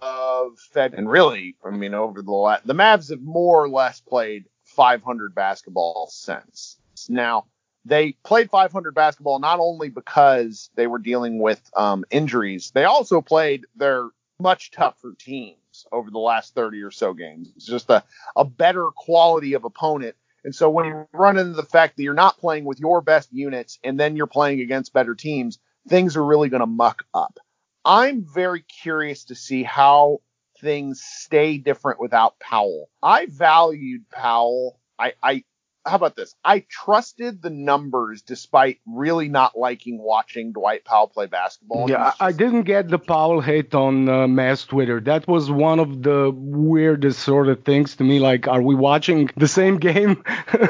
of 0.00 0.58
Fed, 0.58 0.94
and 0.94 1.10
really, 1.10 1.56
I 1.64 1.70
mean, 1.70 1.94
over 1.94 2.22
the 2.22 2.32
last, 2.32 2.66
the 2.66 2.74
Mavs 2.74 3.10
have 3.10 3.22
more 3.22 3.62
or 3.62 3.68
less 3.68 4.00
played 4.00 4.46
500 4.64 5.34
basketball 5.34 6.08
since. 6.10 6.78
Now, 7.08 7.46
they 7.84 8.12
played 8.24 8.50
500 8.50 8.94
basketball 8.94 9.38
not 9.38 9.60
only 9.60 9.88
because 9.88 10.70
they 10.74 10.86
were 10.86 10.98
dealing 10.98 11.38
with 11.38 11.60
um, 11.76 12.04
injuries, 12.10 12.70
they 12.74 12.84
also 12.84 13.20
played 13.20 13.64
their 13.76 14.08
much 14.40 14.70
tougher 14.70 15.14
teams 15.18 15.86
over 15.92 16.10
the 16.10 16.18
last 16.18 16.54
30 16.54 16.82
or 16.82 16.90
so 16.90 17.12
games. 17.14 17.50
It's 17.56 17.66
just 17.66 17.90
a, 17.90 18.02
a 18.36 18.44
better 18.44 18.88
quality 18.94 19.54
of 19.54 19.64
opponent 19.64 20.16
and 20.48 20.54
so 20.54 20.70
when 20.70 20.86
you 20.86 21.06
run 21.12 21.36
into 21.36 21.52
the 21.52 21.62
fact 21.62 21.98
that 21.98 22.02
you're 22.02 22.14
not 22.14 22.38
playing 22.38 22.64
with 22.64 22.80
your 22.80 23.02
best 23.02 23.30
units 23.30 23.78
and 23.84 24.00
then 24.00 24.16
you're 24.16 24.26
playing 24.26 24.62
against 24.62 24.94
better 24.94 25.14
teams, 25.14 25.58
things 25.90 26.16
are 26.16 26.24
really 26.24 26.48
going 26.48 26.62
to 26.62 26.66
muck 26.66 27.04
up. 27.12 27.38
I'm 27.84 28.24
very 28.24 28.62
curious 28.62 29.24
to 29.24 29.34
see 29.34 29.62
how 29.62 30.22
things 30.58 31.02
stay 31.02 31.58
different 31.58 32.00
without 32.00 32.38
Powell. 32.40 32.88
I 33.02 33.26
valued 33.26 34.08
Powell. 34.08 34.80
I, 34.98 35.12
I 35.22 35.44
how 35.88 35.96
about 35.96 36.16
this? 36.16 36.34
I 36.44 36.64
trusted 36.68 37.42
the 37.42 37.50
numbers 37.50 38.22
despite 38.22 38.78
really 38.86 39.28
not 39.28 39.58
liking 39.58 39.98
watching 39.98 40.52
Dwight 40.52 40.84
Powell 40.84 41.08
play 41.08 41.26
basketball. 41.26 41.88
Yeah, 41.88 42.04
just... 42.04 42.22
I 42.22 42.32
didn't 42.32 42.62
get 42.62 42.88
the 42.88 42.98
Powell 42.98 43.40
hate 43.40 43.74
on 43.74 44.08
uh, 44.08 44.12
Mavs 44.26 44.66
Twitter. 44.66 45.00
That 45.00 45.26
was 45.26 45.50
one 45.50 45.78
of 45.78 46.02
the 46.02 46.30
weirdest 46.34 47.20
sort 47.20 47.48
of 47.48 47.64
things 47.64 47.96
to 47.96 48.04
me. 48.04 48.20
Like, 48.20 48.46
are 48.46 48.62
we 48.62 48.74
watching 48.74 49.30
the 49.36 49.48
same 49.48 49.78
game? 49.78 50.22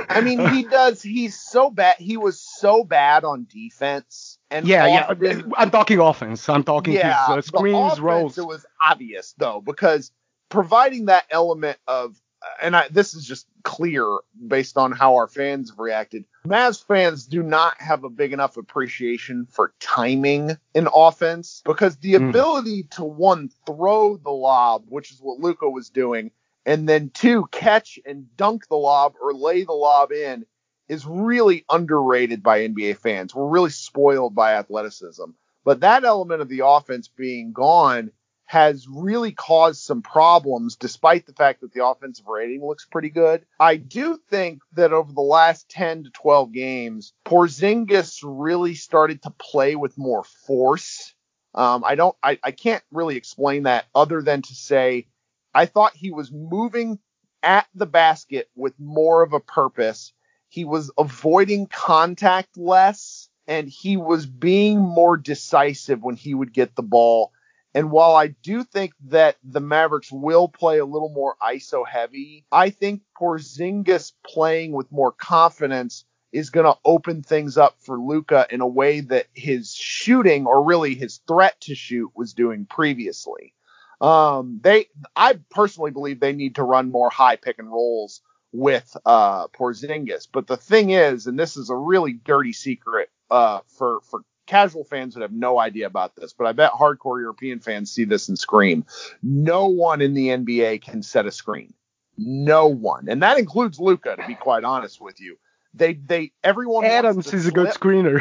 I 0.09 0.21
mean, 0.21 0.47
he 0.49 0.65
does. 0.65 1.03
He's 1.03 1.39
so 1.39 1.71
bad. 1.71 1.97
He 1.99 2.17
was 2.17 2.41
so 2.41 2.85
bad 2.85 3.25
on 3.25 3.47
defense. 3.49 4.39
And 4.51 4.67
yeah, 4.67 4.87
yeah. 5.21 5.43
I'm 5.57 5.71
talking 5.71 5.99
offense. 5.99 6.49
I'm 6.49 6.65
talking 6.65 6.95
yeah, 6.95 7.27
his 7.27 7.39
uh, 7.39 7.41
screens, 7.43 8.01
rolls. 8.01 8.39
It 8.39 8.47
was 8.47 8.65
obvious 8.83 9.35
though 9.37 9.61
because 9.61 10.11
providing 10.49 11.07
that 11.07 11.25
element 11.31 11.79
of 11.87 12.17
and 12.63 12.77
I, 12.77 12.89
this 12.89 13.15
is 13.15 13.25
just 13.25 13.47
clear 13.63 14.19
based 14.47 14.77
on 14.77 14.93
how 14.93 15.17
our 15.17 15.29
fans 15.29 15.71
have 15.71 15.79
reacted. 15.79 16.25
Mavs 16.47 16.85
fans 16.85 17.27
do 17.27 17.43
not 17.43 17.81
have 17.81 18.05
a 18.05 18.11
big 18.11 18.33
enough 18.33 18.57
appreciation 18.57 19.47
for 19.51 19.75
timing 19.81 20.57
in 20.75 20.89
offense 20.93 21.63
because 21.65 21.97
the 21.97 22.15
mm. 22.15 22.29
ability 22.29 22.85
to 22.93 23.05
one 23.05 23.51
throw 23.67 24.17
the 24.17 24.31
lob, 24.31 24.85
which 24.89 25.11
is 25.11 25.21
what 25.21 25.41
Luka 25.41 25.69
was 25.69 25.91
doing, 25.91 26.31
and 26.65 26.89
then 26.89 27.11
two 27.11 27.47
catch 27.51 27.99
and 28.07 28.35
dunk 28.37 28.69
the 28.69 28.77
lob 28.77 29.15
or 29.21 29.33
lay 29.33 29.65
the 29.65 29.73
lob 29.73 30.13
in 30.13 30.47
is 30.89 31.07
really 31.07 31.65
underrated 31.69 32.43
by 32.43 32.61
NBA 32.61 32.99
fans. 32.99 33.35
We're 33.35 33.49
really 33.49 33.71
spoiled 33.71 34.35
by 34.35 34.55
athleticism. 34.55 35.25
But 35.65 35.81
that 35.81 36.05
element 36.05 36.41
of 36.41 36.49
the 36.49 36.65
offense 36.65 37.09
being 37.09 37.53
gone 37.53 38.11
has 38.49 38.89
really 38.89 39.31
caused 39.31 39.83
some 39.83 40.01
problems 40.01 40.75
despite 40.75 41.27
the 41.27 41.35
fact 41.35 41.61
that 41.61 41.71
the 41.75 41.85
offensive 41.85 42.27
rating 42.27 42.67
looks 42.67 42.87
pretty 42.87 43.11
good. 43.11 43.45
I 43.61 43.77
do 43.77 44.19
think 44.31 44.63
that 44.73 44.95
over 44.95 45.13
the 45.13 45.21
last 45.21 45.69
10 45.69 46.05
to 46.05 46.11
12 46.11 46.53
games, 46.53 47.13
Porzingis 47.27 48.21
really 48.25 48.75
started 48.75 49.23
to 49.25 49.31
play 49.39 49.77
with 49.77 49.99
more 49.99 50.25
force. 50.25 51.15
Um, 51.55 51.85
I 51.85 51.95
don't, 51.95 52.17
I, 52.23 52.39
I 52.43 52.53
can't 52.53 52.83
really 52.91 53.17
explain 53.17 53.65
that 53.65 53.85
other 53.95 54.23
than 54.23 54.41
to 54.41 54.55
say 54.55 55.09
I 55.55 55.67
thought 55.67 55.95
he 55.95 56.11
was 56.11 56.33
moving 56.33 56.99
at 57.43 57.67
the 57.75 57.87
basket 57.87 58.49
with 58.57 58.73
more 58.81 59.23
of 59.23 59.35
a 59.35 59.41
purpose. 59.41 60.15
He 60.49 60.65
was 60.65 60.91
avoiding 60.97 61.67
contact 61.67 62.57
less 62.57 63.29
and 63.47 63.69
he 63.69 63.99
was 63.99 64.25
being 64.25 64.79
more 64.79 65.19
decisive 65.19 66.03
when 66.03 66.17
he 66.17 66.33
would 66.33 66.55
get 66.55 66.77
the 66.77 66.83
ball 66.83 67.33
and 67.75 67.91
while 67.91 68.15
I 68.15 68.29
do 68.29 68.65
think 68.65 68.93
that 69.07 69.37
the 69.45 69.61
Mavericks 69.61 70.11
will 70.11 70.49
play 70.49 70.79
a 70.79 70.85
little 70.85 71.11
more 71.11 71.37
ISO 71.43 71.87
heavy, 71.87 72.45
I 72.51 72.71
think 72.71 73.03
Porzingis 73.19 74.13
playing 74.27 74.73
with 74.73 74.91
more 74.91 75.13
confidence 75.13 76.05
is 76.33 76.51
going 76.51 76.67
to 76.67 76.79
open 76.85 77.23
things 77.23 77.57
up 77.57 77.77
for 77.81 77.99
Luka 77.99 78.47
in 78.51 78.61
a 78.61 78.67
way 78.67 79.01
that 79.01 79.27
his 79.35 79.75
shooting 79.75 80.47
or 80.47 80.65
really 80.65 80.95
his 80.95 81.21
threat 81.27 81.61
to 81.63 81.75
shoot 81.75 82.11
was 82.15 82.35
doing 82.35 82.67
previously. 82.67 83.55
Um, 84.01 84.61
they, 84.63 84.87
I 85.17 85.39
personally 85.51 85.91
believe 85.91 86.21
they 86.21 86.33
need 86.33 86.57
to 86.57 86.63
run 86.63 86.91
more 86.91 87.11
high 87.11 87.37
pick 87.37 87.59
and 87.59 87.71
rolls 87.71 88.21
with 88.53 88.97
uh, 89.05 89.49
Porzingis. 89.49 90.29
But 90.31 90.47
the 90.47 90.57
thing 90.57 90.91
is, 90.91 91.27
and 91.27 91.39
this 91.39 91.57
is 91.57 91.71
a 91.71 91.77
really 91.77 92.13
dirty 92.13 92.53
secret 92.53 93.11
uh, 93.31 93.61
for 93.67 94.01
for 94.11 94.23
casual 94.49 94.83
fans 94.83 95.15
would 95.15 95.23
have 95.23 95.33
no 95.33 95.61
idea 95.61 95.87
about 95.87 96.17
this, 96.17 96.33
but 96.33 96.47
I 96.47 96.53
bet 96.53 96.73
hardcore 96.73 97.21
European 97.21 97.61
fans 97.61 97.93
see 97.93 98.05
this 98.05 98.29
and 98.29 98.39
scream. 98.39 98.85
No 99.23 99.69
one 99.69 100.01
in 100.01 100.15
the 100.15 100.29
NBA 100.29 100.83
can 100.83 101.03
set 101.03 101.27
a 101.27 101.31
screen. 101.31 101.75
No 102.17 102.67
one. 102.67 103.09
And 103.09 103.23
that 103.23 103.39
includes 103.39 103.79
Luka. 103.79 104.17
to 104.17 104.27
be 104.27 104.35
quite 104.35 104.65
honest 104.65 105.01
with 105.01 105.21
you. 105.21 105.39
They 105.75 105.95
they 105.95 106.33
Steven 106.43 106.85
Adams 106.85 107.33
is 107.33 107.47
a 107.47 107.53
good 107.53 107.69
screener. 107.69 108.21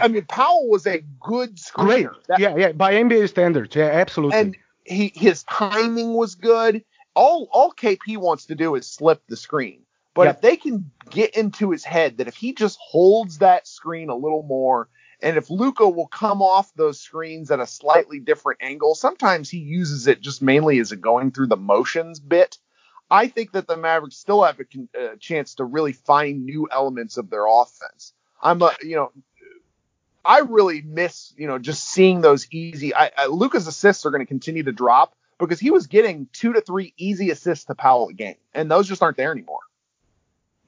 I 0.00 0.08
mean 0.08 0.24
Powell 0.26 0.68
was 0.68 0.86
a 0.86 1.02
good 1.20 1.56
screener. 1.56 1.86
Great. 1.86 2.06
That, 2.28 2.38
yeah, 2.38 2.56
yeah, 2.56 2.72
by 2.72 2.92
NBA 2.92 3.28
standards. 3.30 3.74
Yeah, 3.74 3.86
absolutely. 3.86 4.38
And 4.38 4.56
he 4.84 5.10
his 5.14 5.42
timing 5.44 6.12
was 6.12 6.34
good. 6.34 6.84
All 7.14 7.48
all 7.50 7.72
KP 7.72 8.18
wants 8.18 8.46
to 8.46 8.54
do 8.54 8.74
is 8.74 8.86
slip 8.86 9.22
the 9.28 9.36
screen. 9.36 9.81
But 10.14 10.26
yep. 10.26 10.36
if 10.36 10.40
they 10.42 10.56
can 10.56 10.90
get 11.10 11.36
into 11.36 11.70
his 11.70 11.84
head 11.84 12.18
that 12.18 12.28
if 12.28 12.36
he 12.36 12.52
just 12.52 12.78
holds 12.80 13.38
that 13.38 13.66
screen 13.66 14.10
a 14.10 14.16
little 14.16 14.42
more, 14.42 14.88
and 15.22 15.36
if 15.36 15.50
Luka 15.50 15.88
will 15.88 16.08
come 16.08 16.42
off 16.42 16.74
those 16.74 17.00
screens 17.00 17.50
at 17.50 17.60
a 17.60 17.66
slightly 17.66 18.18
different 18.18 18.60
angle, 18.62 18.94
sometimes 18.94 19.48
he 19.48 19.58
uses 19.58 20.06
it 20.06 20.20
just 20.20 20.42
mainly 20.42 20.80
as 20.80 20.92
a 20.92 20.96
going 20.96 21.30
through 21.30 21.46
the 21.46 21.56
motions 21.56 22.20
bit. 22.20 22.58
I 23.10 23.28
think 23.28 23.52
that 23.52 23.66
the 23.66 23.76
Mavericks 23.76 24.16
still 24.16 24.42
have 24.42 24.58
a, 24.58 24.98
a 24.98 25.16
chance 25.16 25.54
to 25.56 25.64
really 25.64 25.92
find 25.92 26.44
new 26.44 26.68
elements 26.70 27.16
of 27.16 27.30
their 27.30 27.46
offense. 27.46 28.12
I'm 28.42 28.60
a, 28.62 28.72
you 28.82 28.96
know, 28.96 29.12
I 30.24 30.40
really 30.40 30.82
miss, 30.82 31.32
you 31.36 31.46
know, 31.46 31.58
just 31.58 31.84
seeing 31.84 32.20
those 32.20 32.46
easy. 32.50 32.94
I, 32.94 33.10
I, 33.16 33.26
Luka's 33.26 33.66
assists 33.66 34.06
are 34.06 34.10
going 34.10 34.22
to 34.22 34.26
continue 34.26 34.62
to 34.64 34.72
drop, 34.72 35.14
because 35.38 35.58
he 35.58 35.70
was 35.70 35.88
getting 35.88 36.28
two 36.32 36.52
to 36.52 36.60
three 36.60 36.94
easy 36.96 37.30
assists 37.30 37.64
to 37.64 37.74
Powell 37.74 38.08
a 38.08 38.12
game, 38.12 38.36
and 38.54 38.70
those 38.70 38.88
just 38.88 39.02
aren't 39.02 39.16
there 39.16 39.32
anymore. 39.32 39.60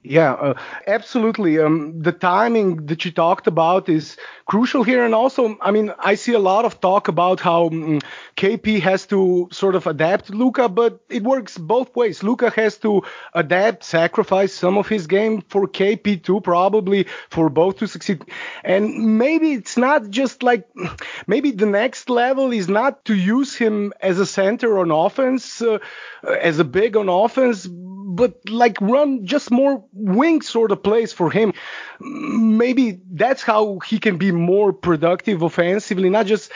Yeah, 0.07 0.33
uh, 0.33 0.53
absolutely. 0.85 1.57
Um, 1.59 1.99
the 1.99 2.11
timing 2.11 2.85
that 2.85 3.05
you 3.05 3.11
talked 3.11 3.47
about 3.47 3.89
is 3.89 4.17
crucial 4.45 4.83
here. 4.83 5.03
And 5.03 5.15
also, 5.15 5.57
I 5.59 5.71
mean, 5.71 5.91
I 5.97 6.13
see 6.13 6.33
a 6.33 6.39
lot 6.39 6.63
of 6.63 6.79
talk 6.79 7.07
about 7.07 7.39
how 7.39 7.67
um, 7.67 7.99
KP 8.37 8.79
has 8.81 9.07
to 9.07 9.49
sort 9.51 9.73
of 9.73 9.87
adapt 9.87 10.29
Luka, 10.29 10.69
but 10.69 10.99
it 11.09 11.23
works 11.23 11.57
both 11.57 11.95
ways. 11.95 12.21
Luka 12.21 12.51
has 12.51 12.77
to 12.79 13.01
adapt, 13.33 13.83
sacrifice 13.83 14.53
some 14.53 14.77
of 14.77 14.87
his 14.87 15.07
game 15.07 15.41
for 15.49 15.67
KP 15.67 16.17
too, 16.17 16.39
probably 16.39 17.07
for 17.31 17.49
both 17.49 17.77
to 17.77 17.87
succeed. 17.87 18.23
And 18.63 19.17
maybe 19.17 19.53
it's 19.53 19.75
not 19.75 20.11
just 20.11 20.43
like, 20.43 20.67
maybe 21.25 21.49
the 21.49 21.65
next 21.65 22.11
level 22.11 22.53
is 22.53 22.69
not 22.69 23.05
to 23.05 23.15
use 23.15 23.55
him 23.55 23.91
as 24.01 24.19
a 24.19 24.25
center 24.27 24.77
on 24.77 24.91
offense, 24.91 25.63
uh, 25.63 25.79
as 26.23 26.59
a 26.59 26.63
big 26.63 26.95
on 26.95 27.09
offense, 27.09 27.67
but 27.67 28.35
like 28.49 28.79
run 28.81 29.25
just 29.25 29.51
more 29.51 29.83
wing 29.95 30.41
sort 30.41 30.71
of 30.71 30.83
plays 30.83 31.13
for 31.13 31.31
him. 31.31 31.53
Maybe 31.99 32.99
that's 33.11 33.41
how 33.41 33.79
he 33.79 33.97
can 33.97 34.17
be 34.17 34.31
more 34.31 34.73
productive 34.73 35.41
offensively, 35.41 36.09
not 36.09 36.25
just 36.25 36.51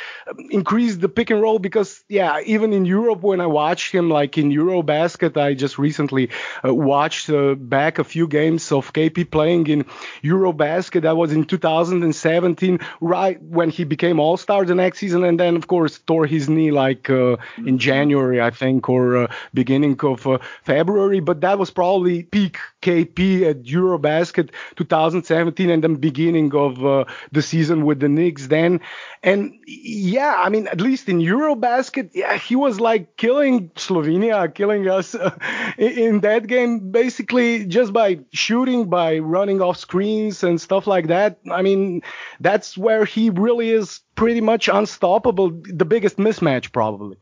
increase 0.50 0.98
the 0.98 1.08
pick 1.08 1.30
and 1.30 1.42
roll. 1.42 1.58
Because 1.58 2.04
yeah, 2.10 2.42
even 2.46 2.74
in 2.74 2.84
Europe, 2.84 3.22
when 3.22 3.40
I 3.40 3.48
watched 3.48 3.94
him, 3.94 4.10
like 4.10 4.38
in 4.38 4.52
Eurobasket, 4.52 5.38
I 5.38 5.54
just 5.54 5.78
recently 5.78 6.30
uh, 6.66 6.76
watched 6.76 7.30
uh, 7.30 7.56
back 7.56 7.98
a 7.98 8.04
few 8.04 8.28
games 8.28 8.72
of 8.74 8.92
KP 8.92 9.32
playing 9.32 9.68
in 9.68 9.86
Eurobasket. 10.22 11.04
That 11.04 11.16
was 11.16 11.32
in 11.32 11.46
2017, 11.46 12.80
right 13.00 13.42
when 13.42 13.70
he 13.70 13.86
became 13.86 14.20
All 14.20 14.36
Star 14.36 14.66
the 14.66 14.76
next 14.76 15.00
season, 15.00 15.24
and 15.24 15.40
then 15.40 15.56
of 15.56 15.68
course 15.68 16.00
tore 16.00 16.26
his 16.26 16.50
knee 16.50 16.72
like 16.72 17.10
uh, 17.10 17.38
in 17.66 17.78
January, 17.78 18.42
I 18.42 18.50
think, 18.50 18.90
or 18.90 19.16
uh, 19.16 19.28
beginning 19.54 19.98
of 20.02 20.28
uh, 20.28 20.40
February. 20.64 21.22
But 21.22 21.40
that 21.42 21.58
was 21.58 21.72
probably 21.72 22.24
peak 22.24 22.58
KP 22.82 23.29
at 23.30 23.64
Eurobasket 23.64 24.52
2017 24.76 25.70
and 25.70 25.84
the 25.84 25.90
beginning 25.90 26.54
of 26.56 26.86
uh, 26.86 27.06
the 27.32 27.42
season 27.42 27.86
with 27.86 28.00
the 28.00 28.10
Knicks 28.10 28.48
then. 28.48 28.80
And 29.24 29.54
yeah, 29.66 30.36
I 30.38 30.50
mean, 30.50 30.68
at 30.68 30.82
least 30.82 31.10
in 31.10 31.20
Eurobasket, 31.20 32.12
yeah, 32.14 32.38
he 32.38 32.56
was 32.56 32.80
like 32.80 33.18
killing 33.18 33.70
Slovenia, 33.72 34.54
killing 34.54 34.88
us 34.90 35.16
uh, 35.16 35.36
in 35.78 36.22
that 36.22 36.48
game, 36.48 36.92
basically 36.92 37.66
just 37.66 37.94
by 37.94 38.20
shooting, 38.34 38.90
by 38.90 39.20
running 39.20 39.62
off 39.62 39.78
screens 39.78 40.44
and 40.44 40.60
stuff 40.60 40.88
like 40.88 41.08
that. 41.08 41.40
I 41.52 41.62
mean, 41.62 42.02
that's 42.40 42.78
where 42.78 43.06
he 43.06 43.30
really 43.30 43.70
is 43.70 44.02
pretty 44.16 44.42
much 44.42 44.68
unstoppable, 44.68 45.52
the 45.64 45.86
biggest 45.86 46.18
mismatch 46.18 46.72
probably. 46.72 47.18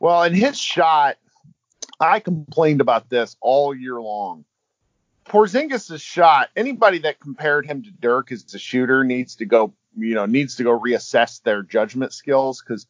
Well, 0.00 0.22
and 0.22 0.34
his 0.34 0.58
shot, 0.58 1.16
I 2.00 2.20
complained 2.20 2.80
about 2.80 3.08
this 3.08 3.36
all 3.40 3.74
year 3.74 4.00
long. 4.00 4.44
Porzingis' 5.24 6.00
shot, 6.00 6.50
anybody 6.56 6.98
that 6.98 7.20
compared 7.20 7.66
him 7.66 7.82
to 7.82 7.90
Dirk 7.90 8.32
as 8.32 8.52
a 8.54 8.58
shooter 8.58 9.04
needs 9.04 9.36
to 9.36 9.46
go, 9.46 9.72
you 9.96 10.14
know, 10.14 10.26
needs 10.26 10.56
to 10.56 10.64
go 10.64 10.78
reassess 10.78 11.42
their 11.42 11.62
judgment 11.62 12.12
skills 12.12 12.62
because 12.62 12.86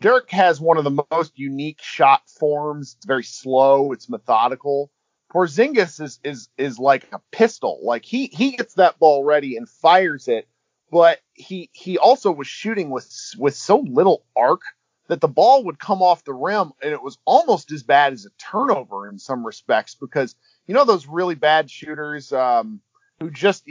Dirk 0.00 0.30
has 0.30 0.60
one 0.60 0.76
of 0.78 0.84
the 0.84 1.04
most 1.10 1.38
unique 1.38 1.80
shot 1.80 2.28
forms. 2.28 2.94
It's 2.96 3.06
very 3.06 3.24
slow, 3.24 3.92
it's 3.92 4.08
methodical. 4.08 4.90
Porzingis 5.32 6.00
is 6.00 6.20
is 6.22 6.48
is 6.56 6.78
like 6.78 7.08
a 7.12 7.20
pistol. 7.32 7.80
Like 7.82 8.04
he 8.04 8.26
he 8.26 8.52
gets 8.52 8.74
that 8.74 8.98
ball 8.98 9.24
ready 9.24 9.56
and 9.56 9.68
fires 9.68 10.28
it, 10.28 10.48
but 10.90 11.20
he 11.34 11.70
he 11.72 11.98
also 11.98 12.30
was 12.30 12.46
shooting 12.46 12.90
with 12.90 13.10
with 13.38 13.54
so 13.54 13.78
little 13.78 14.24
arc 14.36 14.62
that 15.08 15.20
the 15.20 15.28
ball 15.28 15.64
would 15.64 15.78
come 15.78 16.02
off 16.02 16.24
the 16.24 16.32
rim 16.32 16.72
and 16.82 16.92
it 16.92 17.02
was 17.02 17.18
almost 17.24 17.72
as 17.72 17.82
bad 17.82 18.12
as 18.12 18.26
a 18.26 18.30
turnover 18.38 19.08
in 19.08 19.18
some 19.18 19.46
respects 19.46 19.94
because 19.94 20.34
you 20.66 20.74
know 20.74 20.84
those 20.84 21.06
really 21.06 21.34
bad 21.34 21.70
shooters 21.70 22.32
um, 22.32 22.80
who 23.20 23.30
just 23.30 23.68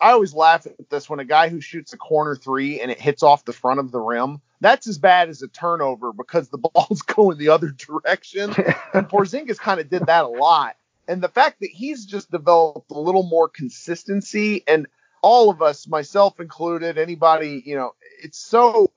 I 0.00 0.10
always 0.10 0.34
laugh 0.34 0.66
at 0.66 0.90
this 0.90 1.08
when 1.08 1.20
a 1.20 1.24
guy 1.24 1.48
who 1.48 1.60
shoots 1.60 1.92
a 1.92 1.96
corner 1.96 2.36
three 2.36 2.80
and 2.80 2.90
it 2.90 3.00
hits 3.00 3.22
off 3.22 3.44
the 3.44 3.52
front 3.52 3.80
of 3.80 3.90
the 3.90 4.00
rim. 4.00 4.40
That's 4.60 4.86
as 4.86 4.98
bad 4.98 5.28
as 5.28 5.42
a 5.42 5.48
turnover 5.48 6.12
because 6.12 6.48
the 6.48 6.58
ball's 6.74 7.02
going 7.02 7.38
the 7.38 7.48
other 7.50 7.70
direction. 7.70 8.50
and 8.94 9.08
Porzingis 9.08 9.58
kind 9.58 9.80
of 9.80 9.88
did 9.88 10.06
that 10.06 10.24
a 10.24 10.28
lot. 10.28 10.76
And 11.06 11.22
the 11.22 11.28
fact 11.28 11.60
that 11.60 11.70
he's 11.70 12.06
just 12.06 12.30
developed 12.30 12.90
a 12.90 12.98
little 12.98 13.22
more 13.22 13.48
consistency 13.48 14.64
and 14.66 14.86
all 15.22 15.48
of 15.50 15.62
us, 15.62 15.86
myself 15.86 16.38
included, 16.38 16.98
anybody, 16.98 17.62
you 17.64 17.76
know, 17.76 17.94
it's 18.22 18.38
so 18.38 18.90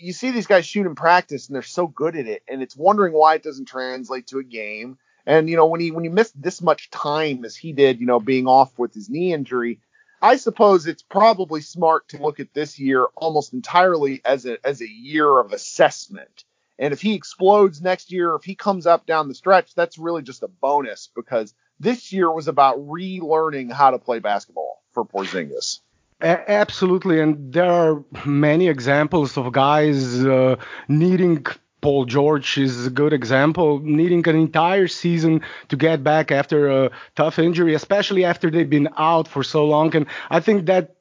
you 0.00 0.12
see 0.12 0.30
these 0.30 0.46
guys 0.46 0.66
shoot 0.66 0.86
in 0.86 0.94
practice 0.94 1.48
and 1.48 1.54
they're 1.54 1.62
so 1.62 1.86
good 1.86 2.16
at 2.16 2.26
it 2.26 2.42
and 2.48 2.62
it's 2.62 2.76
wondering 2.76 3.12
why 3.12 3.34
it 3.34 3.42
doesn't 3.42 3.66
translate 3.66 4.26
to 4.28 4.38
a 4.38 4.44
game 4.44 4.98
and 5.26 5.48
you 5.48 5.56
know, 5.56 5.66
when 5.66 5.80
he 5.80 5.90
when 5.90 6.04
you 6.04 6.10
miss 6.10 6.32
this 6.32 6.62
much 6.62 6.90
time 6.90 7.44
as 7.44 7.56
he 7.56 7.72
did, 7.72 8.00
you 8.00 8.06
know, 8.06 8.20
being 8.20 8.46
off 8.46 8.78
with 8.78 8.94
his 8.94 9.10
knee 9.10 9.32
injury, 9.32 9.80
I 10.22 10.36
suppose 10.36 10.86
it's 10.86 11.02
probably 11.02 11.60
smart 11.60 12.08
to 12.08 12.22
look 12.22 12.40
at 12.40 12.54
this 12.54 12.78
year 12.78 13.06
almost 13.16 13.52
entirely 13.52 14.22
as 14.24 14.46
a 14.46 14.64
as 14.66 14.80
a 14.80 14.88
year 14.88 15.38
of 15.38 15.52
assessment. 15.52 16.44
And 16.78 16.94
if 16.94 17.02
he 17.02 17.14
explodes 17.14 17.82
next 17.82 18.10
year, 18.10 18.34
if 18.34 18.44
he 18.44 18.54
comes 18.54 18.86
up 18.86 19.04
down 19.06 19.28
the 19.28 19.34
stretch, 19.34 19.74
that's 19.74 19.98
really 19.98 20.22
just 20.22 20.42
a 20.42 20.48
bonus 20.48 21.10
because 21.14 21.54
this 21.78 22.12
year 22.12 22.30
was 22.30 22.48
about 22.48 22.78
relearning 22.78 23.70
how 23.70 23.90
to 23.90 23.98
play 23.98 24.18
basketball 24.18 24.82
for 24.92 25.04
Porzingis. 25.04 25.80
Absolutely, 26.22 27.20
and 27.20 27.52
there 27.52 27.70
are 27.70 28.04
many 28.26 28.68
examples 28.68 29.38
of 29.38 29.52
guys 29.52 30.22
uh, 30.24 30.56
needing 30.86 31.46
Paul 31.80 32.04
George 32.04 32.58
is 32.58 32.86
a 32.86 32.90
good 32.90 33.14
example, 33.14 33.78
needing 33.78 34.26
an 34.28 34.36
entire 34.36 34.86
season 34.86 35.40
to 35.68 35.76
get 35.76 36.04
back 36.04 36.30
after 36.30 36.68
a 36.68 36.90
tough 37.16 37.38
injury, 37.38 37.72
especially 37.74 38.24
after 38.24 38.50
they've 38.50 38.68
been 38.68 38.90
out 38.98 39.28
for 39.28 39.42
so 39.42 39.64
long. 39.64 39.96
And 39.96 40.04
I 40.28 40.40
think 40.40 40.66
that 40.66 40.94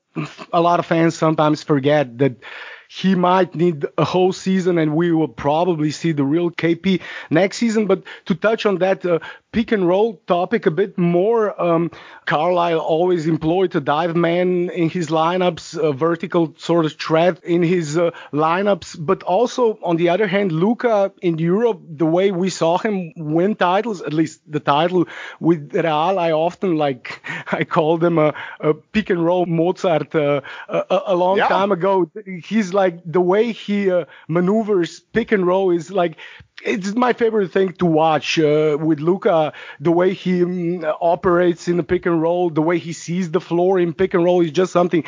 a 0.54 0.62
lot 0.62 0.80
of 0.80 0.86
fans 0.86 1.18
sometimes 1.18 1.64
forget 1.64 2.18
that 2.20 2.34
he 2.92 3.14
might 3.14 3.54
need 3.54 3.86
a 4.00 4.04
whole 4.04 4.34
season 4.34 4.80
and 4.80 4.96
we 4.96 5.12
will 5.12 5.28
probably 5.28 5.92
see 5.92 6.12
the 6.12 6.24
real 6.24 6.50
KP 6.50 7.00
next 7.30 7.58
season. 7.58 7.86
But 7.86 8.02
to 8.26 8.34
touch 8.34 8.66
on 8.66 8.80
that 8.80 9.06
uh, 9.06 9.20
pick 9.52 9.72
and 9.72 9.88
roll 9.88 10.16
topic 10.26 10.66
a 10.66 10.72
bit 10.72 10.98
more, 10.98 11.60
um, 11.62 11.92
Carlisle 12.26 12.80
always 12.80 13.28
employed 13.28 13.76
a 13.76 13.80
dive 13.80 14.16
man 14.16 14.72
in 14.72 14.90
his 14.90 15.10
lineups, 15.10 15.78
a 15.78 15.94
vertical 15.94 16.56
sort 16.58 16.86
of 16.86 16.94
threat 16.94 17.44
in 17.44 17.62
his 17.62 17.96
uh, 17.96 18.10
lineups. 18.34 18.98
But 19.00 19.22
also, 19.22 19.78
on 19.84 19.98
the 19.98 20.10
other 20.10 20.28
hand, 20.28 20.52
Luka 20.52 21.12
in 21.22 21.38
Europe, 21.38 21.82
the 21.88 22.08
way 22.08 22.32
we 22.32 22.50
saw 22.50 22.80
him 22.80 23.14
win 23.16 23.56
titles, 23.56 24.02
at 24.02 24.14
least 24.14 24.42
the 24.48 24.60
title 24.60 25.08
with 25.40 25.74
Real, 25.74 26.18
I 26.18 26.32
often 26.32 26.76
like, 26.76 27.22
I 27.52 27.66
call 27.66 28.04
him 28.04 28.18
a, 28.18 28.34
a 28.60 28.74
pick 28.74 29.12
and 29.12 29.24
roll 29.24 29.46
Mozart 29.46 30.16
uh, 30.16 30.42
a, 30.68 31.02
a, 31.08 31.16
long 31.16 31.38
yeah. 31.38 31.48
time 31.48 31.72
ago. 31.72 32.10
He's 32.44 32.74
like 32.80 33.00
the 33.06 33.22
way 33.22 33.52
he 33.52 33.92
uh, 33.92 34.06
maneuvers 34.28 35.00
pick 35.00 35.32
and 35.32 35.46
roll 35.46 35.72
is 35.72 35.92
like 35.92 36.18
it's 36.64 36.94
my 36.96 37.14
favorite 37.14 37.52
thing 37.52 37.74
to 37.74 37.86
watch 37.86 38.40
uh, 38.40 38.78
with 38.80 39.00
Luka. 39.00 39.54
The 39.80 39.92
way 39.92 40.14
he 40.14 40.44
um, 40.44 40.86
operates 41.02 41.68
in 41.68 41.78
the 41.78 41.84
pick 41.84 42.06
and 42.06 42.22
roll, 42.22 42.50
the 42.50 42.62
way 42.62 42.78
he 42.78 42.94
sees 42.94 43.32
the 43.32 43.42
floor 43.42 43.80
in 43.80 43.94
pick 43.94 44.14
and 44.14 44.24
roll 44.24 44.42
is 44.42 44.52
just 44.52 44.72
something 44.72 45.04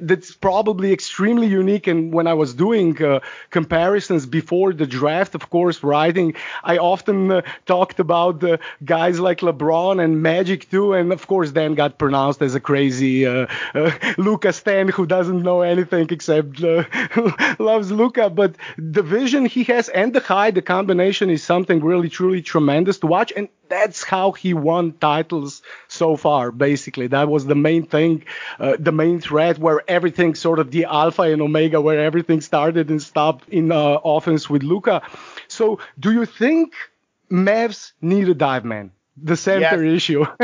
that's 0.00 0.32
probably 0.34 0.92
extremely 0.92 1.46
unique. 1.46 1.86
And 1.86 2.12
when 2.12 2.26
I 2.26 2.34
was 2.34 2.54
doing 2.54 3.02
uh, 3.02 3.20
comparisons 3.50 4.26
before 4.26 4.72
the 4.72 4.86
draft, 4.86 5.34
of 5.34 5.50
course, 5.50 5.82
writing, 5.82 6.34
I 6.64 6.78
often 6.78 7.30
uh, 7.30 7.42
talked 7.66 8.00
about 8.00 8.40
the 8.40 8.58
guys 8.84 9.20
like 9.20 9.40
LeBron 9.40 10.02
and 10.02 10.22
Magic 10.22 10.70
too. 10.70 10.94
And 10.94 11.12
of 11.12 11.26
course, 11.26 11.52
then 11.52 11.74
got 11.74 11.98
pronounced 11.98 12.42
as 12.42 12.54
a 12.54 12.60
crazy 12.60 13.26
uh, 13.26 13.46
uh 13.74 13.90
Luka 14.18 14.52
Stan 14.52 14.88
who 14.88 15.06
doesn't 15.06 15.42
know 15.42 15.62
anything 15.62 16.06
except 16.10 16.62
uh, 16.62 16.84
loves 17.58 17.90
Luka. 17.90 18.30
But 18.30 18.56
the 18.78 19.02
vision 19.02 19.46
he 19.46 19.64
has 19.64 19.88
and 19.88 20.12
the 20.12 20.20
height, 20.20 20.54
the 20.54 20.62
combination 20.62 21.30
is 21.30 21.42
something 21.42 21.82
really, 21.82 22.08
truly 22.08 22.42
tremendous 22.42 22.98
to 23.00 23.06
watch. 23.06 23.32
And 23.36 23.48
that's 23.72 24.04
how 24.04 24.32
he 24.32 24.52
won 24.52 24.92
titles 24.92 25.62
so 25.88 26.16
far. 26.16 26.50
Basically, 26.52 27.06
that 27.06 27.28
was 27.28 27.46
the 27.46 27.54
main 27.54 27.86
thing, 27.86 28.24
uh, 28.60 28.76
the 28.78 28.92
main 28.92 29.18
threat 29.18 29.58
where 29.58 29.81
everything 29.88 30.34
sort 30.34 30.58
of 30.58 30.70
the 30.70 30.84
alpha 30.84 31.22
and 31.22 31.42
omega, 31.42 31.80
where 31.80 32.00
everything 32.00 32.40
started 32.40 32.90
and 32.90 33.02
stopped 33.02 33.48
in 33.48 33.72
uh, 33.72 33.98
offense 34.04 34.48
with 34.48 34.62
Luka. 34.62 35.02
So, 35.48 35.78
do 35.98 36.12
you 36.12 36.26
think 36.26 36.74
Mavs 37.30 37.92
need 38.00 38.28
a 38.28 38.34
dive 38.34 38.64
man? 38.64 38.92
The 39.16 39.36
center 39.36 39.84
yes. 39.84 39.96
issue. 39.96 40.24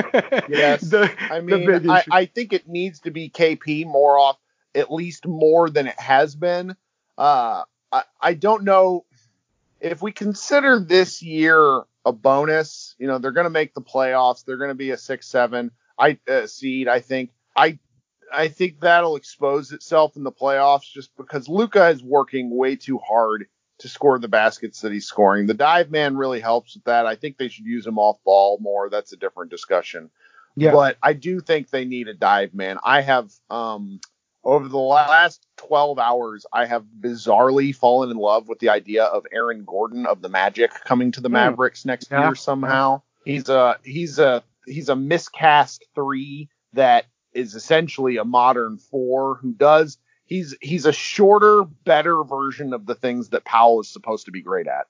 yes. 0.48 0.82
The, 0.82 1.10
I 1.30 1.40
mean, 1.40 1.90
I, 1.90 2.04
I, 2.10 2.24
think 2.26 2.52
it 2.52 2.68
needs 2.68 3.00
to 3.00 3.10
be 3.10 3.30
KP 3.30 3.86
more 3.86 4.18
off, 4.18 4.36
at 4.74 4.92
least 4.92 5.26
more 5.26 5.70
than 5.70 5.86
it 5.86 5.98
has 5.98 6.36
been. 6.36 6.76
Uh, 7.16 7.62
I, 7.90 8.02
I 8.20 8.34
don't 8.34 8.64
know 8.64 9.06
if 9.80 10.02
we 10.02 10.12
consider 10.12 10.80
this 10.80 11.22
year 11.22 11.82
a 12.04 12.12
bonus. 12.12 12.94
You 12.98 13.06
know, 13.06 13.18
they're 13.18 13.32
going 13.32 13.44
to 13.44 13.50
make 13.50 13.74
the 13.74 13.80
playoffs. 13.80 14.44
They're 14.44 14.58
going 14.58 14.70
to 14.70 14.74
be 14.74 14.90
a 14.90 14.98
six 14.98 15.26
seven 15.26 15.70
I 15.98 16.18
uh, 16.28 16.46
seed. 16.46 16.88
I 16.88 17.00
think. 17.00 17.30
I 17.56 17.78
I 18.32 18.48
think 18.48 18.80
that'll 18.80 19.16
expose 19.16 19.72
itself 19.72 20.16
in 20.16 20.24
the 20.24 20.32
playoffs 20.32 20.92
just 20.92 21.16
because 21.16 21.48
Luka 21.48 21.88
is 21.88 22.02
working 22.02 22.56
way 22.56 22.76
too 22.76 22.98
hard 22.98 23.46
to 23.78 23.88
score 23.88 24.18
the 24.18 24.28
baskets 24.28 24.80
that 24.80 24.92
he's 24.92 25.06
scoring. 25.06 25.46
The 25.46 25.54
dive 25.54 25.90
man 25.90 26.16
really 26.16 26.40
helps 26.40 26.74
with 26.74 26.84
that. 26.84 27.06
I 27.06 27.14
think 27.14 27.36
they 27.36 27.48
should 27.48 27.64
use 27.64 27.86
him 27.86 27.98
off 27.98 28.18
ball 28.24 28.58
more. 28.60 28.90
That's 28.90 29.12
a 29.12 29.16
different 29.16 29.50
discussion. 29.50 30.10
Yeah. 30.56 30.72
But 30.72 30.98
I 31.02 31.12
do 31.12 31.40
think 31.40 31.70
they 31.70 31.84
need 31.84 32.08
a 32.08 32.14
dive 32.14 32.54
man. 32.54 32.78
I 32.82 33.00
have 33.02 33.30
um 33.50 34.00
over 34.44 34.68
the 34.68 34.78
last 34.78 35.46
12 35.58 35.98
hours, 35.98 36.46
I 36.52 36.64
have 36.66 36.84
bizarrely 37.00 37.74
fallen 37.74 38.10
in 38.10 38.16
love 38.16 38.48
with 38.48 38.60
the 38.60 38.70
idea 38.70 39.04
of 39.04 39.26
Aaron 39.32 39.64
Gordon 39.64 40.06
of 40.06 40.22
the 40.22 40.28
Magic 40.28 40.72
coming 40.84 41.12
to 41.12 41.20
the 41.20 41.28
hmm. 41.28 41.34
Mavericks 41.34 41.84
next 41.84 42.10
yeah. 42.10 42.24
year 42.24 42.34
somehow. 42.34 43.02
He's 43.24 43.48
a 43.48 43.78
he's 43.84 44.18
a 44.18 44.42
he's 44.66 44.88
a 44.88 44.96
miscast 44.96 45.84
three 45.94 46.48
that 46.72 47.04
is 47.32 47.54
essentially 47.54 48.16
a 48.16 48.24
modern 48.24 48.78
four 48.78 49.36
who 49.36 49.52
does 49.52 49.98
he's 50.28 50.54
he's 50.60 50.86
a 50.86 50.92
shorter, 50.92 51.64
better 51.84 52.22
version 52.22 52.72
of 52.72 52.86
the 52.86 52.94
things 52.94 53.30
that 53.30 53.44
Powell 53.44 53.80
is 53.80 53.88
supposed 53.88 54.26
to 54.26 54.32
be 54.32 54.42
great 54.42 54.68
at. 54.68 54.86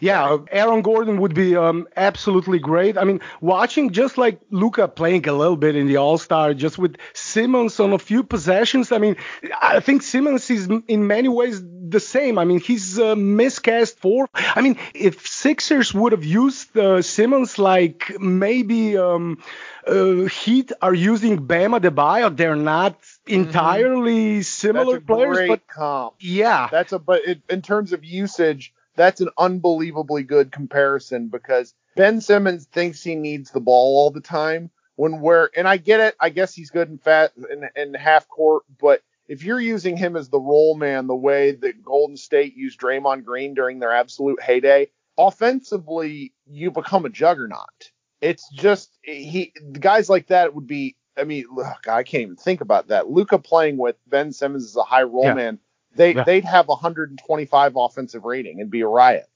Yeah, 0.00 0.38
Aaron 0.50 0.80
Gordon 0.80 1.20
would 1.20 1.34
be 1.34 1.56
um, 1.56 1.86
absolutely 1.94 2.58
great. 2.58 2.96
I 2.96 3.04
mean, 3.04 3.20
watching 3.40 3.90
just 3.90 4.16
like 4.16 4.40
Luka 4.50 4.88
playing 4.88 5.28
a 5.28 5.32
little 5.32 5.56
bit 5.56 5.76
in 5.76 5.86
the 5.86 5.98
All 5.98 6.16
Star, 6.16 6.54
just 6.54 6.78
with 6.78 6.96
Simmons 7.12 7.78
on 7.80 7.92
a 7.92 7.98
few 7.98 8.22
possessions. 8.22 8.92
I 8.92 8.98
mean, 8.98 9.16
I 9.60 9.80
think 9.80 10.02
Simmons 10.02 10.48
is 10.50 10.68
in 10.88 11.06
many 11.06 11.28
ways 11.28 11.62
the 11.62 12.00
same. 12.00 12.38
I 12.38 12.44
mean, 12.44 12.60
he's 12.60 12.96
a 12.98 13.14
miscast 13.14 13.98
four. 13.98 14.28
I 14.34 14.62
mean, 14.62 14.78
if 14.94 15.26
Sixers 15.26 15.92
would 15.92 16.12
have 16.12 16.24
used 16.24 16.76
uh, 16.78 17.02
Simmons 17.02 17.58
like 17.58 18.18
maybe 18.18 18.96
um, 18.96 19.42
uh, 19.86 20.24
Heat 20.24 20.72
are 20.80 20.94
using 20.94 21.46
Bam 21.46 21.72
Adebayo, 21.72 22.34
they're 22.34 22.56
not 22.56 23.00
mm-hmm. 23.00 23.34
entirely 23.34 24.32
mm-hmm. 24.36 24.42
similar 24.42 25.00
players. 25.00 25.48
but 25.48 25.66
comp. 25.66 26.14
yeah, 26.20 26.68
that's 26.70 26.92
a 26.92 26.98
but 26.98 27.22
it, 27.26 27.42
in 27.50 27.60
terms 27.60 27.92
of 27.92 28.02
usage 28.02 28.72
that's 28.96 29.20
an 29.20 29.30
unbelievably 29.38 30.24
good 30.24 30.52
comparison 30.52 31.28
because 31.28 31.74
Ben 31.96 32.20
Simmons 32.20 32.66
thinks 32.66 33.02
he 33.02 33.14
needs 33.14 33.50
the 33.50 33.60
ball 33.60 33.96
all 33.98 34.10
the 34.10 34.20
time 34.20 34.70
when 34.96 35.20
we're 35.20 35.48
and 35.56 35.66
I 35.68 35.76
get 35.76 36.00
it. 36.00 36.14
I 36.20 36.30
guess 36.30 36.54
he's 36.54 36.70
good 36.70 36.88
in 36.88 36.98
fat 36.98 37.32
in, 37.50 37.68
in 37.76 37.94
half 37.94 38.28
court, 38.28 38.64
but 38.80 39.02
if 39.26 39.42
you're 39.42 39.60
using 39.60 39.96
him 39.96 40.16
as 40.16 40.28
the 40.28 40.38
roll 40.38 40.76
man 40.76 41.06
the 41.06 41.14
way 41.14 41.52
that 41.52 41.82
Golden 41.82 42.16
State 42.16 42.56
used 42.56 42.78
Draymond 42.78 43.24
Green 43.24 43.54
during 43.54 43.78
their 43.78 43.92
absolute 43.92 44.40
heyday, 44.42 44.88
offensively 45.16 46.32
you 46.46 46.70
become 46.70 47.04
a 47.04 47.10
juggernaut. 47.10 47.90
It's 48.20 48.48
just 48.50 48.90
he 49.02 49.52
guys 49.78 50.08
like 50.08 50.28
that 50.28 50.54
would 50.54 50.66
be. 50.66 50.96
I 51.16 51.22
mean, 51.22 51.44
look, 51.54 51.86
I 51.86 52.02
can't 52.02 52.22
even 52.22 52.36
think 52.36 52.60
about 52.60 52.88
that. 52.88 53.08
Luka 53.08 53.38
playing 53.38 53.76
with 53.76 53.94
Ben 54.08 54.32
Simmons 54.32 54.64
as 54.64 54.74
a 54.76 54.82
high 54.82 55.04
roll 55.04 55.24
yeah. 55.24 55.34
man 55.34 55.58
they 55.94 56.14
yeah. 56.14 56.24
they'd 56.24 56.44
have 56.44 56.68
125 56.68 57.72
offensive 57.76 58.24
rating 58.24 58.60
and 58.60 58.70
be 58.70 58.80
a 58.80 58.88
riot. 58.88 59.26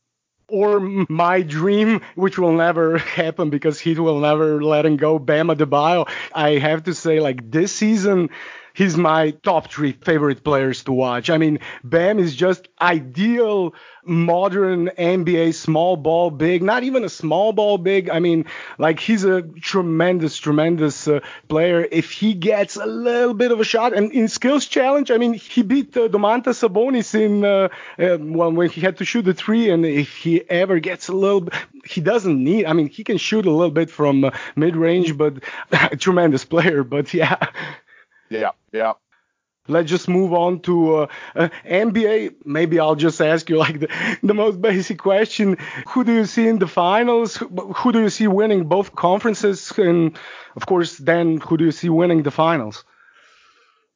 Or 0.51 0.81
my 0.81 1.43
dream, 1.43 2.01
which 2.15 2.39
will 2.39 2.53
never 2.53 2.99
happen 3.17 3.51
because 3.51 3.79
he 3.79 3.95
will 3.99 4.21
never 4.21 4.63
let 4.63 4.87
him 4.87 4.97
go, 4.97 5.19
Bam 5.19 5.49
Adebayo. 5.49 6.09
I 6.35 6.53
have 6.59 6.85
to 6.85 6.95
say, 6.95 7.21
like 7.21 7.51
this 7.51 7.73
season, 7.73 8.31
he's 8.79 8.97
my 8.97 9.33
top 9.43 9.69
three 9.73 9.91
favorite 9.91 10.45
players 10.45 10.85
to 10.85 10.93
watch. 10.93 11.31
I 11.31 11.37
mean, 11.37 11.59
Bam 11.83 12.21
is 12.21 12.37
just 12.37 12.69
ideal 12.81 13.75
modern 14.05 14.87
NBA 14.97 15.53
small 15.55 15.97
ball 15.97 16.31
big, 16.31 16.63
not 16.63 16.85
even 16.85 17.03
a 17.03 17.09
small 17.09 17.53
ball 17.53 17.77
big. 17.77 18.09
I 18.09 18.21
mean, 18.21 18.45
like 18.79 19.01
he's 19.01 19.25
a 19.25 19.43
tremendous, 19.43 20.39
tremendous 20.39 21.09
uh, 21.09 21.19
player. 21.49 21.89
If 21.91 22.13
he 22.13 22.35
gets 22.35 22.77
a 22.77 22.87
little 22.87 23.35
bit 23.35 23.51
of 23.51 23.59
a 23.59 23.65
shot 23.65 23.95
and 23.95 24.13
in 24.13 24.29
skills 24.29 24.65
challenge, 24.65 25.11
I 25.11 25.17
mean, 25.17 25.35
he 25.35 25.63
beat 25.63 25.97
uh, 25.97 26.07
Domantas 26.07 26.63
Sabonis 26.63 27.17
in 27.17 27.45
uh, 27.45 27.69
uh, 27.99 28.19
when 28.19 28.71
he 28.71 28.81
had 28.81 28.97
to 28.99 29.05
shoot 29.05 29.23
the 29.23 29.35
three. 29.35 29.71
And 29.71 29.85
if 29.85 30.15
he 30.15 30.49
ever 30.49 30.79
gets 30.79 31.09
a 31.09 31.13
little, 31.13 31.49
he 31.85 32.01
doesn't 32.01 32.43
need. 32.45 32.67
I 32.67 32.75
mean, 32.75 32.89
he 32.89 33.03
can 33.03 33.19
shoot 33.19 33.45
a 33.45 33.51
little 33.51 33.73
bit 33.73 33.91
from 33.91 34.27
uh, 34.27 34.31
mid 34.55 34.77
range, 34.77 35.19
but 35.19 35.43
tremendous 35.99 36.45
player. 36.45 36.85
But 36.85 37.13
yeah. 37.13 37.49
Yeah, 38.31 38.51
yeah. 38.73 38.95
Let's 39.71 39.91
just 39.91 40.09
move 40.09 40.33
on 40.33 40.61
to 40.61 40.95
uh, 40.95 41.07
uh, 41.37 41.49
NBA. 41.67 42.37
Maybe 42.47 42.81
I'll 42.81 42.97
just 42.97 43.21
ask 43.21 43.51
you 43.51 43.59
like 43.59 43.81
the, 43.81 43.89
the 44.23 44.35
most 44.35 44.61
basic 44.63 44.99
question: 44.99 45.59
Who 45.89 46.05
do 46.05 46.13
you 46.13 46.25
see 46.25 46.49
in 46.49 46.59
the 46.59 46.67
finals? 46.67 47.37
Who 47.37 47.93
do 47.93 48.01
you 48.01 48.09
see 48.09 48.27
winning 48.27 48.65
both 48.65 48.95
conferences? 48.97 49.71
And 49.77 50.17
of 50.57 50.67
course, 50.67 50.97
then 50.97 51.39
who 51.39 51.59
do 51.59 51.67
you 51.67 51.73
see 51.73 51.91
winning 51.91 52.23
the 52.23 52.31
finals? 52.31 52.85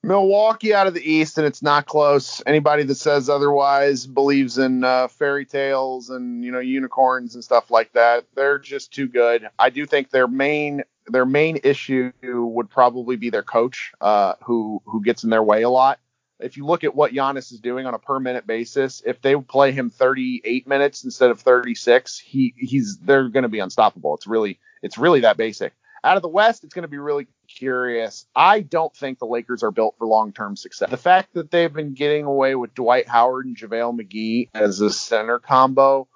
Milwaukee 0.04 0.74
out 0.74 0.88
of 0.88 0.94
the 0.94 1.10
East, 1.10 1.38
and 1.38 1.46
it's 1.46 1.62
not 1.62 1.86
close. 1.86 2.42
Anybody 2.44 2.82
that 2.82 2.96
says 2.96 3.28
otherwise 3.28 4.04
believes 4.04 4.58
in 4.58 4.82
uh, 4.82 5.06
fairy 5.06 5.46
tales 5.46 6.10
and 6.10 6.44
you 6.44 6.50
know 6.50 6.58
unicorns 6.58 7.34
and 7.34 7.44
stuff 7.44 7.70
like 7.70 7.92
that. 7.92 8.26
They're 8.34 8.58
just 8.58 8.92
too 8.92 9.06
good. 9.06 9.48
I 9.58 9.70
do 9.70 9.86
think 9.86 10.10
their 10.10 10.26
main 10.26 10.82
their 11.06 11.26
main 11.26 11.58
issue 11.64 12.12
would 12.22 12.70
probably 12.70 13.16
be 13.16 13.30
their 13.30 13.42
coach, 13.42 13.92
uh, 14.00 14.34
who 14.44 14.82
who 14.84 15.02
gets 15.02 15.24
in 15.24 15.30
their 15.30 15.42
way 15.42 15.62
a 15.62 15.70
lot. 15.70 15.98
If 16.40 16.56
you 16.56 16.66
look 16.66 16.82
at 16.82 16.94
what 16.94 17.12
Giannis 17.12 17.52
is 17.52 17.60
doing 17.60 17.86
on 17.86 17.94
a 17.94 17.98
per 17.98 18.18
minute 18.18 18.46
basis, 18.46 19.02
if 19.06 19.20
they 19.22 19.36
play 19.36 19.70
him 19.72 19.90
38 19.90 20.66
minutes 20.66 21.04
instead 21.04 21.30
of 21.30 21.40
36, 21.40 22.18
he 22.18 22.54
he's 22.56 22.98
they're 22.98 23.28
going 23.28 23.44
to 23.44 23.48
be 23.48 23.60
unstoppable. 23.60 24.14
It's 24.14 24.26
really 24.26 24.58
it's 24.82 24.98
really 24.98 25.20
that 25.20 25.36
basic. 25.36 25.72
Out 26.04 26.16
of 26.16 26.22
the 26.22 26.28
West, 26.28 26.64
it's 26.64 26.74
going 26.74 26.82
to 26.82 26.88
be 26.88 26.98
really 26.98 27.28
curious. 27.46 28.26
I 28.34 28.60
don't 28.60 28.94
think 28.94 29.20
the 29.20 29.26
Lakers 29.26 29.62
are 29.62 29.70
built 29.70 29.94
for 29.98 30.06
long 30.06 30.32
term 30.32 30.56
success. 30.56 30.90
The 30.90 30.96
fact 30.96 31.34
that 31.34 31.52
they've 31.52 31.72
been 31.72 31.94
getting 31.94 32.24
away 32.24 32.56
with 32.56 32.74
Dwight 32.74 33.06
Howard 33.06 33.46
and 33.46 33.56
JaVale 33.56 34.00
McGee 34.00 34.48
as 34.52 34.80
a 34.80 34.90
center 34.90 35.38
combo, 35.38 36.08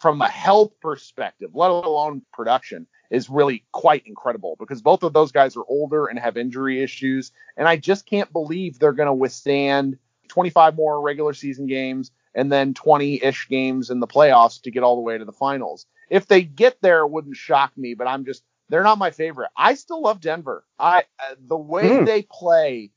from 0.00 0.20
a 0.22 0.28
health 0.28 0.72
perspective, 0.80 1.50
let 1.54 1.70
alone 1.70 2.22
production, 2.32 2.88
is 3.10 3.30
really 3.30 3.64
quite 3.72 4.06
incredible 4.06 4.56
because 4.58 4.82
both 4.82 5.02
of 5.02 5.12
those 5.12 5.32
guys 5.32 5.56
are 5.56 5.64
older 5.68 6.06
and 6.06 6.18
have 6.18 6.36
injury 6.36 6.82
issues. 6.82 7.32
And 7.56 7.66
I 7.66 7.76
just 7.76 8.06
can't 8.06 8.32
believe 8.32 8.78
they're 8.78 8.92
going 8.92 9.06
to 9.06 9.14
withstand 9.14 9.98
25 10.28 10.76
more 10.76 11.00
regular 11.00 11.32
season 11.32 11.66
games 11.66 12.10
and 12.34 12.52
then 12.52 12.74
20 12.74 13.22
ish 13.22 13.48
games 13.48 13.90
in 13.90 14.00
the 14.00 14.06
playoffs 14.06 14.62
to 14.62 14.70
get 14.70 14.82
all 14.82 14.96
the 14.96 15.02
way 15.02 15.16
to 15.16 15.24
the 15.24 15.32
finals. 15.32 15.86
If 16.10 16.26
they 16.26 16.42
get 16.42 16.80
there, 16.82 17.00
it 17.00 17.10
wouldn't 17.10 17.36
shock 17.36 17.76
me, 17.76 17.94
but 17.94 18.06
I'm 18.06 18.24
just 18.24 18.42
they're 18.68 18.82
not 18.82 18.98
my 18.98 19.10
favorite. 19.10 19.50
I 19.56 19.74
still 19.74 20.02
love 20.02 20.20
Denver. 20.20 20.64
I 20.78 21.04
uh, 21.18 21.34
the 21.40 21.56
way 21.56 21.88
mm. 21.88 22.06
they 22.06 22.22
play. 22.22 22.90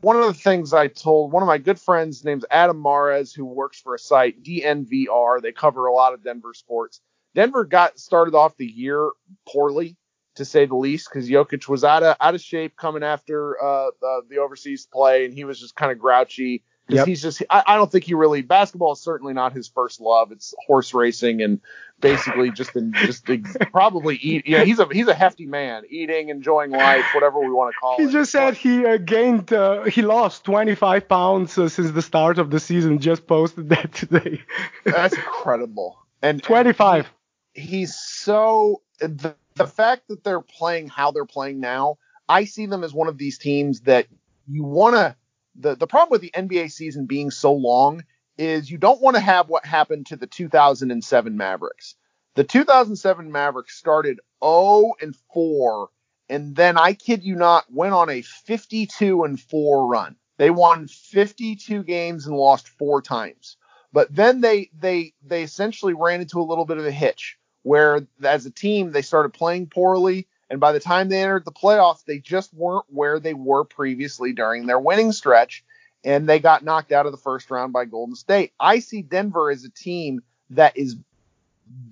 One 0.00 0.16
of 0.16 0.26
the 0.26 0.34
things 0.34 0.72
I 0.72 0.88
told 0.88 1.32
one 1.32 1.42
of 1.42 1.46
my 1.46 1.58
good 1.58 1.80
friends 1.80 2.24
named 2.24 2.44
Adam 2.50 2.80
Mares, 2.80 3.32
who 3.32 3.44
works 3.44 3.80
for 3.80 3.94
a 3.94 3.98
site 3.98 4.42
DNVR. 4.42 5.40
They 5.40 5.52
cover 5.52 5.86
a 5.86 5.92
lot 5.92 6.12
of 6.12 6.22
Denver 6.22 6.54
sports. 6.54 7.00
Denver 7.34 7.64
got 7.64 7.98
started 7.98 8.34
off 8.34 8.56
the 8.56 8.66
year 8.66 9.10
poorly, 9.48 9.96
to 10.36 10.44
say 10.44 10.66
the 10.66 10.76
least, 10.76 11.08
because 11.08 11.28
Jokic 11.28 11.68
was 11.68 11.84
out 11.84 12.02
of 12.02 12.16
out 12.20 12.34
of 12.34 12.40
shape 12.40 12.76
coming 12.76 13.02
after 13.02 13.62
uh, 13.62 13.90
the, 14.00 14.22
the 14.30 14.38
overseas 14.38 14.86
play, 14.92 15.24
and 15.24 15.34
he 15.34 15.44
was 15.44 15.60
just 15.60 15.76
kind 15.76 15.92
of 15.92 15.98
grouchy. 15.98 16.62
Because 16.86 16.98
yep. 16.98 17.06
he's 17.06 17.22
just, 17.22 17.42
I, 17.48 17.62
I, 17.66 17.76
don't 17.76 17.90
think 17.90 18.04
he 18.04 18.12
really 18.12 18.42
basketball 18.42 18.92
is 18.92 19.00
certainly 19.00 19.32
not 19.32 19.54
his 19.54 19.68
first 19.68 20.02
love. 20.02 20.32
It's 20.32 20.52
horse 20.66 20.92
racing 20.92 21.40
and 21.40 21.62
basically 21.98 22.50
just 22.50 22.76
in, 22.76 22.92
just 22.92 23.24
probably 23.72 24.16
eat. 24.16 24.46
Yeah, 24.46 24.64
he's 24.64 24.78
a 24.78 24.86
he's 24.92 25.08
a 25.08 25.14
hefty 25.14 25.46
man, 25.46 25.84
eating, 25.88 26.28
enjoying 26.28 26.72
life, 26.72 27.06
whatever 27.14 27.40
we 27.40 27.50
want 27.50 27.74
to 27.74 27.80
call 27.80 27.96
he 27.96 28.02
it. 28.02 28.06
He 28.08 28.12
just 28.12 28.30
said 28.30 28.54
he 28.54 28.84
uh, 28.84 28.98
gained, 28.98 29.50
uh, 29.50 29.84
he 29.84 30.02
lost 30.02 30.44
25 30.44 31.08
pounds 31.08 31.56
uh, 31.56 31.70
since 31.70 31.90
the 31.92 32.02
start 32.02 32.38
of 32.38 32.50
the 32.50 32.60
season. 32.60 32.98
Just 32.98 33.26
posted 33.26 33.70
that 33.70 33.94
today. 33.94 34.42
That's 34.84 35.14
incredible. 35.14 35.98
And 36.20 36.42
25. 36.42 37.06
And 37.06 37.06
he's 37.54 37.94
so 37.96 38.82
the 38.98 39.34
the 39.54 39.66
fact 39.66 40.08
that 40.08 40.24
they're 40.24 40.40
playing 40.40 40.88
how 40.88 41.10
they're 41.10 41.24
playing 41.24 41.60
now. 41.60 41.98
I 42.28 42.44
see 42.44 42.66
them 42.66 42.84
as 42.84 42.92
one 42.92 43.08
of 43.08 43.18
these 43.18 43.38
teams 43.38 43.80
that 43.82 44.06
you 44.48 44.64
want 44.64 44.96
to 44.96 45.16
the 45.56 45.76
the 45.76 45.86
problem 45.86 46.10
with 46.10 46.20
the 46.20 46.32
NBA 46.34 46.72
season 46.72 47.06
being 47.06 47.30
so 47.30 47.52
long 47.52 48.04
is 48.36 48.70
you 48.70 48.78
don't 48.78 49.00
want 49.00 49.14
to 49.14 49.20
have 49.20 49.48
what 49.48 49.64
happened 49.64 50.06
to 50.06 50.16
the 50.16 50.26
2007 50.26 51.36
Mavericks. 51.36 51.94
The 52.34 52.42
2007 52.42 53.30
Mavericks 53.30 53.76
started 53.76 54.18
0 54.42 54.94
and 55.00 55.14
4 55.32 55.88
and 56.28 56.56
then 56.56 56.76
I 56.76 56.94
kid 56.94 57.22
you 57.22 57.36
not 57.36 57.64
went 57.70 57.94
on 57.94 58.10
a 58.10 58.22
52 58.22 59.22
and 59.22 59.38
4 59.38 59.86
run. 59.86 60.16
They 60.36 60.50
won 60.50 60.88
52 60.88 61.84
games 61.84 62.26
and 62.26 62.36
lost 62.36 62.68
4 62.68 63.02
times. 63.02 63.56
But 63.92 64.12
then 64.12 64.40
they 64.40 64.70
they 64.76 65.12
they 65.22 65.44
essentially 65.44 65.94
ran 65.94 66.20
into 66.20 66.40
a 66.40 66.42
little 66.42 66.64
bit 66.64 66.78
of 66.78 66.86
a 66.86 66.90
hitch 66.90 67.38
where 67.64 68.06
as 68.22 68.46
a 68.46 68.50
team 68.50 68.92
they 68.92 69.02
started 69.02 69.32
playing 69.32 69.66
poorly 69.66 70.28
and 70.50 70.60
by 70.60 70.70
the 70.70 70.80
time 70.80 71.08
they 71.08 71.20
entered 71.20 71.44
the 71.44 71.52
playoffs, 71.52 72.04
they 72.04 72.18
just 72.18 72.54
weren't 72.54 72.84
where 72.88 73.18
they 73.18 73.34
were 73.34 73.64
previously 73.64 74.32
during 74.32 74.66
their 74.66 74.78
winning 74.78 75.10
stretch. 75.10 75.64
And 76.04 76.28
they 76.28 76.38
got 76.38 76.62
knocked 76.62 76.92
out 76.92 77.06
of 77.06 77.12
the 77.12 77.18
first 77.18 77.50
round 77.50 77.72
by 77.72 77.86
Golden 77.86 78.14
State. 78.14 78.52
I 78.60 78.78
see 78.78 79.02
Denver 79.02 79.50
as 79.50 79.64
a 79.64 79.70
team 79.70 80.22
that 80.50 80.76
is 80.76 80.96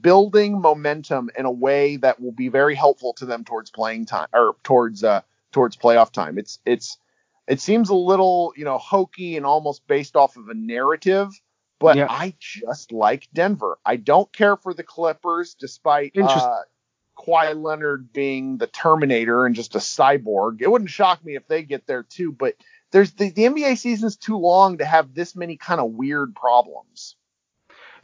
building 0.00 0.60
momentum 0.60 1.30
in 1.36 1.46
a 1.46 1.50
way 1.50 1.96
that 1.96 2.20
will 2.20 2.32
be 2.32 2.48
very 2.48 2.74
helpful 2.74 3.14
to 3.14 3.26
them 3.26 3.42
towards 3.42 3.70
playing 3.70 4.04
time 4.06 4.28
or 4.34 4.54
towards 4.62 5.02
uh, 5.02 5.22
towards 5.50 5.76
playoff 5.78 6.12
time. 6.12 6.36
It's 6.36 6.58
it's 6.66 6.98
it 7.48 7.60
seems 7.60 7.88
a 7.88 7.94
little 7.94 8.52
you 8.54 8.66
know 8.66 8.76
hokey 8.76 9.38
and 9.38 9.46
almost 9.46 9.86
based 9.86 10.14
off 10.14 10.36
of 10.36 10.48
a 10.48 10.54
narrative, 10.54 11.30
but 11.82 11.96
yeah. 11.96 12.06
I 12.08 12.34
just 12.38 12.92
like 12.92 13.28
Denver. 13.34 13.76
I 13.84 13.96
don't 13.96 14.32
care 14.32 14.56
for 14.56 14.72
the 14.72 14.84
Clippers, 14.84 15.54
despite 15.54 16.16
uh, 16.16 16.60
Kawhi 17.18 17.60
Leonard 17.60 18.12
being 18.12 18.56
the 18.56 18.68
Terminator 18.68 19.44
and 19.44 19.54
just 19.54 19.74
a 19.74 19.78
cyborg. 19.78 20.62
It 20.62 20.70
wouldn't 20.70 20.90
shock 20.90 21.24
me 21.24 21.34
if 21.34 21.48
they 21.48 21.64
get 21.64 21.86
there 21.88 22.04
too, 22.04 22.30
but 22.30 22.54
there's 22.92 23.10
the, 23.12 23.30
the 23.30 23.44
NBA 23.44 23.78
season's 23.78 24.16
too 24.16 24.36
long 24.36 24.78
to 24.78 24.84
have 24.84 25.12
this 25.12 25.34
many 25.34 25.56
kind 25.56 25.80
of 25.80 25.90
weird 25.90 26.36
problems. 26.36 27.16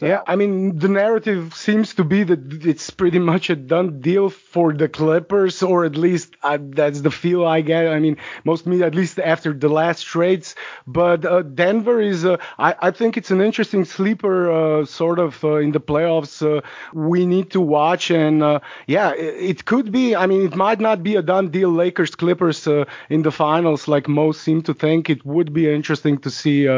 Yeah, 0.01 0.23
I 0.29 0.37
mean, 0.37 0.79
the 0.79 0.87
narrative 0.87 1.55
seems 1.57 1.93
to 1.95 2.05
be 2.05 2.23
that 2.23 2.65
it's 2.65 2.89
pretty 2.89 3.19
much 3.19 3.51
a 3.51 3.57
done 3.57 4.01
deal 4.01 4.31
for 4.31 4.73
the 4.73 4.89
Clippers, 4.89 5.61
or 5.61 5.85
at 5.85 5.97
least 5.97 6.37
uh, 6.45 6.59
that's 6.61 7.01
the 7.01 7.11
feel 7.11 7.45
I 7.45 7.63
get. 7.63 7.89
I 7.89 7.99
mean, 7.99 8.17
most 8.45 8.65
media, 8.65 8.87
at 8.87 8.95
least 8.95 9.19
after 9.19 9.53
the 9.53 9.69
last 9.69 10.05
trades. 10.05 10.55
But 10.87 11.25
uh, 11.25 11.43
Denver 11.43 12.01
is, 12.01 12.25
uh, 12.25 12.37
I, 12.61 12.77
I, 12.81 12.91
think 12.93 13.17
it's 13.17 13.33
an 13.33 13.41
interesting 13.41 13.85
sleeper, 13.85 14.53
uh, 14.53 14.85
sort 14.85 15.19
of 15.19 15.43
uh, 15.43 15.57
in 15.57 15.73
the 15.73 15.81
playoffs. 15.81 16.47
Uh, 16.47 16.61
we 16.95 17.27
need 17.27 17.51
to 17.51 17.61
watch, 17.61 18.13
and 18.13 18.61
yeah, 18.87 19.11
it, 19.15 19.51
it, 19.51 19.65
could 19.65 19.91
be. 19.91 20.15
I 20.15 20.27
mean, 20.27 20.47
it 20.47 20.55
might 20.55 20.79
not 20.79 21.03
be 21.03 21.17
a 21.17 21.23
done 21.23 21.51
deal. 21.51 21.71
Lakers 21.71 22.15
Clippers 22.15 22.69
in 23.11 23.23
the 23.23 23.33
finals, 23.33 23.89
like 23.89 24.07
most 24.07 24.43
seem 24.43 24.63
to 24.63 24.75
think. 24.75 25.11
It 25.11 25.27
would 25.27 25.53
be 25.53 25.69
interesting 25.69 26.19
to 26.19 26.31
see. 26.31 26.69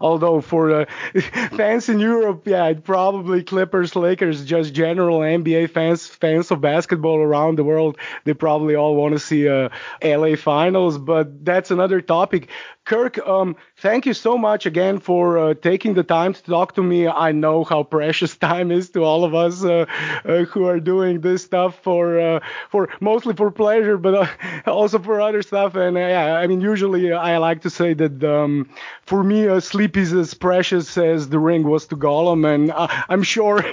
although 0.00 0.40
for 0.40 0.86
fans 1.52 1.90
in 1.90 2.00
Europe, 2.00 2.46
yeah 2.46 2.69
probably 2.74 3.42
Clippers, 3.42 3.96
Lakers, 3.96 4.44
just 4.44 4.74
general 4.74 5.20
NBA 5.20 5.70
fans, 5.70 6.06
fans 6.06 6.50
of 6.50 6.60
basketball 6.60 7.18
around 7.18 7.56
the 7.56 7.64
world. 7.64 7.98
They 8.24 8.34
probably 8.34 8.74
all 8.74 8.96
want 8.96 9.12
to 9.12 9.20
see 9.20 9.48
uh, 9.48 9.68
a 10.02 10.16
LA 10.16 10.36
Finals, 10.36 10.98
but 10.98 11.44
that's 11.44 11.70
another 11.70 12.00
topic. 12.00 12.48
Kirk, 12.86 13.18
um, 13.24 13.54
thank 13.76 14.04
you 14.04 14.14
so 14.14 14.36
much 14.36 14.66
again 14.66 14.98
for 14.98 15.38
uh, 15.38 15.54
taking 15.54 15.94
the 15.94 16.02
time 16.02 16.32
to 16.32 16.42
talk 16.42 16.74
to 16.74 16.82
me. 16.82 17.06
I 17.06 17.30
know 17.30 17.62
how 17.62 17.84
precious 17.84 18.36
time 18.48 18.72
is 18.72 18.90
to 18.90 19.04
all 19.04 19.24
of 19.24 19.34
us 19.34 19.62
uh, 19.62 19.86
uh, 20.24 20.44
who 20.44 20.66
are 20.66 20.80
doing 20.80 21.20
this 21.20 21.44
stuff 21.44 21.78
for 21.82 22.18
uh, 22.18 22.40
for 22.70 22.88
mostly 23.00 23.34
for 23.34 23.50
pleasure, 23.50 23.96
but 23.96 24.14
uh, 24.14 24.26
also 24.70 24.98
for 24.98 25.20
other 25.20 25.42
stuff. 25.42 25.76
And 25.76 25.96
uh, 25.96 26.00
yeah, 26.00 26.34
I 26.34 26.46
mean, 26.46 26.60
usually 26.60 27.12
I 27.12 27.36
like 27.36 27.62
to 27.62 27.70
say 27.70 27.94
that 27.94 28.24
um, 28.24 28.68
for 29.02 29.22
me, 29.22 29.60
sleep 29.60 29.96
is 29.96 30.12
as 30.12 30.34
precious 30.34 30.96
as 30.98 31.28
the 31.28 31.38
ring 31.38 31.62
was 31.64 31.86
to 31.88 31.96
Gollum, 31.96 32.44
and 32.52 32.72
I'm 33.08 33.22
sure 33.22 33.62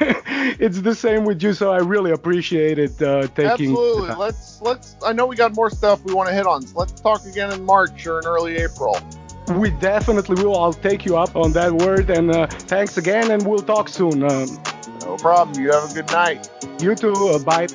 it's 0.59 0.81
the 0.81 0.93
same 0.93 1.23
with 1.25 1.41
you. 1.41 1.53
So 1.53 1.71
I 1.71 1.79
really 1.79 2.11
appreciate 2.11 2.77
it 2.77 2.97
taking. 2.99 3.71
Absolutely. 3.71 4.13
Let's 4.13 4.61
let's. 4.61 4.95
I 5.03 5.13
know 5.13 5.25
we 5.25 5.35
got 5.35 5.55
more 5.55 5.71
stuff 5.71 6.03
we 6.03 6.13
want 6.13 6.29
to 6.29 6.35
hit 6.35 6.45
on. 6.45 6.61
So 6.67 6.77
let's 6.77 6.91
talk 6.91 7.25
again 7.25 7.51
in 7.51 7.65
March 7.65 8.05
or 8.05 8.19
in 8.19 8.25
early 8.25 8.57
April. 8.57 8.95
We 9.49 9.71
definitely 9.71 10.43
will. 10.43 10.57
I'll 10.57 10.73
take 10.73 11.05
you 11.05 11.17
up 11.17 11.35
on 11.35 11.53
that 11.53 11.71
word. 11.71 12.09
And 12.09 12.31
uh, 12.31 12.47
thanks 12.47 12.97
again, 12.97 13.31
and 13.31 13.45
we'll 13.45 13.61
talk 13.61 13.89
soon. 13.89 14.23
Um, 14.23 14.61
no 15.01 15.17
problem. 15.17 15.61
You 15.63 15.71
have 15.71 15.91
a 15.91 15.93
good 15.93 16.11
night. 16.11 16.49
You 16.79 16.95
too. 16.95 17.13
Uh, 17.13 17.39
bye. 17.39 17.67